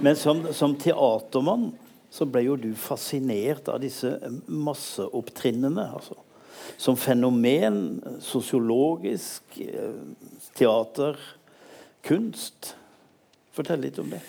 Men 0.00 0.16
som, 0.16 0.46
som, 0.56 0.74
teatermann 0.78 1.72
så 2.10 2.26
ble 2.26 2.42
jo 2.48 2.56
du 2.58 2.72
fascinert 2.74 3.70
av 3.70 3.80
disse 3.82 4.16
masseopptrinnene. 4.46 5.86
Altså. 5.94 6.18
Som 6.76 6.98
fenomen, 6.98 8.00
sosiologisk, 8.20 9.60
eh, 9.62 9.94
teater 10.58 11.18
kunst. 12.02 12.74
Fortell 13.54 13.80
litt 13.80 13.98
om 13.98 14.10
det. 14.10 14.20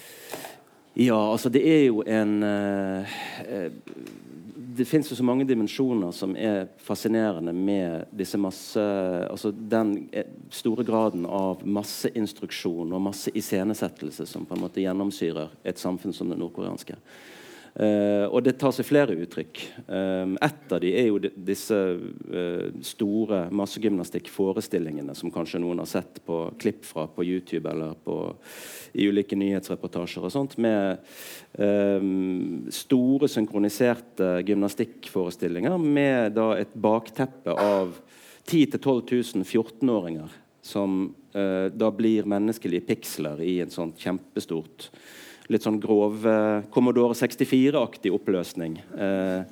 Ja, 0.93 1.17
altså 1.31 1.49
det 1.49 1.61
er 1.63 1.85
jo 1.85 2.01
en 2.03 2.43
uh, 2.43 3.07
Det 4.75 4.83
fins 4.83 5.07
jo 5.07 5.15
så 5.15 5.23
mange 5.23 5.45
dimensjoner 5.47 6.11
som 6.11 6.33
er 6.35 6.65
fascinerende 6.83 7.53
med 7.55 8.11
disse 8.11 8.39
masse 8.39 8.83
Altså 9.29 9.53
den 9.55 10.09
eh, 10.11 10.27
store 10.51 10.83
graden 10.83 11.23
av 11.25 11.63
masseinstruksjon 11.63 12.91
og 12.91 13.05
masse-iscenesettelse 13.07 14.27
som 14.27 14.45
på 14.45 14.57
en 14.57 14.65
måte 14.65 14.83
gjennomsyrer 14.83 15.55
et 15.63 15.79
samfunn 15.79 16.15
som 16.15 16.31
det 16.31 16.39
nordkoreanske. 16.39 16.99
Uh, 17.71 18.27
og 18.27 18.41
det 18.43 18.57
tar 18.59 18.73
seg 18.75 18.83
flere 18.83 19.15
uttrykk. 19.15 19.61
Um, 19.87 20.33
ett 20.43 20.73
av 20.75 20.81
de 20.83 20.89
er 20.91 21.05
jo 21.07 21.21
disse 21.21 21.77
uh, 21.77 22.67
store 22.83 23.45
massegymnastikkforestillingene 23.55 25.15
som 25.15 25.31
kanskje 25.31 25.61
noen 25.63 25.79
har 25.79 25.87
sett 25.87 26.19
på 26.27 26.41
klipp 26.59 26.83
fra 26.89 27.05
på 27.07 27.23
YouTube 27.23 27.71
eller 27.71 27.95
på, 28.03 28.17
i 28.91 29.07
ulike 29.07 29.39
nyhetsreportasjer 29.39 30.27
og 30.27 30.35
sånt, 30.35 30.57
med 30.59 30.99
um, 31.55 32.67
store 32.75 33.31
synkroniserte 33.31 34.33
gymnastikkforestillinger 34.51 35.79
med 35.79 36.35
da 36.35 36.51
et 36.59 36.75
bakteppe 36.75 37.55
av 37.55 37.95
10 38.49 38.75
000-12 38.75 39.15
000 39.39 39.47
14-åringer 39.47 40.39
som 40.61 41.15
uh, 41.37 41.71
da 41.71 41.95
blir 41.95 42.27
menneskelige 42.27 42.89
piksler 42.91 43.39
i 43.47 43.61
en 43.63 43.71
sånt 43.71 44.03
kjempestort 44.03 44.91
litt 45.51 45.65
sånn 45.65 45.79
grov 45.81 46.25
eh, 46.27 46.63
Commodore 46.73 47.15
64-aktig 47.17 48.13
oppløsning 48.15 48.77
eh, 48.79 49.43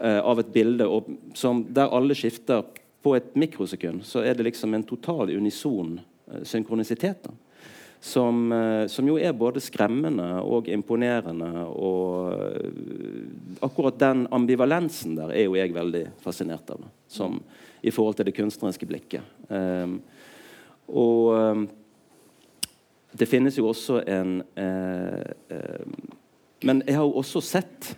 eh, 0.00 0.20
av 0.20 0.40
et 0.42 0.52
bilde 0.54 0.86
og, 0.86 1.10
som, 1.38 1.64
der 1.68 1.92
alle 1.94 2.16
skifter 2.18 2.64
på 3.02 3.14
et 3.16 3.32
mikrosekund. 3.38 4.04
Så 4.06 4.24
er 4.24 4.36
det 4.36 4.48
liksom 4.50 4.74
en 4.76 4.86
total 4.86 5.32
unison 5.32 5.98
eh, 6.00 6.42
synkronisitet. 6.44 7.24
da. 7.24 7.34
Som, 8.00 8.46
eh, 8.52 8.86
som, 8.88 9.08
jo 9.08 9.18
er 9.20 9.36
både 9.36 9.60
skremmende 9.60 10.28
og 10.40 10.70
imponerende. 10.72 11.50
Og 11.68 12.30
uh, 12.32 13.66
akkurat 13.66 13.98
den 14.00 14.24
ambivalensen 14.32 15.18
der 15.18 15.34
er 15.34 15.44
jo 15.48 15.58
jeg 15.58 15.74
veldig 15.76 16.06
fascinert 16.24 16.72
av. 16.72 16.86
Som, 17.08 17.42
I 17.82 17.92
forhold 17.92 18.16
til 18.16 18.28
det 18.28 18.36
kunstneriske 18.36 18.88
blikket. 18.88 19.24
Og 20.90 21.68
det 23.12 23.26
finnes 23.26 23.58
jo 23.58 23.68
også 23.70 24.02
en 24.06 24.40
eh, 24.54 25.32
eh, 25.48 25.86
Men 26.62 26.82
jeg 26.86 26.98
har 26.98 27.06
jo 27.08 27.18
også 27.22 27.40
sett 27.40 27.94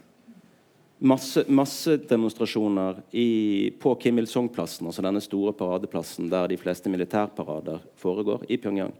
masse, 1.02 1.42
masse 1.50 1.96
demonstrasjoner 2.08 3.00
i, 3.10 3.72
på 3.80 3.94
Kim 3.98 4.20
Il-sung-plassen, 4.22 4.86
altså 4.86 5.02
denne 5.02 5.20
store 5.20 5.52
paradeplassen 5.58 6.30
der 6.30 6.46
de 6.52 6.58
fleste 6.60 6.90
militærparader 6.92 7.82
foregår, 7.98 8.44
i 8.48 8.56
Pyongyang. 8.62 8.94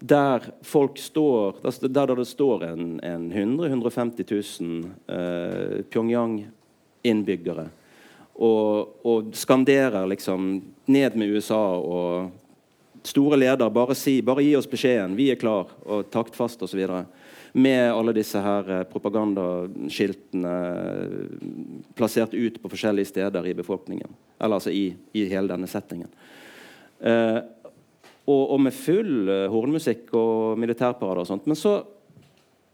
Der 0.00 0.40
folk 0.62 0.98
står 0.98 1.58
Der, 1.62 1.88
der, 1.88 2.14
det 2.14 2.26
står 2.26 2.64
en, 2.64 3.00
en 3.04 3.32
100 3.32 3.68
150 3.68 4.24
000 4.60 4.84
eh, 5.08 5.84
Pyongyang-innbyggere 5.90 7.68
og, 8.38 8.98
og 9.02 9.32
skanderer 9.34 10.06
liksom 10.06 10.62
ned 10.86 11.16
med 11.18 11.34
USA 11.34 11.62
og 11.76 12.30
store 13.08 13.38
leder 13.40 13.72
bare 13.72 13.96
si 13.96 14.18
bare 14.24 14.44
gi 14.44 14.54
oss 14.58 14.68
beskjeden, 14.70 15.16
vi 15.18 15.30
er 15.32 15.40
klar, 15.40 15.70
og 15.88 16.10
taktfast 16.12 16.62
osv. 16.66 16.82
Med 17.58 17.90
alle 17.90 18.12
disse 18.16 18.40
her 18.44 18.68
eh, 18.74 18.86
propagandaskiltene 18.90 20.56
plassert 21.96 22.34
ut 22.36 22.58
på 22.62 22.70
forskjellige 22.70 23.08
steder 23.14 23.46
i 23.48 23.56
befolkningen. 23.56 24.10
Eller 24.38 24.60
altså 24.60 24.70
i, 24.74 24.92
i 25.16 25.24
hele 25.30 25.48
denne 25.50 25.70
settingen. 25.70 26.10
Eh, 27.00 27.38
og, 28.28 28.42
og, 28.42 28.58
med 28.60 28.76
full 28.76 29.30
eh, 29.32 29.46
hornmusikk 29.48 30.12
og 30.18 30.58
militærparader 30.60 31.24
og 31.24 31.30
sånt. 31.30 31.48
Men 31.48 31.56
så, 31.58 31.78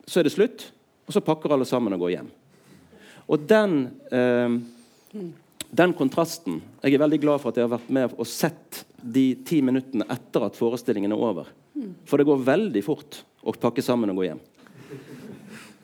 så, 0.03 0.21
er 0.21 0.27
det 0.27 0.35
slutt, 0.35 0.67
og 1.07 1.15
så 1.15 1.23
pakker 1.25 1.55
alle 1.55 1.69
sammen 1.69 1.95
og 1.95 2.03
går 2.03 2.17
hjem. 2.17 2.31
Og 3.31 3.47
den 3.49 3.77
eh, 4.11 4.59
den 5.75 5.95
kontrasten 5.97 6.61
Jeg 6.83 6.95
er 6.95 7.03
veldig 7.03 7.21
glad 7.23 7.43
for 7.43 7.51
at 7.51 7.59
jeg 7.59 7.67
har 7.67 7.77
vært 7.77 7.93
med 7.95 8.15
og 8.17 8.29
sett 8.29 8.85
de 8.97 9.35
ti 9.47 9.61
minuttene 9.65 10.07
etter 10.13 10.47
at 10.47 10.57
forestillingen 10.57 11.13
er 11.13 11.21
over. 11.21 11.49
For 12.09 12.21
det 12.21 12.29
går 12.29 12.45
veldig 12.47 12.83
fort 12.87 13.23
å 13.45 13.53
pakke 13.59 13.83
sammen 13.85 14.13
og 14.13 14.21
gå 14.21 14.29
hjem. 14.29 14.43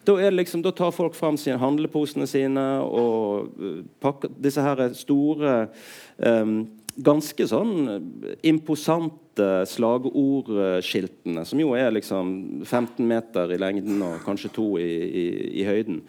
Da, 0.07 0.15
liksom, 0.33 0.63
da 0.65 0.73
tar 0.73 0.95
folk 0.97 1.15
fram 1.15 1.37
sine 1.39 1.59
handleposene 1.61 2.27
sine 2.31 2.63
og 2.87 3.51
uh, 3.61 3.81
pakker 4.01 4.33
disse 4.41 4.65
her 4.65 4.87
store 4.97 5.65
um, 6.17 6.63
Ganske 7.01 7.47
sånn 7.47 8.35
imposante 8.45 9.47
slagordskiltene, 9.71 11.45
som 11.49 11.63
jo 11.63 11.71
er 11.79 11.95
liksom 11.95 12.33
15 12.67 13.07
meter 13.09 13.55
i 13.55 13.61
lengden 13.63 14.03
og 14.05 14.19
kanskje 14.27 14.51
to 14.53 14.67
i, 14.83 14.89
i, 15.07 15.25
i 15.63 15.65
høyden. 15.65 16.03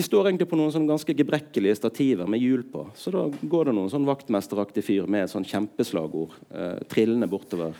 De 0.00 0.04
står 0.04 0.30
egentlig 0.30 0.46
på 0.48 0.56
noen 0.56 0.70
sånn 0.72 0.86
ganske 0.88 1.12
gebrekkelige 1.12 1.76
stativer 1.76 2.28
med 2.30 2.40
hjul 2.40 2.62
på. 2.72 2.86
Så 2.96 3.10
da 3.12 3.26
går 3.28 3.68
det 3.68 3.72
noen 3.76 3.90
sånn 3.92 4.06
vaktmesteraktig 4.08 4.80
fyr 4.86 5.04
med 5.12 5.26
et 5.26 5.32
sånn 5.34 5.44
kjempeslagord 5.44 6.38
eh, 6.56 6.78
trillende 6.88 7.28
bortover 7.28 7.76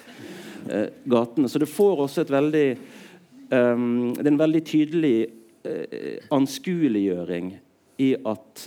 eh, 0.68 0.90
gatene. 1.08 1.48
Så 1.48 1.62
det 1.62 1.70
får 1.72 2.02
også 2.04 2.26
et 2.26 2.32
veldig 2.34 2.66
um, 3.48 4.10
Det 4.18 4.26
er 4.26 4.30
en 4.34 4.42
veldig 4.42 4.62
tydelig 4.68 5.14
eh, 5.64 6.20
anskueliggjøring 6.36 7.54
i 8.04 8.10
at 8.34 8.66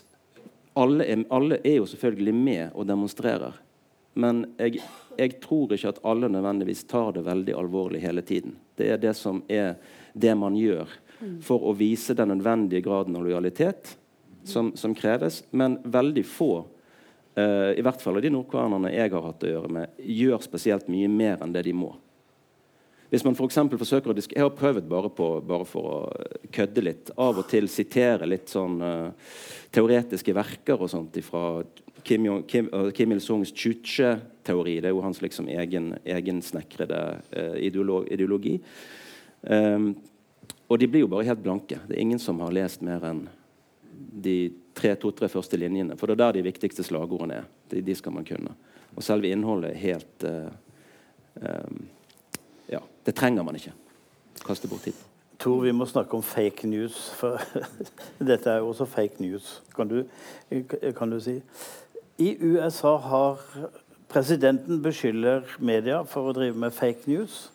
alle 0.74 1.06
er, 1.06 1.22
alle 1.30 1.62
er, 1.62 1.78
jo 1.78 1.86
selvfølgelig 1.93 2.34
med 2.34 2.66
og 2.74 2.89
demonstrerer. 2.89 3.62
Men 4.18 4.47
jeg, 4.58 4.82
jeg 5.22 5.38
tror 5.45 5.78
ikke 5.78 5.93
at 5.93 6.01
alle 6.01 6.34
nødvendigvis 6.39 6.88
tar 6.89 7.14
det 7.20 7.28
veldig 7.30 7.54
alvorlig 7.62 8.01
hele 8.01 8.26
tiden. 8.26 8.58
Det 8.74 8.89
er 8.95 9.06
det 9.06 9.14
som 9.22 9.45
er 9.45 9.76
det 10.18 10.34
man 10.41 10.58
gjør 10.58 10.89
for 11.44 11.66
å 11.70 11.74
vise 11.78 12.16
den 12.18 12.34
nødvendige 12.34 12.84
graden 12.86 13.18
av 13.18 13.26
lojalitet 13.26 13.96
som, 14.44 14.72
som 14.76 14.96
kreves. 14.96 15.44
Men 15.52 15.80
veldig 15.84 16.26
få, 16.28 16.54
uh, 17.38 17.72
i 17.74 17.84
hvert 17.84 18.02
fall 18.02 18.20
av 18.20 18.26
de 18.26 18.34
nordkoreanerne 18.34 18.94
jeg 18.94 19.14
har 19.14 19.28
hatt 19.28 19.46
å 19.46 19.54
gjøre 19.54 19.76
med, 19.80 20.00
gjør 20.00 20.44
spesielt 20.46 20.90
mye 20.92 21.12
mer 21.12 21.44
enn 21.44 21.56
det 21.56 21.66
de 21.68 21.76
må. 21.78 21.94
Hvis 23.14 23.22
man 23.22 23.36
for 23.38 23.46
forsøker 23.46 24.10
å 24.10 24.16
Jeg 24.18 24.42
har 24.42 24.50
prøvd 24.50 24.88
bare, 24.90 25.10
på, 25.14 25.28
bare 25.46 25.66
for 25.70 25.86
å 25.86 25.98
kødde 26.50 26.82
litt. 26.82 27.12
Av 27.16 27.38
og 27.38 27.46
til 27.46 27.68
sitere 27.70 28.26
litt 28.26 28.50
sånn 28.50 28.82
uh, 28.82 29.12
teoretiske 29.70 30.34
verker 30.34 30.82
og 30.82 30.90
sånt 30.90 31.20
fra 31.22 31.62
Kim, 32.04 32.26
Kim, 32.50 32.72
uh, 32.74 32.90
Kim 32.90 33.14
Il-sungs 33.14 33.54
Chuche-teori. 33.54 34.80
Det 34.82 34.90
er 34.90 34.96
jo 34.96 35.04
hans 35.06 35.22
liksom 35.22 35.46
egen, 35.46 35.94
egensnekrede 36.04 37.04
uh, 37.38 37.54
ideologi. 37.62 38.58
Um, 39.46 39.94
Og 40.74 40.80
de 40.82 40.88
blir 40.90 41.04
jo 41.04 41.12
bare 41.12 41.28
helt 41.28 41.44
blanke. 41.44 41.78
Det 41.86 41.94
er 41.94 42.02
ingen 42.02 42.20
som 42.22 42.40
har 42.42 42.54
lest 42.56 42.82
mer 42.82 43.04
enn 43.06 43.28
de 43.94 44.38
tre, 44.74 44.96
to-tre 44.98 45.30
første 45.30 45.58
linjene. 45.62 45.94
For 46.00 46.10
det 46.10 46.16
er 46.16 46.24
der 46.24 46.40
de 46.40 46.48
viktigste 46.48 46.86
slagordene 46.88 47.44
er. 47.44 47.50
De, 47.70 47.82
de 47.86 47.96
skal 47.96 48.16
man 48.16 48.26
kunne. 48.26 48.56
Og 48.96 49.06
selve 49.06 49.30
innholdet 49.30 49.76
er 49.76 49.84
helt 49.84 50.26
uh, 50.26 50.50
um, 51.38 51.84
Ja, 52.72 52.82
det 53.06 53.14
trenger 53.20 53.46
man 53.46 53.60
ikke. 53.60 53.76
Kaste 54.48 54.70
bort 54.72 54.88
tid. 54.88 54.98
Tor, 55.38 55.62
vi 55.62 55.76
må 55.78 55.86
snakke 55.86 56.18
om 56.18 56.26
fake 56.26 56.66
news. 56.72 57.06
For 57.20 57.38
dette 58.32 58.50
er 58.50 58.64
jo 58.64 58.74
også 58.74 58.90
fake 58.90 59.22
news, 59.22 59.60
kan 59.78 59.94
du, 59.94 60.02
kan 60.98 61.14
du 61.14 61.20
si. 61.22 61.38
I 62.18 62.34
USA 62.42 62.96
har 62.98 63.46
presidenten 64.10 64.82
beskylder 64.82 65.46
media 65.60 66.02
for 66.10 66.30
å 66.30 66.34
drive 66.34 66.58
med 66.58 66.74
fake 66.74 67.06
news. 67.10 67.53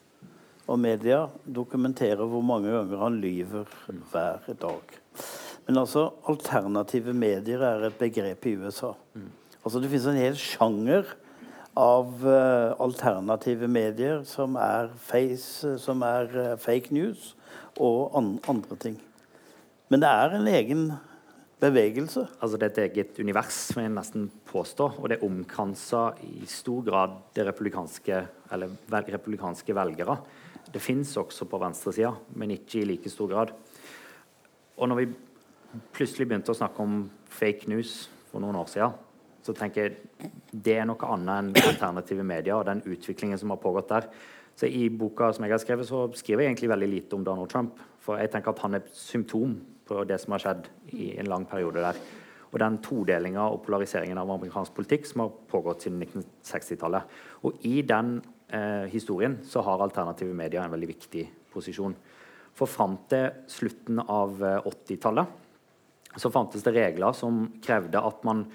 Og 0.68 0.76
media 0.80 1.24
dokumenterer 1.44 2.28
hvor 2.28 2.44
mange 2.44 2.72
ganger 2.72 3.00
han 3.00 3.20
lyver 3.22 3.68
hver 4.12 4.44
dag. 4.60 4.98
Men 5.66 5.80
altså, 5.80 6.10
alternative 6.28 7.12
medier 7.16 7.64
er 7.64 7.86
et 7.88 7.96
begrep 8.00 8.46
i 8.46 8.54
USA. 8.60 8.92
Altså, 9.64 9.80
det 9.80 9.90
finnes 9.90 10.06
en 10.08 10.20
hel 10.20 10.36
sjanger 10.40 11.08
av 11.78 12.24
uh, 12.24 12.74
alternative 12.82 13.68
medier 13.70 14.22
som 14.26 14.56
er, 14.60 14.88
face, 15.08 15.76
som 15.80 16.02
er 16.06 16.32
uh, 16.34 16.54
fake 16.60 16.94
news 16.96 17.34
og 17.78 18.16
an 18.18 18.32
andre 18.50 18.78
ting. 18.80 18.96
Men 19.88 20.02
det 20.02 20.08
er 20.10 20.34
en 20.36 20.48
egen 20.50 20.88
bevegelse. 21.62 22.26
Altså 22.40 22.58
Det 22.58 22.66
er 22.66 22.72
et 22.72 22.82
eget 22.90 23.20
univers, 23.20 23.60
vil 23.74 23.86
jeg 23.86 23.94
nesten 23.94 24.26
påstå. 24.50 24.90
Og 24.98 25.08
det 25.10 25.22
omkranser 25.24 26.18
i 26.26 26.46
stor 26.50 26.82
grad 26.86 27.16
det 27.36 27.46
republikanske, 27.48 28.20
eller 28.52 28.74
republikanske 28.92 29.74
velgere. 29.74 30.18
Det 30.72 30.82
fins 30.82 31.16
også 31.16 31.46
på 31.48 31.60
venstresida, 31.62 32.12
men 32.36 32.52
ikke 32.54 32.82
i 32.82 32.86
like 32.88 33.10
stor 33.10 33.30
grad. 33.30 33.52
Og 34.78 34.88
når 34.88 35.00
vi 35.00 35.08
plutselig 35.96 36.28
begynte 36.28 36.52
å 36.52 36.58
snakke 36.58 36.84
om 36.84 37.02
fake 37.32 37.70
news 37.70 38.08
for 38.30 38.42
noen 38.42 38.58
år 38.60 38.68
siden, 38.72 38.96
så 39.44 39.54
tenker 39.56 39.86
jeg 39.86 40.30
det 40.52 40.76
er 40.76 40.88
noe 40.88 41.08
annet 41.08 41.38
enn 41.38 41.70
alternative 41.70 42.26
medier 42.26 42.58
og 42.58 42.66
den 42.68 42.82
utviklingen 42.84 43.40
som 43.40 43.54
har 43.54 43.62
pågått 43.62 43.92
der. 43.94 44.08
Så 44.58 44.66
I 44.66 44.88
boka 44.90 45.30
som 45.32 45.46
jeg 45.46 45.54
har 45.54 45.62
skrevet, 45.62 45.86
så 45.88 46.08
skriver 46.18 46.42
jeg 46.42 46.52
egentlig 46.52 46.72
veldig 46.72 46.88
lite 46.90 47.16
om 47.16 47.24
Donald 47.24 47.50
Trump. 47.52 47.78
For 48.02 48.18
jeg 48.18 48.32
tenker 48.32 48.52
at 48.52 48.62
han 48.64 48.74
er 48.76 48.88
symptom 48.92 49.54
på 49.88 50.02
det 50.08 50.18
som 50.20 50.34
har 50.34 50.42
skjedd 50.42 50.66
i 50.98 51.12
en 51.22 51.30
lang 51.30 51.46
periode 51.48 51.84
der. 51.84 52.00
Og 52.48 52.58
den 52.60 52.80
todelinga 52.84 53.44
og 53.52 53.62
polariseringen 53.66 54.18
av 54.18 54.32
amerikansk 54.34 54.74
politikk 54.74 55.06
som 55.06 55.24
har 55.24 55.36
pågått 55.52 55.86
siden 55.86 56.02
1960-tallet. 56.02 57.14
Og 57.46 57.64
i 57.68 57.80
den 57.86 58.18
eh, 58.48 58.86
historien 58.92 59.38
så 59.44 59.62
har 59.66 59.82
alternative 59.82 60.34
medier 60.34 60.62
en 60.62 60.72
veldig 60.74 60.88
viktig 60.90 61.24
posisjon. 61.52 61.94
For 62.58 62.70
fram 62.70 62.96
til 63.10 63.44
slutten 63.50 64.00
av 64.02 64.40
80-tallet 64.64 65.26
eh, 65.26 66.18
så 66.18 66.32
fantes 66.34 66.64
det 66.64 66.74
regler 66.74 67.14
som 67.14 67.44
krevde 67.62 68.00
at 68.02 68.24
man 68.26 68.46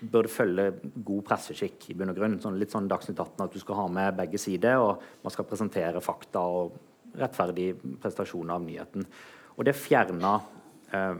burde 0.00 0.32
følge 0.32 0.70
god 1.04 1.22
presseskikk. 1.28 1.90
i 1.90 1.94
bunn 1.94 2.10
og 2.10 2.18
grunn. 2.18 2.38
Sånn, 2.40 2.58
litt 2.58 2.72
sånn 2.72 2.88
Dagsnytt 2.88 3.20
18 3.20 3.44
at 3.44 3.52
du 3.52 3.60
skal 3.60 3.78
ha 3.82 3.86
med 3.92 4.16
begge 4.16 4.40
sider, 4.40 4.80
og 4.80 5.02
man 5.22 5.34
skal 5.34 5.46
presentere 5.48 6.02
fakta 6.02 6.40
og 6.40 6.78
rettferdig 7.20 7.74
prestasjon 8.02 8.50
av 8.50 8.64
nyheten. 8.64 9.04
Og 9.54 9.64
det 9.68 9.76
fjerna 9.78 10.40
eh, 10.90 11.14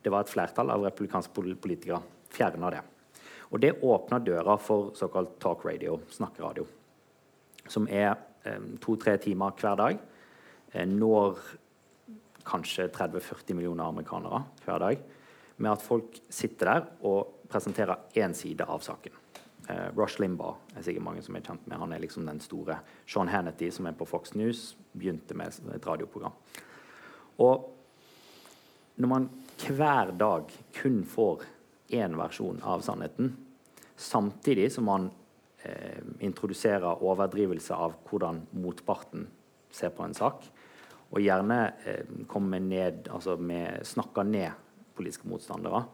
Det 0.00 0.08
var 0.08 0.24
et 0.24 0.32
flertall 0.32 0.70
av 0.72 0.86
republikanske 0.86 1.56
politikere 1.60 2.00
fjerna 2.32 2.70
det. 2.72 2.80
Og 3.50 3.60
det 3.60 3.74
åpna 3.82 4.18
døra 4.18 4.56
for 4.56 4.94
såkalt 4.96 5.38
talk 5.42 5.64
radio, 5.66 5.98
snakkeradio, 6.08 6.64
som 7.70 7.86
er 7.88 8.14
um, 8.46 8.74
to-tre 8.82 9.16
timer 9.22 9.54
hver 9.60 9.78
dag. 9.78 10.00
Eh, 10.72 10.86
når 10.86 11.38
kanskje 12.46 12.88
30-40 12.88 13.54
millioner 13.54 13.84
amerikanere 13.84 14.44
hver 14.64 14.78
dag. 14.78 15.02
Med 15.56 15.72
at 15.72 15.82
folk 15.82 16.20
sitter 16.32 16.66
der 16.66 16.86
og 17.06 17.46
presenterer 17.50 18.08
én 18.16 18.34
side 18.34 18.64
av 18.64 18.80
saken. 18.84 19.12
Uh, 19.70 19.90
Rush 19.94 20.20
Limbaugh 20.20 20.56
er 20.74 20.82
sikkert 20.82 21.04
mange 21.04 21.22
som 21.22 21.36
er 21.36 21.44
kjent 21.46 21.66
med. 21.68 21.78
Han 21.78 21.92
er 21.92 22.02
liksom 22.02 22.26
den 22.26 22.40
store. 22.42 22.80
Sean 23.06 23.28
Hannity, 23.28 23.70
som 23.70 23.86
er 23.86 23.94
på 23.94 24.08
Fox 24.08 24.34
News, 24.34 24.74
begynte 24.96 25.36
med 25.36 25.52
et 25.74 25.86
radioprogram. 25.86 26.34
Og 27.38 27.68
når 28.96 29.08
man 29.08 29.28
hver 29.60 30.10
dag 30.16 30.50
kun 30.80 31.04
får 31.04 31.44
én 31.92 32.16
versjon 32.18 32.60
av 32.64 32.82
sannheten, 32.84 33.34
samtidig 33.96 34.70
som 34.72 34.88
man 34.88 35.10
eh, 35.64 36.00
introdusere 36.26 36.96
overdrivelse 37.00 37.74
av 37.74 37.98
hvordan 38.08 38.42
motparten 38.52 39.28
ser 39.70 39.92
på 39.94 40.04
en 40.04 40.16
sak, 40.16 40.44
og 41.10 41.22
gjerne 41.22 41.60
eh, 41.86 42.04
komme 42.30 42.60
ned, 42.62 43.08
altså 43.10 43.36
med, 43.36 43.82
snakker 43.86 44.26
ned 44.26 44.50
politiske 44.96 45.28
motstandere, 45.28 45.84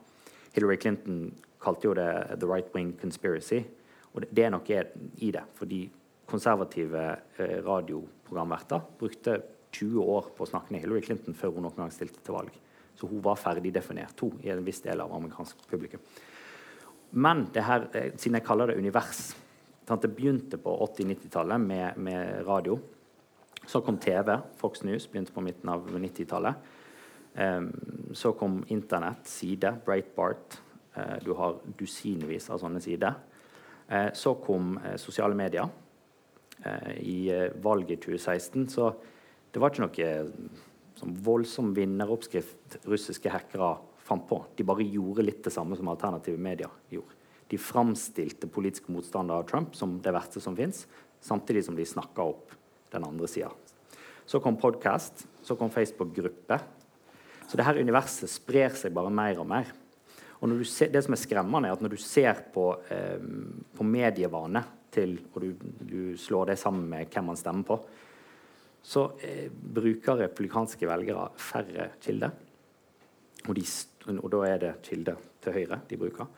Hillary 0.57 0.79
Clinton 0.81 1.35
kalte 1.61 1.89
jo 1.89 1.95
det 1.95 2.39
'the 2.39 2.49
right 2.49 2.75
wing 2.75 2.95
conspiracy'. 3.03 3.65
Og 4.15 4.23
det, 4.23 4.29
det 4.33 4.45
er 4.45 4.51
noe 4.51 4.85
i 5.19 5.31
det. 5.31 5.45
fordi 5.55 5.91
konservative 6.27 7.17
eh, 7.39 7.63
radioprogramverter 7.63 8.81
brukte 8.99 9.43
20 9.73 10.01
år 10.03 10.31
på 10.37 10.45
å 10.45 10.49
snakke 10.49 10.73
ned 10.73 10.81
Hillary 10.81 11.03
Clinton 11.05 11.35
før 11.35 11.53
hun 11.55 11.67
noen 11.67 11.77
gang 11.77 11.93
stilte 11.93 12.23
til 12.25 12.35
valg. 12.35 12.51
Så 12.97 13.07
hun 13.07 13.23
var 13.23 13.37
ferdig 13.37 13.75
definert 13.75 14.21
hun, 14.21 14.41
i 14.43 14.51
en 14.51 14.65
viss 14.65 14.81
del 14.81 15.01
av 15.01 15.13
amerikansk 15.13 15.67
publikum. 15.71 16.01
Men 17.13 17.47
her, 17.55 17.89
eh, 17.93 18.13
siden 18.17 18.41
jeg 18.41 18.47
kaller 18.47 18.67
det 18.73 18.79
univers 18.79 19.35
Det 19.87 20.09
begynte 20.11 20.59
på 20.59 20.73
80-90-tallet 20.99 21.61
med, 21.61 21.99
med, 21.99 22.47
radio. 22.47 22.79
Så 23.67 23.81
kom 23.81 23.99
TV. 24.03 24.39
Fox 24.59 24.83
News 24.83 25.07
begynte 25.11 25.33
på 25.33 25.45
midten 25.47 25.71
av 25.71 25.87
90-tallet. 25.87 26.55
Um, 27.35 27.69
så 28.15 28.33
kom 28.33 28.65
Internett, 28.69 29.29
side, 29.29 29.77
Breitbart. 29.87 30.59
Uh, 30.97 31.19
du 31.23 31.33
har 31.39 31.61
dusinvis 31.79 32.51
av 32.51 32.59
sånne 32.63 32.83
sider. 32.83 33.15
Uh, 33.87 34.11
så 34.15 34.35
kom 34.43 34.75
uh, 34.83 34.97
sosiale 34.99 35.39
medier. 35.39 35.69
I 36.97 37.29
valget 37.63 37.91
i 37.93 38.17
2016 38.17 38.63
så 38.73 38.87
det 39.53 39.61
var 39.61 39.71
ikke 39.71 39.85
noe 39.85 40.07
sånn 40.97 41.13
voldsom 41.23 41.69
vinneroppskrift 41.77 42.79
russiske 42.89 43.31
hackere 43.31 43.75
fant 44.09 44.25
på. 44.27 44.39
De 44.57 44.65
bare 44.67 44.87
gjorde 44.89 45.27
litt 45.27 45.45
det 45.45 45.53
samme 45.53 45.77
som 45.77 45.93
alternative 45.93 46.41
medier 46.41 46.73
gjorde. 46.91 47.16
De 47.51 47.59
framstilte 47.61 48.49
politiske 48.51 48.93
motstandere 48.93 49.43
av 49.43 49.49
Trump 49.51 49.77
som 49.79 49.99
det 50.03 50.15
verste 50.15 50.43
som 50.43 50.57
fins, 50.59 50.85
samtidig 51.23 51.65
som 51.67 51.77
de 51.79 51.87
snakka 51.87 52.27
opp 52.27 52.55
den 52.93 53.07
andre 53.07 53.29
sida. 53.31 53.53
Så 54.27 54.41
kom 54.43 54.59
podkast, 54.59 55.27
så 55.47 55.55
kom 55.59 55.71
Facebook-gruppe, 55.71 56.59
så 57.47 57.59
det 57.59 57.67
her 57.67 57.79
universet 57.79 58.31
sprer 58.31 58.75
seg 58.75 58.95
bare 58.95 59.13
mer 59.15 59.39
og 59.39 59.47
mer. 59.47 59.69
Og 60.43 60.53
ser, 60.69 60.91
det 60.93 61.05
som 61.07 61.15
er 61.15 61.21
skremmende, 61.21 61.71
er 61.71 61.77
at 61.77 61.85
når 61.85 61.95
du 61.95 62.01
ser 62.03 62.43
på, 62.53 62.67
eh, 62.93 63.23
på 63.77 63.87
medievane 63.87 64.65
til, 64.93 65.17
og 65.33 65.43
du, 65.43 65.53
du, 65.81 66.01
slår 66.19 66.53
det 66.53 66.59
sammen 66.61 66.89
med 66.91 67.09
hvem 67.13 67.31
man 67.31 67.39
stemmer 67.39 67.69
på, 67.69 67.79
så 68.87 69.07
eh, 69.25 69.47
bruker 69.51 70.27
republikanske 70.27 70.89
velgere 70.89 71.31
færre 71.41 71.91
kilder. 72.03 72.35
Og, 73.47 73.55
de, 73.57 73.65
og, 74.19 74.29
da 74.35 74.43
er 74.49 74.63
det 74.63 74.75
kilder 74.87 75.23
til 75.43 75.57
høyre 75.57 75.81
de 75.89 75.99
bruker. 76.01 76.31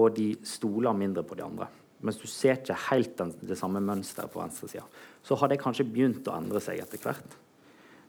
Og 0.00 0.14
de 0.16 0.32
stoler 0.46 0.96
mindre 0.96 1.24
på 1.26 1.36
de 1.38 1.44
andre. 1.44 1.68
Mens 2.02 2.18
du 2.18 2.26
ser 2.26 2.58
ikke 2.58 2.78
helt 2.88 3.16
den, 3.18 3.32
det 3.46 3.58
samme 3.58 3.82
mønsteret 3.84 4.32
på 4.32 4.40
venstresida. 4.40 4.84
Så 5.22 5.38
har 5.38 5.50
det 5.50 5.60
kanskje 5.62 5.86
begynt 5.86 6.26
å 6.26 6.36
endre 6.38 6.62
seg 6.62 6.80
etter 6.82 7.02
hvert. 7.02 7.36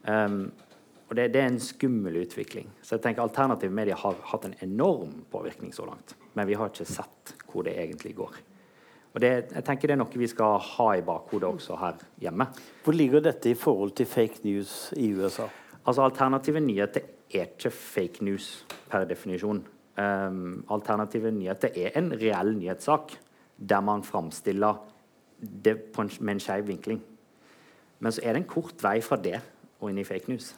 Um, 0.04 0.48
og 1.04 1.14
det, 1.18 1.28
det, 1.34 1.42
er 1.42 1.52
en 1.52 1.60
skummel 1.62 2.16
utvikling. 2.24 2.70
Så 2.82 2.96
jeg 2.96 3.04
tenker 3.04 3.22
Alternative 3.22 3.74
medier 3.74 4.00
har 4.00 4.18
hatt 4.32 4.48
en 4.48 4.56
enorm 4.64 5.20
påvirkning 5.30 5.72
så 5.76 5.86
langt. 5.86 6.16
Men 6.34 6.48
vi 6.48 6.56
har 6.58 6.72
ikke 6.72 6.88
sett 6.88 7.36
hvor 7.46 7.66
det 7.66 7.76
egentlig 7.78 8.16
går. 8.18 8.40
Og 9.14 9.22
det, 9.22 9.30
jeg 9.54 9.62
tenker 9.66 9.86
det 9.86 9.94
er 9.94 10.00
noe 10.00 10.18
vi 10.18 10.26
skal 10.26 10.56
ha 10.58 10.88
i 10.98 11.04
bakhodet 11.06 11.46
også 11.46 11.76
her 11.78 12.00
hjemme. 12.24 12.48
Hvor 12.82 12.96
ligger 12.96 13.22
dette 13.22 13.52
i 13.52 13.58
forhold 13.58 13.94
til 14.00 14.10
fake 14.10 14.42
news 14.42 14.90
i 14.98 15.12
USA? 15.14 15.46
Altså 15.84 16.02
Alternative 16.02 16.62
nyheter 16.64 17.06
er 17.30 17.46
ikke 17.52 17.70
fake 17.70 18.26
news 18.26 18.64
per 18.90 19.06
definisjon. 19.06 19.62
Um, 19.94 20.64
alternative 20.74 21.30
nyheter 21.30 21.70
er 21.78 21.94
en 21.94 22.10
reell 22.18 22.56
nyhetssak 22.56 23.12
der 23.54 23.80
man 23.80 24.02
framstiller 24.02 24.80
det 25.38 25.76
en, 25.98 26.10
med 26.20 26.34
en 26.34 26.40
skeiv 26.42 26.66
vinkling. 26.66 26.98
Men 28.02 28.12
så 28.12 28.24
er 28.24 28.34
det 28.34 28.42
en 28.42 28.48
kort 28.50 28.82
vei 28.82 28.98
fra 29.04 29.16
det 29.20 29.38
og 29.78 29.90
inn 29.90 30.00
i 30.02 30.06
fake 30.06 30.32
news. 30.32 30.50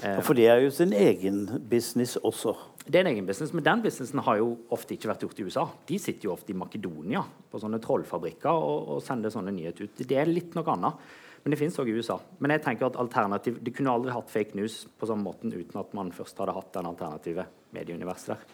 Um, 0.00 0.22
for 0.24 0.38
det 0.38 0.46
er 0.48 0.62
jo 0.64 0.70
sin 0.72 0.94
egen 0.96 1.42
business 1.68 2.16
også. 2.16 2.54
Det 2.86 2.96
er 2.96 3.04
en 3.04 3.12
egen 3.12 3.26
business, 3.26 3.52
Men 3.52 3.64
den 3.64 3.82
businessen 3.82 4.22
har 4.24 4.38
jo 4.40 4.54
ofte 4.72 4.94
ikke 4.96 5.10
vært 5.10 5.26
gjort 5.26 5.40
i 5.40 5.44
USA. 5.44 5.66
De 5.86 5.98
sitter 5.98 6.30
jo 6.30 6.32
ofte 6.32 6.54
i 6.54 6.56
Makedonia 6.56 7.22
på 7.50 7.60
sånne 7.60 7.80
trollfabrikker 7.82 8.50
og, 8.50 8.94
og 8.96 9.02
sender 9.04 9.32
sånne 9.34 9.52
nyheter 9.52 9.84
ut. 9.84 10.00
Det 10.00 10.16
er 10.16 10.30
litt 10.30 10.56
noe 10.56 10.72
annet. 10.72 11.12
Men 11.42 11.54
det 11.54 11.58
fins 11.60 11.78
òg 11.80 11.88
i 11.88 11.96
USA. 11.96 12.18
Men 12.38 12.52
jeg 12.54 12.64
tenker 12.66 12.90
at 12.90 12.98
alternativ, 13.00 13.58
de 13.64 13.72
kunne 13.72 13.92
aldri 13.92 14.12
hatt 14.12 14.32
fake 14.32 14.58
news 14.58 14.82
på 15.00 15.08
samme 15.08 15.24
måten 15.24 15.54
uten 15.54 15.80
at 15.80 15.94
man 15.96 16.12
først 16.12 16.38
hadde 16.40 16.56
hatt 16.56 16.72
den 16.76 16.88
alternative 16.90 17.46
medieuniverset 17.76 18.34
der. 18.34 18.48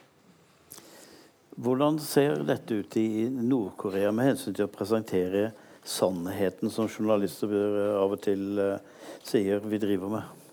Hvordan 1.57 1.99
ser 2.05 2.43
dette 2.45 2.83
ut 2.83 2.97
i 3.01 3.27
Nord-Korea 3.33 4.11
med 4.13 4.31
hensyn 4.31 4.55
til 4.55 4.67
å 4.67 4.73
presentere 4.73 5.49
sannheten 5.87 6.71
som 6.71 6.89
journalister 6.91 7.53
av 7.97 8.13
og 8.13 8.21
til 8.27 8.61
uh, 8.61 8.77
sier 9.25 9.63
vi 9.65 9.81
driver 9.81 10.13
med? 10.13 10.45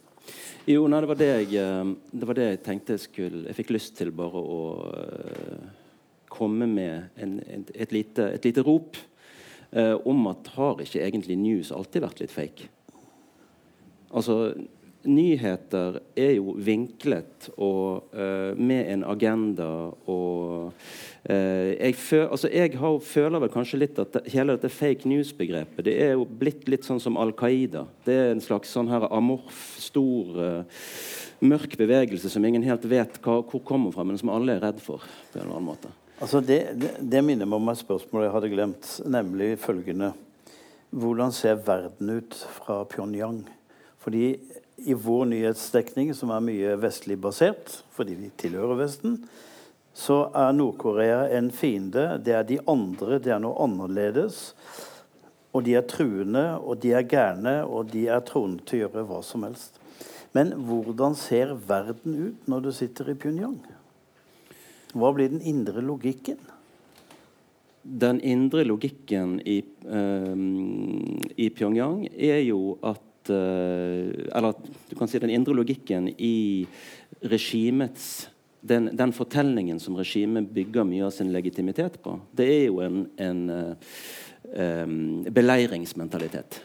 Jo, 0.70 0.86
nei, 0.88 1.02
det 1.04 1.10
var 1.10 1.20
det 1.20 1.28
jeg, 1.28 1.48
eh, 1.60 1.90
det 2.16 2.28
var 2.30 2.38
det 2.38 2.46
jeg 2.48 2.60
tenkte 2.64 2.96
jeg 2.96 3.02
skulle 3.04 3.42
Jeg 3.50 3.58
fikk 3.58 3.74
lyst 3.76 3.98
til 3.98 4.14
bare 4.16 4.40
å 4.40 4.60
uh, 4.96 5.66
komme 6.32 6.70
med 6.72 7.20
en, 7.20 7.34
en, 7.44 7.66
et, 7.74 7.92
lite, 7.92 8.30
et, 8.38 8.48
lite, 8.48 8.64
rop 8.64 8.96
uh, 9.76 9.96
om 10.10 10.28
at 10.32 10.54
har 10.56 10.82
ikke 10.84 11.04
egentlig 11.04 11.40
news 11.42 11.74
alltid 11.76 12.06
vært 12.06 12.24
litt 12.24 12.34
fake? 12.34 12.70
Altså, 14.14 14.54
nyheter 15.04 15.98
er 16.16 16.36
jo 16.38 16.54
vinklet 16.64 17.50
og 17.58 18.14
uh, 18.16 18.54
med 18.56 18.88
en 18.94 19.04
agenda 19.08 19.68
og 20.10 20.72
uh, 20.72 21.72
jeg, 21.74 21.96
føl, 22.00 22.28
altså 22.30 22.52
jeg 22.54 22.78
har, 22.80 23.00
føler 23.04 23.44
vel 23.44 23.52
kanskje 23.52 23.82
litt 23.82 24.00
at 24.00 24.14
det, 24.16 24.24
hele 24.34 24.56
dette 24.56 24.72
fake 24.72 25.10
news-begrepet 25.10 25.88
det 25.90 25.98
er 26.06 26.14
jo 26.16 26.28
blitt 26.28 26.70
litt 26.72 26.88
sånn 26.88 27.02
som 27.04 27.20
Al 27.20 27.34
Qaida. 27.38 27.86
Det 28.06 28.16
er 28.16 28.32
en 28.32 28.44
slags 28.44 28.72
sånn 28.74 28.92
her 28.92 29.10
amorf, 29.12 29.66
stor, 29.82 30.40
uh, 30.40 30.88
mørk 31.44 31.76
bevegelse 31.80 32.32
som 32.32 32.46
ingen 32.48 32.64
helt 32.64 32.88
vet 32.88 33.20
hva, 33.24 33.42
hvor 33.44 33.64
kommer 33.68 33.92
fra, 33.96 34.08
men 34.08 34.20
som 34.20 34.32
alle 34.32 34.56
er 34.56 34.64
redd 34.64 34.80
for. 34.84 35.04
på 35.34 35.40
en 35.40 35.46
eller 35.46 35.58
annen 35.58 35.72
måte. 35.74 35.92
Altså 36.24 36.40
det, 36.40 36.60
det, 36.80 36.92
det 37.04 37.20
minner 37.26 37.48
meg 37.50 37.60
om 37.60 37.72
et 37.74 37.82
spørsmål 37.82 38.24
jeg 38.24 38.32
hadde 38.32 38.50
glemt, 38.54 38.92
nemlig 39.12 39.58
følgende 39.60 40.14
Hvordan 40.94 41.34
ser 41.36 41.58
verden 41.66 42.14
ut 42.22 42.38
fra 42.62 42.84
Pyongyang? 42.88 43.42
Fordi 44.00 44.38
i 44.78 44.96
vår 44.96 45.26
nyhetsdekning, 45.32 46.14
som 46.16 46.32
er 46.32 46.46
mye 46.46 46.78
vestlig 46.80 47.18
basert, 47.20 47.80
fordi 47.92 48.16
vi 48.20 48.30
tilhører 48.40 48.78
Vesten, 48.78 49.18
så 49.94 50.28
er 50.38 50.54
Nord-Korea 50.54 51.26
en 51.34 51.50
fiende. 51.52 52.06
Det 52.24 52.38
er 52.38 52.48
de 52.48 52.62
andre, 52.70 53.18
det 53.18 53.34
er 53.34 53.42
noe 53.44 53.58
annerledes. 53.66 54.54
Og 55.52 55.66
de 55.66 55.76
er 55.80 55.88
truende, 55.90 56.46
og 56.62 56.80
de 56.86 56.94
er 56.94 57.10
gærne, 57.10 57.60
og 57.66 57.90
de 57.92 58.08
er 58.14 58.24
troende 58.30 58.62
til 58.70 58.84
å 58.84 58.86
gjøre 58.86 59.08
hva 59.10 59.24
som 59.26 59.50
helst. 59.50 59.82
Men 60.38 60.56
hvordan 60.70 61.18
ser 61.18 61.58
verden 61.68 62.30
ut 62.30 62.52
når 62.54 62.70
du 62.70 62.76
sitter 62.76 63.12
i 63.12 63.18
Pyongyang? 63.18 63.60
Hva 64.94 65.14
blir 65.16 65.32
den 65.34 65.42
indre 65.42 65.82
logikken? 65.82 66.38
Den 67.84 68.22
indre 68.24 68.64
logikken 68.64 69.40
i, 69.44 69.58
um, 69.84 71.18
i 71.36 71.50
Pyongyang 71.52 72.06
er 72.14 72.40
jo 72.46 72.78
at 72.86 73.02
Eh, 73.30 74.36
eller 74.36 74.54
du 74.90 74.96
kan 74.96 75.08
si 75.08 75.20
den 75.20 75.32
indre 75.32 75.56
logikken 75.56 76.10
i 76.18 76.68
regimets 77.22 78.30
den, 78.60 78.90
den 78.96 79.14
fortellingen 79.16 79.80
som 79.80 79.96
regimet 80.00 80.50
bygger 80.56 80.88
mye 80.88 81.06
av 81.08 81.12
sin 81.12 81.32
legitimitet 81.34 81.98
på, 82.04 82.16
det 82.32 82.48
er 82.48 82.62
jo 82.70 82.80
en, 82.80 83.02
en 83.20 83.42
um, 84.56 84.94
beleiringsmentalitet. 85.28 86.62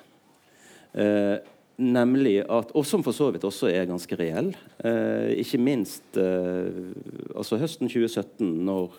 Uh, 0.94 1.42
nemlig 1.78 2.42
at, 2.50 2.72
Og 2.74 2.86
som 2.86 3.04
for 3.06 3.14
så 3.14 3.30
vidt 3.32 3.46
også 3.46 3.70
er 3.70 3.88
ganske 3.88 4.16
reell. 4.18 4.54
eh, 4.84 5.38
ikke 5.38 5.58
minst 5.58 6.16
eh, 6.16 6.94
altså 7.34 7.58
høsten 7.58 7.88
2017, 7.88 8.64
når 8.66 8.90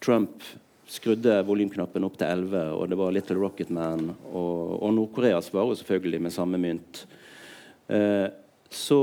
Trump 0.00 0.42
skrudde 0.86 1.42
volumknappen 1.46 2.04
opp 2.06 2.16
til 2.18 2.30
11, 2.30 2.72
og 2.78 2.88
det 2.88 2.98
var 2.98 3.12
Little 3.12 3.38
Rocket 3.40 3.70
Man. 3.70 4.14
Og, 4.30 4.82
og 4.82 4.94
Nord-Korea 4.94 5.40
svarer 5.42 5.74
selvfølgelig 5.74 6.22
med 6.22 6.34
samme 6.34 6.60
mynt. 6.62 7.06
Eh, 7.88 8.28
så, 8.70 9.00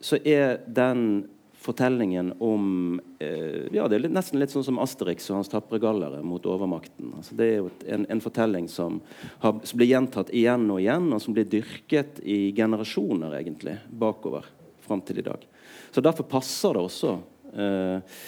så, 0.00 0.18
er 0.24 0.58
den 0.66 1.24
fortellingen 1.64 2.32
om 2.44 3.00
eh, 3.18 3.72
Ja, 3.72 3.86
det 3.88 3.96
er 3.96 4.04
litt, 4.04 4.14
nesten 4.14 4.40
litt 4.40 4.52
sånn 4.52 4.66
som 4.66 4.80
Asterix 4.82 5.30
og 5.30 5.40
hans 5.40 5.52
tapre 5.52 5.80
gallere 5.82 6.20
mot 6.26 6.44
overmakten. 6.48 7.14
Altså, 7.18 7.36
det 7.38 7.46
er 7.48 7.56
jo 7.62 7.70
en, 7.96 8.04
en 8.12 8.22
fortelling 8.24 8.68
som, 8.70 9.00
har, 9.42 9.56
som, 9.64 9.80
blir 9.80 9.90
gjentatt 9.94 10.32
igjen 10.34 10.68
og 10.70 10.82
igjen, 10.82 11.08
og 11.16 11.22
som 11.24 11.36
blir 11.36 11.48
dyrket 11.48 12.20
i 12.20 12.38
generasjoner 12.56 13.38
egentlig 13.40 13.78
bakover 13.88 14.46
fram 14.84 15.00
til 15.06 15.22
i 15.22 15.26
dag. 15.26 15.48
Så 15.94 16.04
derfor 16.04 16.28
passer 16.28 16.76
det 16.76 16.84
også 16.84 17.16
eh, 17.56 18.20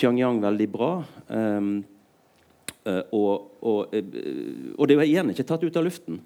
Pyongyang 0.00 0.42
veldig 0.42 0.68
bra. 0.72 0.92
Um, 1.28 1.72
Uh, 2.80 3.02
og, 3.12 3.58
og, 3.60 3.92
uh, 3.92 4.70
og, 4.72 4.86
det 4.88 4.94
er 4.94 5.02
jo 5.02 5.04
igjen 5.04 5.30
ikke 5.34 5.44
tatt 5.44 5.64
ut 5.66 5.74
av 5.76 5.84
luften. 5.84 6.16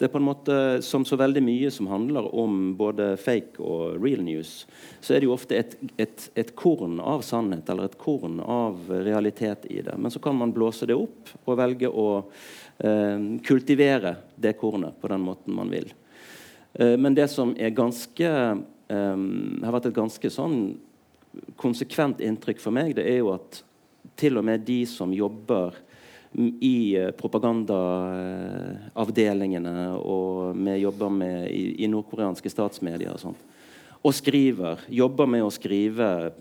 Det 0.00 0.06
er 0.06 0.12
på 0.14 0.18
en 0.18 0.24
måte 0.24 0.54
Som 0.80 1.04
så 1.04 1.18
veldig 1.20 1.42
mye 1.44 1.70
som 1.70 1.90
handler 1.90 2.30
om 2.32 2.72
både 2.78 3.12
fake 3.20 3.60
og 3.60 4.00
real 4.00 4.22
news, 4.24 4.64
så 5.04 5.12
er 5.12 5.20
det 5.20 5.28
jo 5.28 5.34
ofte 5.34 5.58
et, 5.58 5.74
et, 6.00 6.24
et 6.40 6.52
korn 6.56 6.96
av 7.04 7.20
sannhet 7.26 7.68
eller 7.68 7.90
et 7.90 7.98
korn 8.00 8.38
av 8.40 8.88
realitet 8.88 9.66
i 9.68 9.82
det. 9.84 9.98
Men 10.00 10.12
så 10.12 10.22
kan 10.24 10.38
man 10.40 10.54
blåse 10.56 10.88
det 10.88 10.96
opp 10.96 11.28
og 11.44 11.58
velge 11.60 11.90
å 11.92 12.06
eh, 12.16 13.26
kultivere 13.44 14.14
det 14.40 14.54
kornet 14.56 14.96
på 15.02 15.12
den 15.12 15.20
måten 15.26 15.56
man 15.56 15.68
vil. 15.68 15.92
men 16.72 17.14
det 17.14 17.26
som 17.28 17.52
er 17.58 17.74
ganske 17.74 18.28
eh, 18.30 19.20
har 19.66 19.74
vært 19.74 19.90
et 19.90 20.00
ganske 20.00 20.30
sånn 20.32 20.60
konsekvent 21.60 22.22
inntrykk 22.24 22.62
for 22.62 22.72
meg, 22.72 22.94
det 22.96 23.04
er 23.04 23.20
jo 23.20 23.34
at 23.34 23.60
til 24.16 24.40
og 24.40 24.48
med 24.48 24.64
de 24.64 24.80
som 24.88 25.12
jobber 25.12 25.76
i 26.60 26.96
eh, 26.96 27.10
propagandaavdelingene 27.18 29.98
og 29.98 30.54
vi 30.54 30.76
jobber 30.78 31.08
med 31.10 31.50
i, 31.50 31.84
i 31.84 31.88
nordkoreanske 31.90 32.50
statsmedier 32.52 33.12
og 33.14 33.20
sånt. 33.22 33.38
Og 34.00 34.14
skriver. 34.16 34.78
Jobber 34.88 35.26
med 35.28 35.42
å 35.44 35.50
skrive 35.52 36.32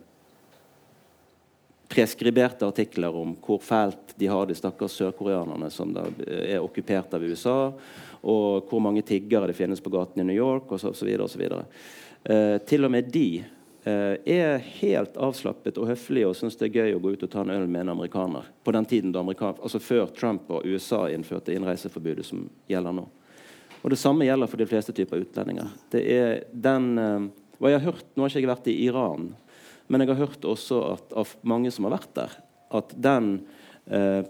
preskriberte 1.89 2.67
artikler 2.69 3.15
om 3.17 3.35
hvor 3.41 3.59
fælt 3.65 4.13
de 4.19 4.27
har 4.29 4.45
de 4.47 4.55
stakkars 4.55 4.93
sørkoreanerne 4.99 5.69
som 5.73 5.97
er 5.97 6.59
okkupert 6.61 7.13
av 7.17 7.23
USA, 7.25 7.73
og 8.21 8.69
hvor 8.69 8.79
mange 8.83 9.01
tiggere 9.01 9.47
det 9.49 9.57
finnes 9.57 9.81
på 9.81 9.89
gaten 9.91 10.21
i 10.21 10.25
New 10.29 10.37
York 10.37 10.71
osv. 10.77 11.09
Eh, 11.09 12.57
til 12.69 12.85
og 12.85 12.91
med 12.93 13.09
de 13.09 13.41
Eh, 13.41 13.58
er 14.25 14.63
helt 14.79 15.17
avslappet 15.19 15.77
og 15.79 15.89
høflig 15.91 16.25
og 16.27 16.35
syns 16.37 16.57
det 16.59 16.69
er 16.69 16.81
gøy 16.81 16.95
å 16.95 17.01
gå 17.03 17.13
ut 17.15 17.25
og 17.25 17.31
ta 17.33 17.43
en 17.43 17.53
øl 17.53 17.67
med 17.67 17.85
en 17.85 17.93
amerikaner. 17.95 18.47
På 18.63 18.73
den 18.75 18.87
tiden 18.89 19.13
da 19.15 19.23
altså 19.23 19.79
Før 19.79 20.11
Trump 20.15 20.49
og 20.51 20.65
USA 20.65 21.07
innførte 21.09 21.55
innreiseforbudet 21.55 22.25
som 22.25 22.47
gjelder 22.69 22.97
nå. 22.99 23.05
Og 23.81 23.89
Det 23.89 23.99
samme 23.99 24.27
gjelder 24.27 24.49
for 24.51 24.59
de 24.59 24.67
fleste 24.67 24.95
typer 24.95 25.23
utlendinger. 25.23 25.69
Det 25.91 26.01
er 26.11 26.43
den, 26.51 26.97
eh, 26.99 27.29
hva 27.59 27.71
jeg 27.71 27.79
har 27.79 27.91
hørt, 27.91 28.05
Nå 28.15 28.23
har 28.23 28.29
ikke 28.29 28.41
jeg 28.41 28.55
vært 28.55 28.67
i 28.67 28.83
Iran, 28.85 29.35
men 29.87 30.01
jeg 30.01 30.09
har 30.09 30.27
hørt 30.27 30.41
også 30.45 30.93
at, 30.93 31.13
av 31.13 31.35
mange 31.41 31.71
som 31.71 31.85
har 31.85 31.97
vært 31.97 32.13
der, 32.13 32.35
at 32.71 32.93
den 32.95 33.45
eh, 33.89 34.23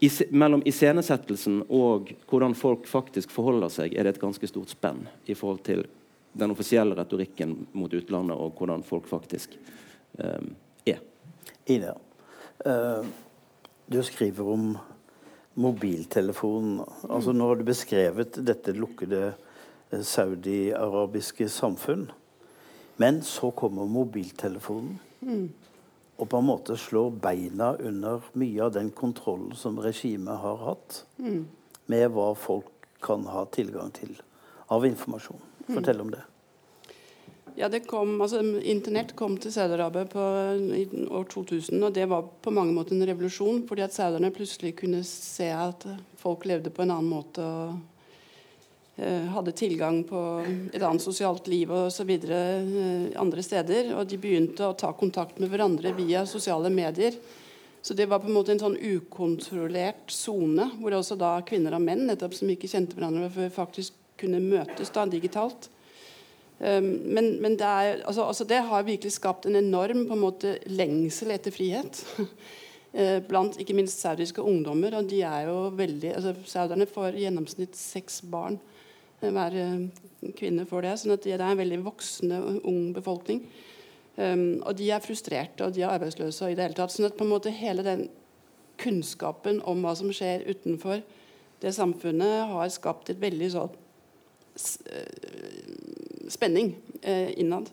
is, 0.00 0.22
mellom 0.30 0.62
iscenesettelsen 0.66 1.64
og 1.68 2.12
hvordan 2.30 2.54
folk 2.54 2.86
faktisk 2.86 3.30
forholder 3.30 3.72
seg, 3.72 3.96
er 3.96 4.04
det 4.04 4.16
et 4.16 4.22
ganske 4.22 4.46
stort 4.46 4.70
spenn 4.70 5.06
i 5.26 5.34
forhold 5.34 5.64
til 5.66 5.86
den 6.32 6.54
offisielle 6.54 6.96
retorikken 6.96 7.54
mot 7.76 7.92
utlandet 7.94 8.38
og 8.38 8.56
hvordan 8.58 8.84
folk 8.86 9.08
faktisk 9.10 9.56
um, 10.18 10.54
er. 10.88 11.02
Ida, 11.66 11.94
uh, 12.66 13.04
du 13.86 14.00
skriver 14.02 14.48
om 14.54 14.72
mobiltelefonen. 15.60 16.80
Altså, 17.08 17.34
nå 17.36 17.50
har 17.50 17.60
du 17.60 17.66
beskrevet 17.68 18.40
dette 18.40 18.74
lukkede 18.76 19.32
uh, 19.92 20.00
saudi-arabiske 20.00 21.48
samfunn. 21.52 22.08
Men 23.02 23.22
så 23.26 23.50
kommer 23.50 23.88
mobiltelefonen. 23.88 24.98
Mm. 25.20 25.48
Og 26.20 26.28
på 26.28 26.38
en 26.38 26.46
måte 26.46 26.76
slår 26.78 27.14
beina 27.22 27.72
under 27.80 28.24
mye 28.38 28.60
av 28.62 28.74
den 28.76 28.92
kontrollen 28.94 29.56
som 29.58 29.80
regimet 29.82 30.38
har 30.42 30.60
hatt. 30.66 31.02
Mm. 31.18 31.46
Med 31.90 32.12
hva 32.14 32.32
folk 32.38 32.70
kan 33.02 33.26
ha 33.26 33.44
tilgang 33.50 33.90
til 33.96 34.14
av 34.72 34.86
informasjon. 34.86 35.40
Fortell 35.68 36.00
om 36.00 36.10
det. 36.10 36.22
Ja, 37.54 37.68
det 37.68 37.80
kom, 37.80 38.16
altså 38.20 38.40
Internett 38.64 39.12
kom 39.16 39.34
til 39.40 39.52
Saudi-Arabia 39.52 40.54
i 40.78 40.86
år 41.04 41.26
2000, 41.28 41.82
og 41.84 41.92
det 41.92 42.06
var 42.08 42.24
på 42.42 42.52
mange 42.54 42.72
måter 42.72 42.96
en 42.96 43.06
revolusjon. 43.06 43.66
Fordi 43.68 43.84
at 43.84 43.92
sauderne 43.92 44.32
plutselig 44.32 44.72
kunne 44.80 45.02
se 45.04 45.50
at 45.52 45.84
folk 46.20 46.46
levde 46.48 46.72
på 46.72 46.84
en 46.84 46.94
annen 46.94 47.12
måte 47.12 47.44
og 47.44 47.76
eh, 48.96 49.28
hadde 49.34 49.56
tilgang 49.58 50.00
på 50.08 50.22
et 50.72 50.80
annet 50.80 51.04
sosialt 51.04 51.50
liv 51.52 51.70
osv. 51.76 52.14
Eh, 52.16 53.12
andre 53.20 53.44
steder. 53.44 53.92
Og 53.98 54.08
de 54.08 54.20
begynte 54.22 54.70
å 54.70 54.78
ta 54.78 54.94
kontakt 54.96 55.42
med 55.42 55.52
hverandre 55.52 55.92
via 55.98 56.24
sosiale 56.26 56.72
medier. 56.72 57.20
Så 57.82 57.94
det 57.98 58.06
var 58.08 58.22
på 58.22 58.30
en 58.30 58.36
måte 58.38 58.54
en 58.54 58.62
sånn 58.62 58.78
ukontrollert 58.78 60.08
sone, 60.14 60.70
hvor 60.78 60.94
også 60.94 61.18
da 61.20 61.34
kvinner 61.44 61.74
og 61.76 61.84
menn 61.84 62.06
nettopp 62.08 62.36
som 62.38 62.48
ikke 62.48 62.70
kjente 62.70 62.96
hverandre, 62.96 63.50
faktisk 63.52 63.98
kunne 64.20 64.42
møtes 64.42 64.92
da 64.94 65.06
digitalt. 65.08 65.68
Um, 66.62 66.92
men, 67.10 67.36
men 67.42 67.56
det, 67.58 67.66
er, 67.66 68.02
altså, 68.06 68.26
altså 68.28 68.44
det, 68.46 68.60
har 68.68 68.84
virkelig 68.86 69.16
skapt 69.16 69.48
en 69.48 69.58
enorm 69.58 70.04
på 70.06 70.14
en 70.14 70.22
måte, 70.22 70.56
lengsel 70.70 71.34
etter 71.34 71.54
frihet. 71.54 72.04
Eh, 72.92 73.22
blant 73.24 73.54
ikke 73.56 73.72
minst 73.72 74.02
saudiske 74.04 74.42
ungdommer. 74.44 74.92
Og 74.98 75.06
de 75.08 75.22
er 75.24 75.46
jo 75.48 75.70
veldig 75.72 76.10
altså 76.12 76.34
Sauderne 76.44 76.84
får 76.84 77.16
i 77.16 77.22
gjennomsnitt 77.24 77.78
seks 77.78 78.20
barn. 78.28 78.58
Eh, 79.22 79.30
hver 79.32 79.56
eh, 79.56 80.32
kvinne 80.36 80.66
får 80.68 80.84
det. 80.84 80.96
sånn 81.00 81.14
at 81.14 81.24
det 81.24 81.32
er 81.38 81.44
en 81.46 81.62
veldig 81.62 81.78
voksende 81.86 82.40
ung 82.68 82.90
befolkning. 82.92 83.46
Um, 84.12 84.60
og 84.68 84.76
de 84.76 84.90
er 84.92 85.00
frustrerte, 85.00 85.64
og 85.64 85.72
de 85.72 85.86
er 85.86 85.94
arbeidsløse. 85.94 86.50
i 86.50 86.54
det 86.54 86.66
hele 86.66 86.76
tatt, 86.76 86.92
sånn 86.92 87.08
at 87.08 87.16
på 87.16 87.24
en 87.24 87.32
måte 87.32 87.48
hele 87.48 87.80
den 87.86 88.10
kunnskapen 88.76 89.62
om 89.64 89.80
hva 89.80 89.94
som 89.96 90.12
skjer 90.12 90.44
utenfor 90.50 91.00
det 91.64 91.72
samfunnet, 91.72 92.50
har 92.50 92.68
skapt 92.68 93.08
et 93.08 93.22
veldig 93.22 93.48
sånn 93.54 93.78
spenning 96.28 96.74
eh, 97.02 97.38
innad. 97.40 97.70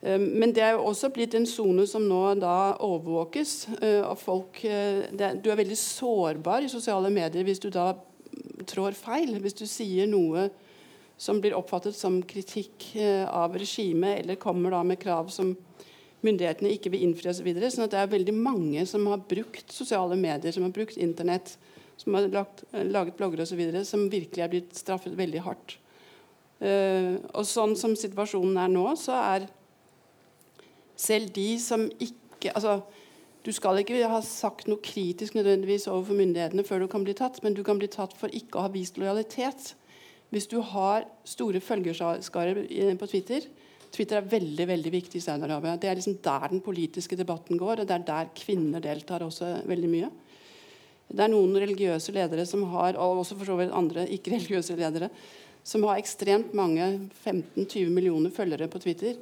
Eh, 0.00 0.18
men 0.18 0.52
det 0.54 0.64
er 0.64 0.76
jo 0.76 0.86
også 0.90 1.10
blitt 1.14 1.34
en 1.36 1.48
sone 1.48 1.86
som 1.88 2.06
nå 2.08 2.22
da 2.40 2.76
overvåkes 2.84 3.54
eh, 3.80 4.00
av 4.04 4.16
folk. 4.20 4.62
Eh, 4.64 5.06
det, 5.12 5.34
du 5.44 5.50
er 5.50 5.60
veldig 5.60 5.78
sårbar 5.78 6.64
i 6.64 6.72
sosiale 6.72 7.12
medier 7.12 7.46
hvis 7.46 7.62
du 7.62 7.70
da 7.74 7.92
trår 8.68 8.96
feil. 8.98 9.36
Hvis 9.42 9.58
du 9.60 9.66
sier 9.68 10.08
noe 10.10 10.48
som 11.20 11.40
blir 11.42 11.56
oppfattet 11.56 11.96
som 11.96 12.22
kritikk 12.24 12.94
eh, 12.96 13.26
av 13.28 13.58
regimet, 13.60 14.22
eller 14.22 14.40
kommer 14.40 14.72
da 14.72 14.84
med 14.86 15.00
krav 15.02 15.28
som 15.32 15.52
myndighetene 16.24 16.72
ikke 16.74 16.92
vil 16.94 17.04
innfri 17.04 17.30
osv. 17.32 17.48
Så 17.60 17.74
sånn 17.76 17.90
det 17.92 18.00
er 18.00 18.12
veldig 18.12 18.36
mange 18.36 18.86
som 18.88 19.06
har 19.08 19.20
brukt 19.28 19.72
sosiale 19.72 20.16
medier, 20.20 20.52
som 20.52 20.64
har 20.64 20.72
brukt 20.76 21.00
Internett, 21.00 21.54
som 22.00 22.16
har 22.16 22.28
lagt, 22.32 22.64
laget 22.72 23.16
blogger 23.18 23.44
osv., 23.44 23.60
som 23.84 24.08
virkelig 24.12 24.44
er 24.44 24.52
blitt 24.52 24.76
straffet 24.76 25.16
veldig 25.16 25.44
hardt. 25.44 25.76
Uh, 26.60 27.16
og 27.32 27.46
sånn 27.48 27.72
som 27.78 27.96
situasjonen 27.96 28.58
er 28.60 28.72
nå, 28.72 28.84
så 29.00 29.16
er 29.16 29.46
selv 31.00 31.30
de 31.32 31.54
som 31.62 31.86
ikke 31.96 32.52
altså, 32.52 32.82
Du 33.40 33.48
skal 33.56 33.78
ikke 33.80 33.96
ha 34.04 34.18
sagt 34.20 34.66
noe 34.68 34.82
kritisk 34.84 35.32
nødvendigvis 35.32 35.86
overfor 35.88 36.18
myndighetene 36.18 36.64
før 36.68 36.82
du 36.82 36.90
kan 36.92 37.06
bli 37.06 37.14
tatt, 37.16 37.38
men 37.40 37.54
du 37.56 37.62
kan 37.64 37.78
bli 37.80 37.88
tatt 37.88 38.12
for 38.12 38.28
ikke 38.36 38.58
å 38.60 38.66
ha 38.66 38.72
vist 38.74 39.00
lojalitet. 39.00 39.70
Hvis 40.28 40.44
du 40.50 40.58
har 40.60 41.06
store 41.24 41.62
følgerskarer 41.64 42.60
på 43.00 43.08
Twitter, 43.08 43.46
Twitter 43.90 44.20
er 44.20 44.28
veldig 44.28 44.66
veldig 44.70 44.92
viktig 44.92 45.18
i 45.18 45.24
Saudi-Arabia. 45.24 45.78
Det 45.80 45.88
er 45.88 45.96
liksom 45.98 46.18
der 46.22 46.52
den 46.52 46.60
politiske 46.62 47.16
debatten 47.18 47.58
går, 47.58 47.80
og 47.80 47.88
det 47.88 47.96
er 47.96 48.04
der 48.06 48.30
kvinner 48.36 48.84
deltar 48.84 49.24
også 49.26 49.54
veldig 49.66 49.90
mye. 49.90 50.10
Det 51.10 51.24
er 51.24 51.32
noen 51.32 51.56
religiøse 51.58 52.14
ledere 52.14 52.44
som 52.46 52.62
har, 52.70 52.94
og 52.94 53.24
også 53.24 53.40
for 53.40 53.50
så 53.50 53.56
vidt 53.58 53.74
andre 53.74 54.04
ikke-religiøse 54.14 54.76
ledere, 54.78 55.10
som 55.70 55.84
har 55.86 56.00
ekstremt 56.00 56.54
mange 56.56 56.86
15-20 57.22 57.92
millioner 57.94 58.32
følgere 58.34 58.66
på 58.70 58.80
Twitter. 58.82 59.18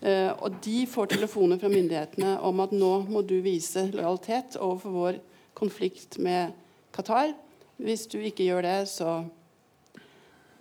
Uh, 0.00 0.32
og 0.44 0.58
de 0.64 0.84
får 0.88 1.12
telefoner 1.14 1.60
fra 1.60 1.70
myndighetene 1.72 2.34
om 2.44 2.60
at 2.64 2.72
nå 2.76 2.92
må 3.08 3.22
du 3.24 3.38
vise 3.44 3.86
lojalitet 3.92 4.58
overfor 4.60 4.96
vår 4.96 5.20
konflikt 5.56 6.18
med 6.20 6.52
Qatar. 6.92 7.32
Hvis 7.80 8.04
du 8.12 8.18
ikke 8.20 8.44
gjør 8.44 8.66
det, 8.66 8.78
så 8.92 9.22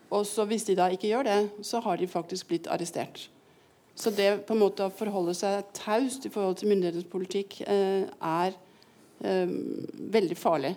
og 0.10 0.24
så 0.26 0.46
hvis 0.50 0.66
de 0.66 0.78
da 0.78 0.88
ikke 0.90 1.12
gjør 1.12 1.28
det, 1.28 1.40
så 1.62 1.82
har 1.86 2.00
de 2.00 2.08
faktisk 2.10 2.48
blitt 2.50 2.68
arrestert. 2.72 3.28
Så 3.96 4.10
det 4.16 4.46
på 4.48 4.56
en 4.56 4.62
måte 4.64 4.88
å 4.88 4.94
forholde 4.94 5.36
seg 5.38 5.68
taust 5.78 6.26
i 6.26 6.32
forhold 6.34 6.58
til 6.58 6.72
myndighetenes 6.72 7.10
politikk 7.12 7.60
eh, 7.68 8.08
er 8.08 8.56
eh, 9.22 9.52
veldig 10.16 10.38
farlig. 10.40 10.74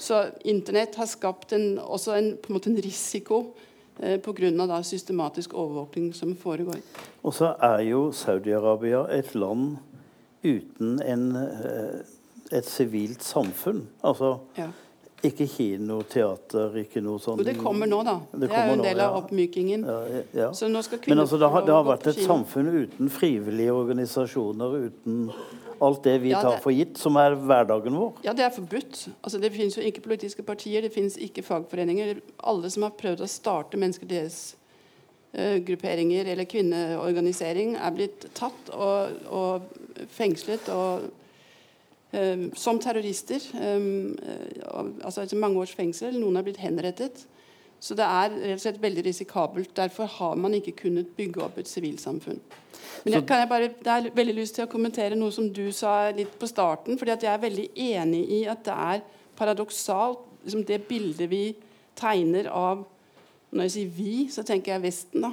Så 0.00 0.24
Internett 0.48 0.96
har 0.98 1.06
skapt 1.06 1.54
en, 1.54 1.76
også 1.78 2.16
en, 2.16 2.32
en, 2.34 2.58
en 2.58 2.80
risiko 2.82 3.42
eh, 3.52 3.73
pga. 3.98 4.82
systematisk 4.82 5.54
overvåkning 5.54 6.14
som 6.14 6.36
foregår. 6.36 6.80
Og 7.22 7.34
så 7.34 7.54
er 7.62 7.80
jo 7.80 8.10
Saudi-Arabia 8.12 9.18
et 9.18 9.34
land 9.34 9.76
uten 10.44 11.02
en, 11.02 11.36
eh, 11.36 12.58
et 12.58 12.66
sivilt 12.66 13.24
samfunn. 13.24 13.88
Altså, 14.04 14.38
ja. 14.58 14.68
Ikke 15.24 15.46
kino, 15.48 16.00
teater, 16.10 16.74
ikke 16.82 17.00
noe 17.04 17.20
sånt. 17.22 17.40
Jo, 17.40 17.46
det 17.48 17.56
kommer 17.60 17.88
nå, 17.88 18.02
da. 18.06 18.18
Det, 18.32 18.44
det 18.44 18.50
er 18.52 18.68
jo 18.68 18.72
en 18.76 18.84
del 18.84 18.98
av 19.04 19.10
oppmykingen. 19.22 19.80
Ja, 19.88 20.22
ja. 20.36 20.48
Så 20.56 20.68
nå 20.70 20.82
skal 20.84 20.98
Men 21.08 21.18
altså, 21.24 21.36
det 21.40 21.48
har, 21.54 21.62
det 21.66 21.74
har 21.74 21.84
vært 21.86 22.06
et 22.12 22.20
samfunn 22.24 22.68
uten 22.74 23.06
frivillige 23.12 23.72
organisasjoner, 23.74 24.68
uten 24.88 25.14
alt 25.84 26.04
det 26.04 26.18
vi 26.22 26.30
ja, 26.32 26.40
tar 26.44 26.58
for 26.62 26.72
gitt, 26.74 26.98
som 27.00 27.16
er 27.20 27.34
hverdagen 27.38 27.96
vår. 27.98 28.12
Ja, 28.26 28.32
det 28.36 28.44
er 28.46 28.52
forbudt. 28.54 28.94
Altså, 29.20 29.36
det 29.42 29.50
finnes 29.54 29.76
jo 29.78 29.82
ikke 29.84 30.04
politiske 30.04 30.42
partier, 30.46 30.78
det 30.84 30.92
finnes 30.94 31.16
ikke 31.20 31.42
fagforeninger. 31.46 32.08
Alle 32.50 32.68
som 32.72 32.82
har 32.86 32.92
prøvd 32.98 33.20
å 33.24 33.28
starte 33.30 33.80
menneskerettighetsgrupperinger 33.82 36.24
uh, 36.24 36.30
eller 36.36 36.46
kvinneorganisering, 36.50 37.68
er 37.80 37.92
blitt 37.96 38.20
tatt 38.36 38.62
og, 38.76 38.98
og 39.32 39.52
fengslet. 40.14 40.64
og 40.74 40.90
som 42.56 42.78
terrorister. 42.80 43.42
Ehm, 43.60 44.16
eh, 44.22 44.62
altså 45.04 45.22
etter 45.22 45.40
mange 45.40 45.62
års 45.62 45.74
fengsel. 45.74 46.18
Noen 46.20 46.36
er 46.36 46.46
blitt 46.46 46.62
henrettet. 46.62 47.24
Så 47.84 47.96
det 47.98 48.04
er 48.06 48.32
rett 48.32 48.56
og 48.56 48.62
slett 48.62 48.80
veldig 48.80 49.02
risikabelt. 49.04 49.74
Derfor 49.76 50.08
har 50.08 50.36
man 50.40 50.54
ikke 50.56 50.76
kunnet 50.84 51.10
bygge 51.16 51.42
opp 51.44 51.58
et 51.60 51.68
sivilsamfunn. 51.68 52.40
Men 53.04 53.12
jeg, 53.18 53.26
kan 53.28 53.42
jeg 53.42 53.48
bare, 53.50 53.70
det 53.84 53.92
er 53.92 54.06
veldig 54.16 54.34
lyst 54.38 54.56
til 54.56 54.64
å 54.64 54.70
kommentere 54.70 55.18
noe 55.18 55.34
som 55.34 55.50
du 55.52 55.66
sa 55.74 56.08
litt 56.16 56.38
på 56.40 56.48
starten. 56.48 56.98
fordi 56.98 57.16
jeg 57.18 57.32
er 57.32 57.42
veldig 57.42 57.66
enig 57.76 58.22
i 58.38 58.44
at 58.48 58.64
det 58.64 58.76
er 58.86 59.02
paradoksalt, 59.36 60.22
liksom 60.44 60.64
det 60.64 60.86
bildet 60.88 61.30
vi 61.30 61.46
tegner 61.96 62.48
av 62.52 62.86
Når 63.54 63.68
jeg 63.68 63.70
sier 63.70 63.90
vi, 63.94 64.14
så 64.34 64.42
tenker 64.42 64.72
jeg 64.72 64.82
Vesten. 64.82 65.20
da, 65.22 65.30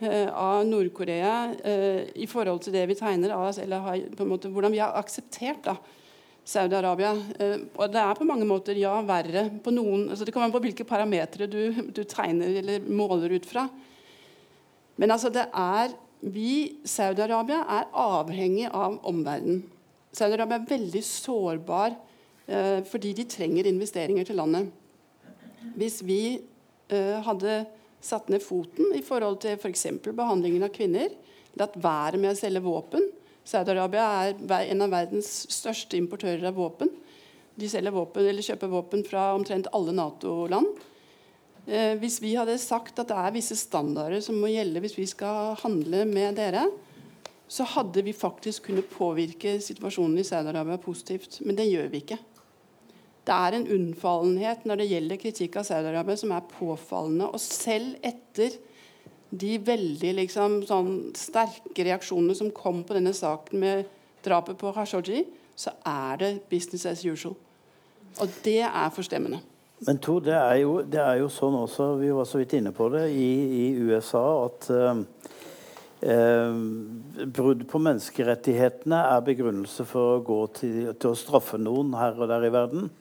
eh, 0.00 0.28
Av 0.32 0.64
Nord-Korea 0.64 1.54
eh, 1.64 2.06
i 2.14 2.26
forhold 2.26 2.62
til 2.64 2.72
det 2.72 2.86
vi 2.88 2.94
tegner 2.94 3.34
av 3.36 3.58
eller 3.58 3.78
har, 3.78 3.98
på 4.16 4.22
en 4.22 4.30
måte, 4.30 4.48
hvordan 4.48 4.72
vi 4.72 4.78
har 4.78 4.96
akseptert 4.96 5.60
da, 5.66 5.76
Saudi-Arabia. 6.44 7.12
Eh, 7.38 7.58
og 7.78 7.92
det 7.92 8.02
er 8.02 8.18
på 8.18 8.26
mange 8.26 8.46
måter 8.48 8.78
ja, 8.78 8.96
verre 9.06 9.46
på 9.62 9.74
noen 9.74 10.08
altså 10.10 10.26
Det 10.26 10.34
kommer 10.34 10.50
an 10.50 10.54
på 10.54 10.62
hvilke 10.64 10.86
parametere 10.88 11.48
du, 11.50 11.60
du, 11.94 12.02
tegner 12.08 12.58
eller 12.62 12.86
måler 12.88 13.36
ut 13.36 13.46
fra. 13.48 13.68
Men 14.98 15.14
altså 15.14 15.30
det 15.32 15.46
er 15.48 15.94
vi, 16.22 16.78
Saudi-Arabia, 16.86 17.64
er 17.66 17.88
avhengig 17.98 18.68
av 18.70 19.00
omverdenen. 19.10 19.64
Saudi-Arabia 20.14 20.60
er 20.60 20.68
veldig 20.68 21.02
sårbar 21.06 21.94
eh, 22.46 22.82
fordi 22.86 23.14
de 23.18 23.26
trenger 23.30 23.70
investeringer 23.70 24.28
til 24.28 24.38
landet. 24.38 24.68
Hvis 25.78 26.02
vi 26.06 26.22
eh, 26.92 27.18
hadde 27.26 27.62
satt 28.02 28.30
ned 28.30 28.42
foten 28.42 28.92
i 28.98 29.02
forhold 29.06 29.40
til 29.42 29.56
f.eks. 29.56 29.86
For 30.02 30.14
behandlingen 30.14 30.66
av 30.66 30.74
kvinner, 30.74 31.10
latt 31.58 31.74
være 31.82 32.20
med 32.20 32.34
å 32.34 32.38
selge 32.38 32.62
våpen, 32.64 33.08
Saudi-Arabia 33.48 34.04
er 34.30 34.70
en 34.70 34.84
av 34.84 34.92
verdens 34.92 35.30
største 35.50 35.98
importører 35.98 36.44
av 36.50 36.58
våpen. 36.58 36.92
De 37.58 37.68
våpen, 37.92 38.26
eller 38.26 38.42
kjøper 38.42 38.70
våpen 38.70 39.04
fra 39.04 39.32
omtrent 39.36 39.68
alle 39.76 39.92
Nato-land. 39.92 40.70
Eh, 41.66 41.94
hvis 42.00 42.18
vi 42.22 42.34
hadde 42.34 42.56
sagt 42.58 42.98
at 42.98 43.10
det 43.10 43.18
er 43.18 43.34
visse 43.34 43.56
standarder 43.58 44.22
som 44.24 44.40
må 44.40 44.50
gjelde 44.50 44.80
hvis 44.82 44.96
vi 44.98 45.06
skal 45.06 45.52
handle 45.60 46.04
med 46.08 46.40
dere, 46.40 46.64
så 47.52 47.66
hadde 47.68 48.02
vi 48.02 48.14
faktisk 48.16 48.70
kunnet 48.70 48.88
påvirke 48.90 49.58
situasjonen 49.60 50.18
i 50.18 50.26
Saudi-Arabia 50.26 50.80
positivt. 50.80 51.42
Men 51.44 51.58
det 51.58 51.68
gjør 51.68 51.90
vi 51.92 52.00
ikke. 52.02 52.18
Det 53.22 53.34
er 53.36 53.54
en 53.54 53.68
unnfallenhet 53.70 54.64
når 54.66 54.80
det 54.80 54.90
gjelder 54.90 55.20
kritikk 55.20 55.60
av 55.60 55.66
Saudi-Arabia 55.68 56.16
som 56.18 56.32
er 56.34 56.48
påfallende. 56.56 57.28
Og 57.28 57.42
selv 57.42 57.98
etter 58.02 58.56
de 59.32 59.54
veldig 59.64 60.12
liksom, 60.18 60.60
sånn, 60.68 60.90
sterke 61.16 61.86
reaksjonene 61.86 62.36
som 62.36 62.50
kom 62.54 62.82
på 62.84 62.98
denne 62.98 63.14
saken 63.16 63.62
med 63.62 63.88
drapet 64.24 64.58
på 64.60 64.72
Khashoggi, 64.76 65.24
så 65.56 65.72
er 65.88 66.20
det 66.20 66.32
business 66.50 66.84
as 66.88 67.04
usual. 67.04 67.34
Og 68.20 68.36
det 68.44 68.60
er 68.66 68.92
forstemmende. 68.92 69.40
Men 69.86 69.98
to, 69.98 70.18
det 70.22 70.34
er, 70.36 70.60
jo, 70.62 70.76
det 70.86 71.00
er 71.02 71.18
jo 71.22 71.30
sånn 71.32 71.56
også, 71.58 71.96
vi 71.98 72.12
var 72.14 72.28
så 72.28 72.38
vidt 72.38 72.54
inne 72.58 72.70
på 72.76 72.86
det, 72.92 73.08
i, 73.18 73.30
i 73.58 73.64
USA 73.82 74.22
at 74.44 74.68
uh, 74.70 75.00
brudd 77.34 77.64
på 77.70 77.80
menneskerettighetene 77.82 79.00
er 79.16 79.24
begrunnelse 79.26 79.86
for 79.88 80.18
å 80.18 80.24
gå 80.26 80.40
til, 80.60 80.76
til 80.92 81.10
å 81.10 81.18
straffe 81.18 81.58
noen 81.58 81.96
her 81.98 82.20
og 82.20 82.30
der 82.30 82.46
i 82.46 82.52
verden. 82.54 82.92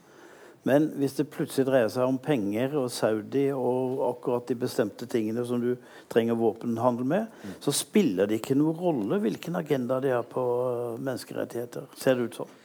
Men 0.67 0.91
hvis 1.01 1.15
det 1.17 1.29
plutselig 1.33 1.65
dreier 1.65 1.89
seg 1.89 2.05
om 2.05 2.19
penger 2.21 2.75
og 2.77 2.91
Saudi 2.93 3.47
og 3.55 4.01
akkurat 4.05 4.45
de 4.49 4.57
bestemte 4.61 5.07
tingene 5.09 5.41
som 5.47 5.61
du 5.63 5.71
trenger 6.11 6.37
våpenhandel 6.37 7.07
med, 7.09 7.31
mm. 7.41 7.55
så 7.65 7.73
spiller 7.73 8.29
det 8.29 8.37
ikke 8.41 8.57
noen 8.59 8.77
rolle 8.77 9.17
hvilken 9.23 9.57
agenda 9.57 9.97
de 10.03 10.13
har 10.13 10.27
på 10.29 10.43
menneskerettigheter. 11.01 11.89
Ser 11.97 12.19
det 12.19 12.29
ut 12.29 12.41
sånn? 12.43 12.57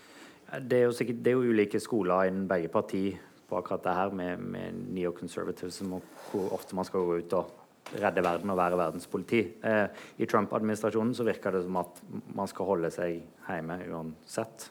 Det 0.61 0.79
er 0.79 0.85
jo, 0.87 0.95
sikkert, 0.95 1.23
det 1.25 1.33
er 1.33 1.39
jo 1.39 1.55
ulike 1.57 1.81
skoler 1.83 2.29
innen 2.29 2.45
begge 2.51 2.69
partier 2.71 3.17
på 3.49 3.57
akkurat 3.59 3.85
det 3.87 3.95
her 3.97 4.13
med, 4.15 4.43
med 4.43 4.83
neoconservatism 4.95 5.97
og 5.97 6.11
hvor 6.31 6.53
ofte 6.59 6.77
man 6.77 6.87
skal 6.87 7.07
gå 7.07 7.21
ut 7.23 7.37
og 7.39 7.97
redde 8.03 8.25
verden 8.25 8.51
og 8.51 8.59
være 8.59 8.79
verdens 8.79 9.07
politi. 9.11 9.41
Eh, 9.65 9.87
I 10.19 10.29
Trump-administrasjonen 10.29 11.15
så 11.15 11.27
virker 11.27 11.55
det 11.55 11.63
som 11.65 11.79
at 11.81 12.01
man 12.35 12.51
skal 12.51 12.69
holde 12.69 12.91
seg 12.95 13.21
hjemme 13.47 13.79
uansett. 13.89 14.69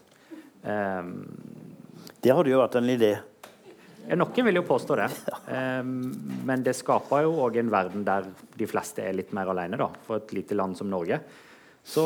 Eh, 0.61 1.01
det 2.25 2.33
hadde 2.33 2.49
jo 2.49 2.57
vært 2.57 2.79
en 2.79 2.89
idé. 2.89 3.13
Noen 4.17 4.47
vil 4.47 4.59
jo 4.61 4.67
påstå 4.67 5.01
det. 5.01 5.09
Um, 5.45 6.09
men 6.47 6.63
det 6.65 6.73
skaper 6.73 7.21
jo 7.21 7.35
òg 7.45 7.59
en 7.61 7.69
verden 7.69 8.01
der 8.03 8.25
de 8.57 8.65
fleste 8.65 9.03
er 9.05 9.13
litt 9.13 9.29
mer 9.37 9.51
alene. 9.51 9.77
Da. 9.77 9.85
For 10.07 10.17
et 10.17 10.31
lite 10.33 10.57
land 10.57 10.73
som 10.75 10.89
Norge 10.89 11.19
så 11.85 12.05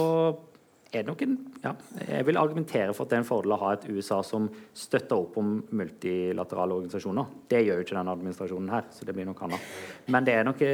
er 0.91 1.05
det 1.05 1.07
noen 1.07 1.37
ja, 1.63 1.71
Jeg 2.03 2.25
vil 2.27 2.39
argumentere 2.41 2.91
for 2.91 3.05
at 3.05 3.13
det 3.13 3.15
er 3.15 3.23
en 3.23 3.29
fordel 3.29 3.55
å 3.55 3.59
ha 3.61 3.69
et 3.77 3.85
USA 3.87 4.19
som 4.27 4.49
støtter 4.75 5.15
opp 5.15 5.37
om 5.39 5.53
multilaterale 5.71 6.75
organisasjoner. 6.81 7.31
Det 7.47 7.63
gjør 7.63 7.79
jo 7.79 7.87
ikke 7.87 7.97
denne 8.01 8.17
administrasjonen 8.17 8.73
her, 8.75 8.91
så 8.91 9.07
det 9.07 9.15
blir 9.15 9.29
noe 9.29 9.47
annet. 9.47 9.71
Men 10.11 10.27
det 10.27 10.35
er 10.35 10.49
noe 10.49 10.73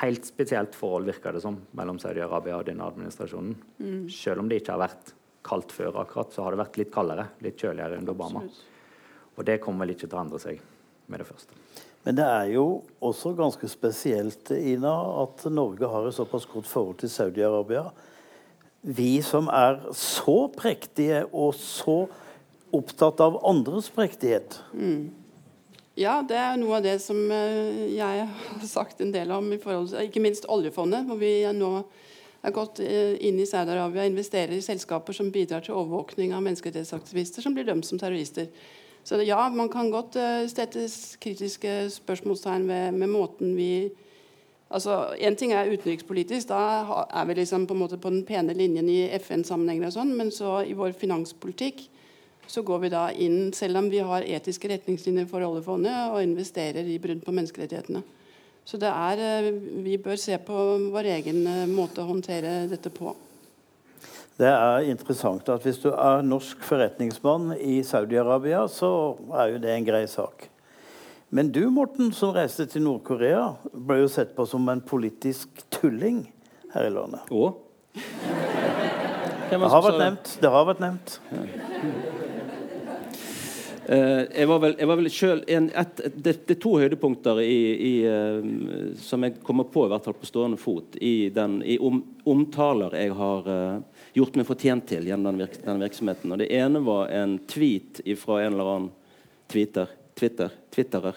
helt 0.00 0.32
spesielt 0.32 0.80
forhold, 0.80 1.12
virker 1.12 1.36
det 1.36 1.44
som, 1.44 1.60
mellom 1.76 2.00
Saudi-Arabia 2.00 2.56
og 2.56 2.66
denne 2.70 2.88
administrasjonen. 2.88 3.54
Mm. 3.82 4.02
Selv 4.16 4.42
om 4.42 4.48
det 4.48 4.62
ikke 4.62 4.78
har 4.78 4.86
vært 4.86 5.12
kaldt 5.46 5.72
før, 5.72 6.00
akkurat, 6.02 6.32
så 6.34 6.44
har 6.44 6.54
det 6.54 6.62
vært 6.62 6.80
litt 6.80 6.92
kaldere, 6.94 7.28
litt 7.44 7.60
kjøligere 7.60 8.00
under 8.00 8.16
Obama. 8.16 8.44
Absolutt. 8.44 8.74
Og 9.38 9.46
det 9.46 9.60
kommer 9.62 9.86
vel 9.86 9.94
ikke 9.94 10.08
til 10.08 10.18
å 10.18 10.22
endre 10.24 10.40
seg 10.42 10.62
med 11.08 11.22
det 11.22 11.28
første. 11.28 11.58
Men 12.06 12.16
det 12.18 12.26
er 12.26 12.50
jo 12.54 12.64
også 13.04 13.34
ganske 13.38 13.68
spesielt 13.70 14.50
Ina, 14.54 14.94
at 15.22 15.44
Norge 15.52 15.90
har 15.90 16.08
et 16.08 16.16
såpass 16.16 16.46
godt 16.48 16.70
forhold 16.70 16.98
til 17.02 17.12
Saudi-Arabia. 17.12 17.88
Vi 18.82 19.18
som 19.26 19.50
er 19.52 19.80
så 19.96 20.46
prektige 20.54 21.24
og 21.32 21.54
så 21.58 22.04
opptatt 22.74 23.20
av 23.24 23.38
andres 23.48 23.88
prektighet. 23.94 24.60
Mm. 24.72 25.08
Ja, 25.98 26.20
det 26.22 26.36
er 26.38 26.58
noe 26.60 26.78
av 26.78 26.84
det 26.86 26.98
som 27.02 27.18
eh, 27.34 27.88
jeg 27.96 28.26
har 28.28 28.66
sagt 28.68 29.00
en 29.02 29.10
del 29.14 29.32
om, 29.34 29.48
i 29.50 29.58
forhold 29.58 29.90
til, 29.90 30.06
ikke 30.06 30.22
minst 30.22 30.46
oljefondet. 30.46 31.06
hvor 31.08 31.18
vi 31.18 31.42
nå 31.54 31.72
er 32.48 32.56
gått 32.56 32.80
eh, 32.84 33.14
inn 33.28 33.38
i 33.40 33.46
Saudi-Arabia 33.48 34.04
og 34.04 34.10
investerer 34.12 34.56
i 34.56 34.64
selskaper 34.64 35.16
som 35.16 35.30
bidrar 35.34 35.64
til 35.64 35.76
overvåkning 35.76 36.34
av 36.34 36.44
menneskerettighetsaktivister 36.46 37.44
som 37.44 37.56
blir 37.56 37.68
dømt 37.68 37.86
som 37.86 38.00
terrorister. 38.00 38.50
Så 39.08 39.22
ja, 39.24 39.40
man 39.48 39.70
kan 39.72 39.88
godt 39.92 40.18
uh, 40.20 40.42
stette 40.50 40.82
kritiske 41.22 41.86
spørsmålstegn 41.94 42.66
ved, 42.68 42.98
med 42.98 43.08
måten 43.14 43.56
vi 43.56 43.70
Altså, 44.68 45.14
Én 45.16 45.32
ting 45.32 45.54
er 45.56 45.70
utenrikspolitisk, 45.72 46.50
da 46.50 47.06
er 47.08 47.24
vi 47.24 47.38
liksom 47.38 47.62
på, 47.66 47.72
en 47.72 47.80
måte 47.80 47.96
på 47.96 48.10
den 48.12 48.26
pene 48.28 48.52
linjen 48.52 48.88
i 48.92 49.06
FN-sammenhenger 49.16 49.88
og 49.88 49.94
sånn, 49.94 50.10
men 50.12 50.28
så 50.28 50.58
i 50.60 50.74
vår 50.76 50.92
finanspolitikk 50.92 51.86
så 52.48 52.60
går 52.60 52.82
vi 52.82 52.90
da 52.92 53.06
inn, 53.16 53.52
selv 53.56 53.80
om 53.80 53.88
vi 53.88 54.02
har 54.04 54.26
etiske 54.28 54.68
retningslinjer 54.68 55.24
for 55.30 55.44
oljefondet, 55.44 56.12
og 56.12 56.20
investerer 56.20 56.84
i 56.84 56.98
brudd 57.00 57.24
på 57.24 57.32
menneskerettighetene. 57.32 58.04
Så 58.68 58.76
det 58.76 58.88
er, 58.92 59.20
eh, 59.24 59.54
vi 59.84 59.96
bør 59.96 60.18
se 60.20 60.36
på 60.44 60.54
vår 60.92 61.06
egen 61.14 61.46
eh, 61.46 61.64
måte 61.70 62.02
å 62.02 62.10
håndtere 62.10 62.66
dette 62.68 62.90
på. 62.92 63.14
Det 64.38 64.50
er 64.50 64.90
interessant 64.90 65.48
at 65.48 65.64
hvis 65.64 65.80
du 65.80 65.88
er 65.88 66.20
norsk 66.22 66.60
forretningsmann 66.62 67.54
i 67.56 67.80
Saudi-Arabia, 67.82 68.66
så 68.68 69.16
er 69.40 69.54
jo 69.54 69.62
det 69.62 69.72
en 69.72 69.88
grei 69.88 70.04
sak. 70.06 70.50
Men 71.30 71.48
du, 71.52 71.62
Morten, 71.72 72.12
som 72.12 72.34
reiste 72.36 72.68
til 72.68 72.84
Nord-Korea, 72.84 73.56
ble 73.72 74.02
jo 74.02 74.12
sett 74.12 74.36
på 74.36 74.46
som 74.48 74.68
en 74.68 74.84
politisk 74.84 75.64
tulling 75.72 76.26
her 76.74 76.90
i 76.90 76.92
landet. 76.92 77.24
Og? 77.32 77.64
Det 79.48 79.58
har 79.64 79.84
vært 79.88 80.00
nevnt. 80.04 80.36
Det 80.44 80.52
har 80.52 80.68
vært 80.68 80.84
nevnt. 80.84 81.20
Uh, 83.88 84.26
jeg 84.36 84.44
var 84.44 84.58
vel, 84.60 84.74
jeg 84.76 84.88
var 84.90 85.00
selv 85.08 85.46
det, 85.48 86.32
er 86.52 86.56
to 86.60 86.74
høydepunkter 86.76 87.38
i, 87.40 87.60
i, 87.72 87.92
uh, 88.04 88.90
som 89.00 89.24
jeg 89.24 89.38
kommer 89.40 89.64
på 89.72 89.86
i 89.86 89.88
hvert 89.88 90.04
fall 90.04 90.16
på 90.18 90.28
stående 90.28 90.58
fot 90.60 90.98
i, 91.00 91.30
den, 91.32 91.62
i 91.64 91.78
om, 91.80 92.02
omtaler 92.28 92.98
jeg 93.00 93.14
har 93.16 93.48
uh, 93.48 94.02
gjort 94.12 94.36
meg 94.36 94.48
fortjent 94.50 94.84
til 94.90 95.08
gjennom 95.08 95.30
den, 95.30 95.40
virk, 95.40 95.56
den, 95.64 95.80
virksomheten. 95.80 96.36
Og 96.36 96.42
Det 96.42 96.50
ene 96.58 96.84
var 96.84 97.08
en 97.16 97.38
tweet 97.48 98.02
fra 98.20 98.42
en 98.42 98.58
eller 98.58 98.72
annen 98.74 98.92
tweeter, 99.48 99.96
Twitter, 100.18 100.52
twitterer 100.74 101.16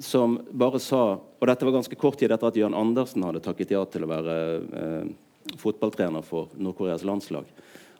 som 0.00 0.34
bare 0.50 0.78
sa 0.80 1.02
Og 1.14 1.46
dette 1.48 1.66
var 1.68 1.74
ganske 1.76 1.98
kort 2.00 2.16
tid 2.18 2.32
etter 2.32 2.48
at 2.48 2.56
Jørn 2.58 2.74
Andersen 2.74 3.22
hadde 3.24 3.42
takket 3.44 3.74
ja 3.76 3.82
til 3.86 4.04
å 4.04 4.08
være 4.10 4.36
fotballtrener 5.60 6.24
for 6.26 6.48
Nord-Koreas 6.56 7.04
landslag. 7.06 7.44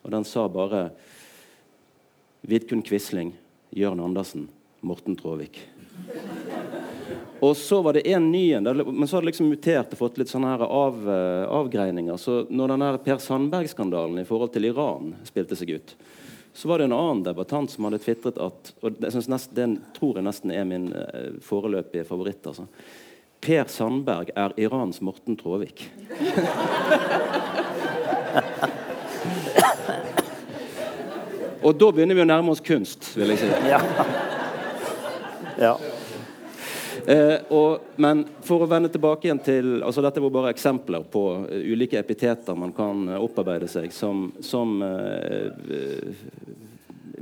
Og 0.03 0.11
den 0.11 0.27
sa 0.27 0.49
bare 0.51 0.89
Vidkun 2.47 2.83
Quisling, 2.83 3.33
Jørn 3.71 4.01
Andersen, 4.01 4.49
Morten 4.81 5.17
Tråvik. 5.17 5.69
Og 7.41 7.57
så 7.57 7.83
var 7.83 7.93
det 7.93 8.09
en 8.09 8.33
ny 8.33 8.53
en, 8.53 8.65
men 8.65 9.09
så 9.09 9.17
hadde 9.17 9.25
det 9.25 9.33
liksom 9.33 9.49
mutert 9.51 9.93
og 9.93 9.99
fått 9.99 10.19
litt 10.21 10.31
sånne 10.31 10.53
her 10.55 10.63
av, 10.63 11.01
uh, 11.09 11.45
avgreininger. 11.59 12.17
Så 12.17 12.47
når 12.49 12.69
den 12.73 12.85
Per 13.03 13.19
Sandberg-skandalen 13.25 14.23
i 14.23 14.25
forhold 14.29 14.55
til 14.55 14.69
Iran 14.71 15.15
spilte 15.27 15.59
seg 15.59 15.75
ut, 15.75 15.97
så 16.55 16.71
var 16.71 16.79
det 16.79 16.87
en 16.87 16.97
annen 16.97 17.25
debattant 17.27 17.71
som 17.71 17.85
hadde 17.85 18.01
tvitret 18.01 18.39
at 18.41 18.73
Og 18.81 18.95
det, 19.03 19.11
nest, 19.29 19.51
det 19.53 19.67
tror 19.99 20.17
jeg 20.17 20.25
nesten 20.31 20.55
er 20.55 20.65
min 20.71 20.93
uh, 20.95 21.35
foreløpige 21.43 22.07
favoritt. 22.07 22.47
altså. 22.47 22.71
Per 23.43 23.67
Sandberg 23.69 24.31
er 24.39 24.55
Irans 24.57 25.03
Morten 25.03 25.35
Tråvik. 25.37 25.91
Og 31.63 31.77
da 31.79 31.91
begynner 31.93 32.17
vi 32.19 32.25
å 32.25 32.29
nærme 32.29 32.53
oss 32.53 32.65
kunst, 32.65 33.13
vil 33.17 33.33
jeg 33.35 33.45
si. 33.45 33.53
Ja. 33.73 33.81
ja. 35.61 35.77
Eh, 37.07 37.39
og, 37.55 37.93
men 38.03 38.25
for 38.45 38.65
å 38.65 38.69
vende 38.69 38.91
tilbake 38.91 39.29
igjen 39.29 39.41
til 39.45 39.69
altså 39.87 40.03
Dette 40.03 40.19
var 40.25 40.33
bare 40.35 40.51
eksempler 40.51 41.05
på 41.07 41.21
uh, 41.45 41.53
ulike 41.71 42.01
epiteter 42.01 42.57
man 42.59 42.73
kan 42.75 43.05
uh, 43.13 43.21
opparbeide 43.23 43.69
seg 43.71 43.93
som, 43.95 44.25
som 44.43 44.81
uh, 44.83 45.47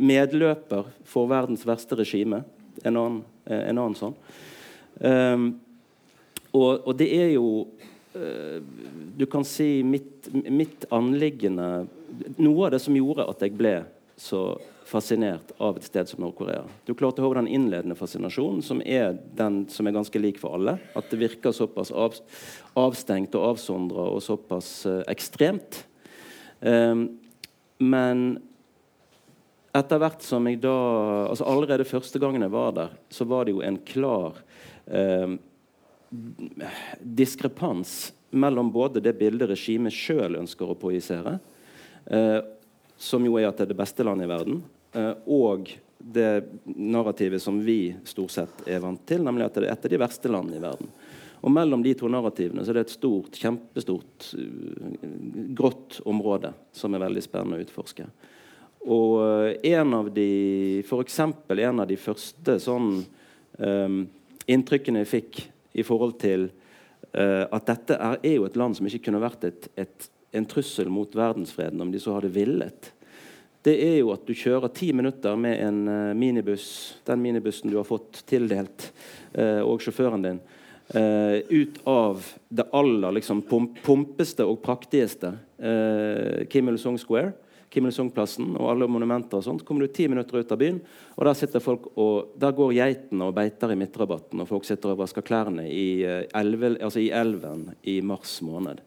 medløper 0.01 0.89
for 1.05 1.29
verdens 1.29 1.67
verste 1.69 1.99
regime. 2.01 2.41
En 2.81 2.97
annen, 2.97 3.21
en 3.45 3.77
annen 3.77 3.99
sånn. 3.99 4.17
Um, 5.05 5.47
og, 6.55 6.87
og, 6.87 6.95
det 6.99 7.11
er 7.11 7.33
jo 7.35 7.67
Du 9.19 9.25
kan 9.27 9.43
si 9.43 9.83
mitt, 9.83 10.29
mitt 10.31 10.85
anliggende 10.95 11.89
Noe 12.39 12.69
av 12.69 12.77
det 12.77 12.79
som 12.85 12.95
gjorde 12.95 13.27
at 13.27 13.43
jeg 13.43 13.57
ble 13.59 13.73
så 14.17 14.61
fascinert 14.85 15.53
av 15.59 15.79
et 15.79 15.87
sted 15.87 16.09
som 16.09 16.21
Nord-Korea. 16.23 16.63
Du 16.85 16.93
klarte 16.95 17.25
ha 17.25 17.31
den 17.35 17.49
innledende 17.49 17.97
fascinasjonen, 17.99 18.63
som 18.63 18.83
er 18.85 19.17
den 19.37 19.65
som 19.73 19.89
er 19.89 19.97
ganske 19.97 20.21
lik 20.21 20.39
for 20.43 20.59
alle. 20.59 20.77
At 20.95 21.09
det 21.11 21.23
virker 21.23 21.55
såpass 21.57 21.91
av, 21.91 22.19
avstengt 22.79 23.35
og 23.35 23.55
avsondra 23.55 24.07
og 24.13 24.23
såpass 24.23 24.71
uh, 24.87 25.01
ekstremt. 25.11 25.83
Um, 26.61 27.09
men 27.83 28.27
etter 29.75 29.99
hvert 29.99 30.23
som 30.23 30.47
jeg 30.47 30.61
da 30.63 30.75
altså 31.27 31.49
Allerede 31.51 31.87
første 31.89 32.21
gangen 32.23 32.45
jeg 32.45 32.55
var 32.55 32.77
der, 32.77 32.93
så 33.11 33.27
var 33.27 33.47
det 33.47 33.57
jo 33.57 33.65
en 33.67 33.81
klar 33.89 34.39
um, 34.87 35.39
diskrepans 37.01 38.13
mellom 38.31 38.71
både 38.75 39.03
det 39.03 39.17
bildet 39.19 39.51
regimet 39.51 39.95
sjøl 39.95 40.39
ønsker 40.39 40.71
å 40.71 40.79
projisere, 40.79 41.39
uh, 42.11 42.41
som 42.97 43.25
jo 43.27 43.37
er 43.39 43.49
at 43.49 43.59
det 43.59 43.67
er 43.67 43.73
det 43.73 43.81
beste 43.81 44.07
landet 44.07 44.29
i 44.29 44.33
verden, 44.33 44.63
eh, 44.95 45.13
og 45.27 45.73
det 45.99 46.45
narrativet 46.65 47.43
som 47.43 47.61
vi 47.65 47.95
stort 48.05 48.35
sett 48.35 48.67
er 48.69 48.83
vant 48.85 49.01
til, 49.09 49.25
nemlig 49.25 49.47
at 49.47 49.57
det 49.57 49.65
er 49.65 49.73
et 49.73 49.87
av 49.87 49.95
de 49.95 50.01
verste 50.03 50.31
landene 50.31 50.59
i 50.59 50.65
verden. 50.65 50.91
Og 51.45 51.53
mellom 51.53 51.83
de 51.85 51.93
to 51.97 52.09
narrativene 52.09 52.65
så 52.65 52.73
er 52.73 52.79
det 52.79 52.87
et 52.87 52.95
stort, 52.97 53.37
kjempestort, 53.37 54.31
uh, 54.37 55.07
grått 55.57 56.01
område 56.09 56.55
som 56.73 56.95
er 56.95 57.05
veldig 57.05 57.25
spennende 57.25 57.61
å 57.61 57.65
utforske. 57.65 58.07
Og 58.85 59.17
uh, 59.21 59.51
en 59.65 59.97
av 59.97 60.11
de 60.13 60.29
F.eks. 60.85 61.19
en 61.21 61.85
av 61.85 61.89
de 61.89 61.99
første 62.01 62.59
sånn 62.65 62.91
um, 63.61 63.99
inntrykkene 64.49 65.05
jeg 65.05 65.13
fikk 65.13 65.43
i 65.75 65.85
forhold 65.85 66.17
til 66.23 66.49
uh, 66.49 67.45
at 67.49 67.69
dette 67.69 67.97
er, 67.97 68.19
er, 68.23 68.37
jo 68.39 68.49
et 68.49 68.59
land 68.61 68.77
som 68.77 68.89
ikke 68.89 69.07
kunne 69.09 69.25
vært 69.25 69.49
et, 69.49 69.69
et 69.77 70.09
en 70.35 70.47
trussel 70.51 70.91
mot 70.91 71.15
verdensfreden 71.17 71.81
om 71.81 71.93
de 71.93 72.01
så 72.03 72.17
hadde 72.17 72.33
villet, 72.35 72.91
det 73.65 73.79
er 73.81 73.95
jo 74.03 74.11
at 74.13 74.27
du 74.29 74.35
kjører 74.37 74.73
ti 74.77 74.91
minutter 74.93 75.39
med 75.41 75.61
en 75.65 75.79
uh, 75.89 76.17
minibuss, 76.17 76.99
den 77.09 77.23
minibussen 77.25 77.73
du 77.73 77.79
har 77.79 77.89
fått 77.89 78.21
tildelt, 78.29 78.91
uh, 79.39 79.63
og 79.65 79.81
sjåføren 79.81 80.27
din, 80.27 80.43
uh, 80.93 81.39
ut 81.49 81.81
av 81.89 82.27
det 82.53 82.69
aller 82.77 83.17
liksom, 83.17 83.41
pump 83.49 83.81
pumpeste 83.85 84.45
og 84.45 84.61
praktigste 84.65 85.33
Kim 86.53 86.69
Il-sung 86.69 86.99
Square, 87.01 87.31
Kim 87.73 87.87
Il-sung-plassen 87.89 88.51
og 88.59 88.69
alle 88.69 88.89
monumenter 88.91 89.39
og 89.39 89.47
sånt. 89.47 89.65
kommer 89.65 89.87
du 89.87 89.95
ti 89.97 90.11
minutter 90.13 90.43
ut 90.43 90.53
av 90.53 90.61
byen, 90.61 90.83
og 91.17 91.25
der 91.25 91.39
sitter 91.39 91.63
folk 91.65 91.87
og 91.97 92.35
der 92.37 92.53
går 92.53 92.75
geitene 92.77 93.31
og 93.31 93.37
beiter 93.39 93.73
i 93.73 93.79
midtrabatten, 93.81 94.43
og 94.45 94.51
folk 94.51 94.69
sitter 94.69 94.93
og 94.93 95.01
vasker 95.01 95.25
klærne 95.25 95.65
i, 95.71 96.05
elve, 96.37 96.75
altså 96.77 97.01
i 97.01 97.09
elven 97.15 97.71
i 97.81 98.03
mars 98.05 98.43
måned. 98.45 98.83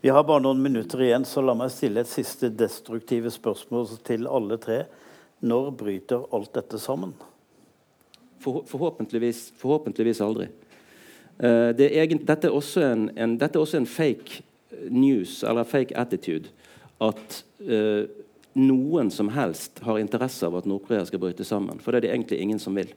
Vi 0.00 0.08
har 0.08 0.24
bare 0.24 0.40
noen 0.40 0.62
minutter 0.64 1.02
igjen, 1.04 1.26
så 1.28 1.42
la 1.44 1.52
meg 1.52 1.68
stille 1.74 2.00
et 2.00 2.08
siste 2.08 2.48
destruktive 2.56 3.28
spørsmål 3.32 3.98
til 4.06 4.24
alle 4.32 4.56
tre. 4.60 4.86
Når 5.44 5.74
bryter 5.76 6.24
alt 6.36 6.54
dette 6.56 6.80
sammen? 6.80 7.12
For, 8.40 8.62
forhåpentligvis, 8.68 9.50
forhåpentligvis, 9.60 10.22
aldri. 10.24 10.48
Uh, 11.36 11.76
det 11.76 11.90
er 11.90 11.98
egen, 12.06 12.22
dette, 12.24 12.48
er 12.48 12.86
en, 12.86 13.04
en, 13.12 13.36
dette, 13.36 13.58
er 13.58 13.60
også 13.60 13.82
en, 13.82 13.88
fake 13.88 14.40
news, 14.88 15.42
eller 15.44 15.68
fake 15.68 15.96
attitude, 16.00 16.48
at 17.04 17.42
uh, 17.68 18.08
noen 18.56 19.12
som 19.12 19.28
helst 19.36 19.84
har 19.84 20.00
interesse 20.00 20.48
av 20.48 20.56
at 20.62 20.68
Nord-Korea 20.68 21.04
skal 21.08 21.20
bryte 21.20 21.44
sammen. 21.44 21.76
For 21.84 21.92
det 21.92 22.00
er 22.00 22.08
det 22.08 22.14
egentlig 22.16 22.40
ingen 22.40 22.62
som 22.62 22.80
vil. 22.80 22.96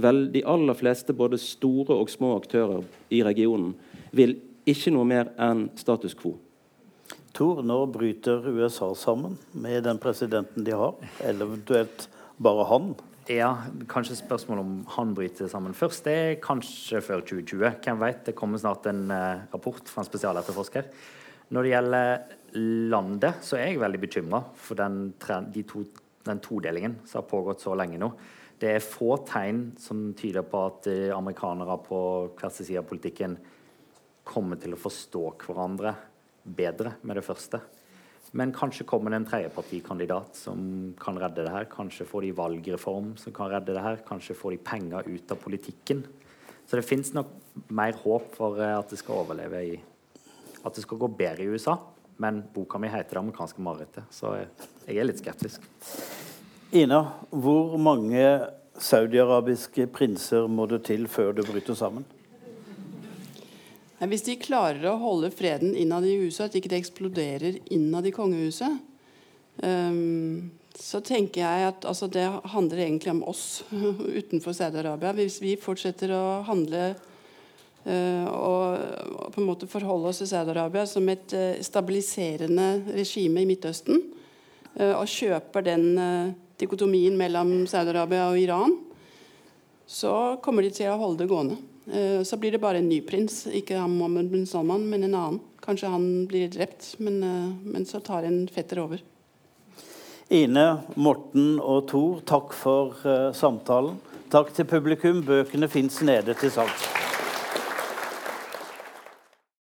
Vel, 0.00 0.30
de 0.32 0.46
aller 0.48 0.80
fleste, 0.80 1.12
både 1.12 1.36
store 1.42 1.92
og 1.92 2.08
små 2.08 2.38
aktører 2.40 2.88
i 3.12 3.20
regionen, 3.26 3.74
vil 4.16 4.38
ikke 4.68 4.92
noe 4.94 5.08
mer 5.08 5.32
enn 5.40 5.68
status 5.78 6.16
quo. 6.18 6.36
Tor, 7.36 7.60
nå 7.62 7.82
bryter 7.92 8.46
USA 8.50 8.90
sammen 8.98 9.36
med 9.52 9.84
den 9.86 10.00
presidenten 10.02 10.64
de 10.66 10.74
har, 10.74 10.96
eller 11.22 11.46
eventuelt 11.46 12.08
bare 12.42 12.64
han. 12.70 12.88
Ja, 13.28 13.50
kanskje 13.90 14.16
spørsmålet 14.16 14.64
om 14.64 14.74
han 14.94 15.12
bryter 15.14 15.50
sammen 15.52 15.76
først. 15.76 16.06
Det 16.06 16.14
er 16.16 16.40
kanskje 16.42 17.02
før 17.04 17.20
2020. 17.20 17.68
Hvem 17.84 18.00
vet? 18.00 18.24
Det 18.26 18.34
kommer 18.36 18.60
snart 18.60 18.88
en 18.88 19.04
uh, 19.12 19.44
rapport 19.52 19.90
fra 19.90 20.02
en 20.02 20.08
spesialetterforsker. 20.08 20.88
Når 21.52 21.64
det 21.64 21.72
gjelder 21.74 22.08
landet, 22.92 23.44
så 23.44 23.58
er 23.58 23.70
jeg 23.70 23.82
veldig 23.82 24.00
bekymra 24.00 24.40
for 24.56 24.80
den, 24.80 25.12
de 25.52 25.64
to, 25.68 25.84
den 26.24 26.40
todelingen 26.44 26.98
som 27.04 27.20
har 27.20 27.28
pågått 27.28 27.64
så 27.64 27.76
lenge 27.76 28.00
nå. 28.00 28.10
Det 28.58 28.72
er 28.74 28.82
få 28.82 29.20
tegn 29.28 29.68
som 29.78 30.08
tyder 30.18 30.42
på 30.48 30.64
at 30.66 30.88
eh, 30.90 31.12
amerikanere 31.14 31.76
på 31.84 32.00
hver 32.32 32.50
sin 32.50 32.66
side 32.66 32.80
av 32.80 32.88
politikken 32.88 33.36
kommer 34.28 34.60
til 34.60 34.76
å 34.76 34.80
forstå 34.80 35.24
hverandre 35.46 35.94
bedre 36.44 36.94
med 37.02 37.18
det 37.18 37.24
første. 37.26 37.60
Men 38.36 38.52
kanskje 38.52 38.84
kommer 38.88 39.12
det 39.12 39.22
en 39.22 39.28
tredjepartikandidat 39.28 40.36
som 40.36 40.60
kan 41.00 41.16
redde 41.20 41.46
det 41.46 41.52
her. 41.52 41.68
Kanskje 41.72 42.06
får 42.08 42.26
de 42.26 42.32
valgreform 42.36 43.14
som 43.20 43.32
kan 43.32 43.48
redde 43.52 43.72
det 43.72 43.84
her. 43.84 44.02
Kanskje 44.08 44.36
får 44.36 44.54
de 44.54 44.64
penger 44.64 45.08
ut 45.08 45.32
av 45.32 45.40
politikken. 45.40 46.02
Så 46.68 46.76
det 46.76 46.84
fins 46.84 47.14
nok 47.16 47.30
mer 47.72 47.96
håp 48.02 48.34
for 48.36 48.60
eh, 48.60 48.74
at 48.76 48.90
det 48.92 49.00
skal 49.00 49.22
overleve 49.24 49.62
i 49.64 49.78
At 50.66 50.74
det 50.74 50.82
skal 50.82 50.98
gå 50.98 51.06
bedre 51.08 51.44
i 51.44 51.52
USA. 51.54 51.76
Men 52.18 52.42
boka 52.52 52.78
mi 52.78 52.88
heter 52.88 53.14
'Det 53.14 53.18
amerikanske 53.18 53.62
marerittet', 53.62 54.10
så 54.10 54.44
jeg 54.86 54.96
er 54.96 55.04
litt 55.04 55.18
skeptisk. 55.18 55.62
Ina, 56.72 57.12
hvor 57.30 57.78
mange 57.78 58.50
saudiarabiske 58.76 59.86
prinser 59.86 60.48
må 60.48 60.66
det 60.66 60.84
til 60.84 61.06
før 61.06 61.32
det 61.32 61.46
bryter 61.46 61.74
sammen? 61.74 62.04
Hvis 64.06 64.22
de 64.28 64.36
klarer 64.38 64.84
å 64.86 64.98
holde 65.00 65.30
freden 65.34 65.72
innad 65.74 66.06
i 66.06 66.14
huset, 66.20 66.46
at 66.46 66.54
ikke 66.54 66.70
det 66.70 66.78
eksploderer 66.78 67.58
innad 67.74 68.06
i 68.06 68.14
kongehuset, 68.14 68.76
um, 69.58 70.50
så 70.78 71.00
tenker 71.02 71.42
jeg 71.42 71.64
at 71.72 71.86
altså, 71.88 72.06
det 72.06 72.22
handler 72.52 72.84
egentlig 72.84 73.10
om 73.16 73.24
oss 73.26 73.64
utenfor 74.20 74.54
Saudi-Arabia. 74.54 75.10
Hvis 75.18 75.40
vi 75.42 75.56
fortsetter 75.58 76.12
å 76.14 76.44
handle 76.46 76.92
uh, 76.94 78.26
og 78.30 79.32
på 79.34 79.42
en 79.42 79.48
måte 79.48 79.70
forholde 79.70 80.12
oss 80.12 80.22
til 80.22 80.30
Saudi-Arabia 80.30 80.84
som 80.86 81.10
et 81.10 81.34
uh, 81.34 81.58
stabiliserende 81.66 82.68
regime 82.94 83.42
i 83.42 83.48
Midtøsten, 83.50 83.98
uh, 84.78 84.94
og 84.94 85.10
kjøper 85.10 85.66
den 85.72 85.88
dikotomien 86.58 87.18
mellom 87.18 87.64
Saudi-Arabia 87.66 88.28
og 88.30 88.38
Iran, 88.38 88.78
så 89.90 90.38
kommer 90.44 90.62
de 90.62 90.70
til 90.78 90.92
å 90.92 91.00
holde 91.00 91.24
det 91.24 91.28
gående. 91.32 91.58
Eh, 91.92 92.22
så 92.22 92.36
blir 92.36 92.52
det 92.52 92.58
bare 92.58 92.78
en 92.78 92.88
ny 92.88 93.00
prins, 93.00 93.46
ikke 93.46 93.80
Mohammed 93.88 94.32
bin 94.32 94.46
Salman, 94.46 94.84
men 94.90 95.04
en 95.04 95.14
annen. 95.14 95.40
Kanskje 95.64 95.92
han 95.92 96.26
blir 96.28 96.48
drept, 96.52 96.94
men, 96.98 97.22
eh, 97.22 97.54
men 97.64 97.86
så 97.86 98.00
tar 98.00 98.22
en 98.22 98.46
fetter 98.48 98.78
over. 98.78 99.02
Ine, 100.28 100.82
Morten 100.94 101.56
og 101.60 101.86
Tor, 101.88 102.20
takk 102.28 102.52
for 102.52 102.92
uh, 103.08 103.32
samtalen. 103.32 103.96
Takk 104.28 104.52
til 104.52 104.68
publikum. 104.68 105.22
Bøkene 105.24 105.70
fins 105.72 106.02
nede 106.04 106.36
til 106.36 106.52
salgs. 106.52 106.97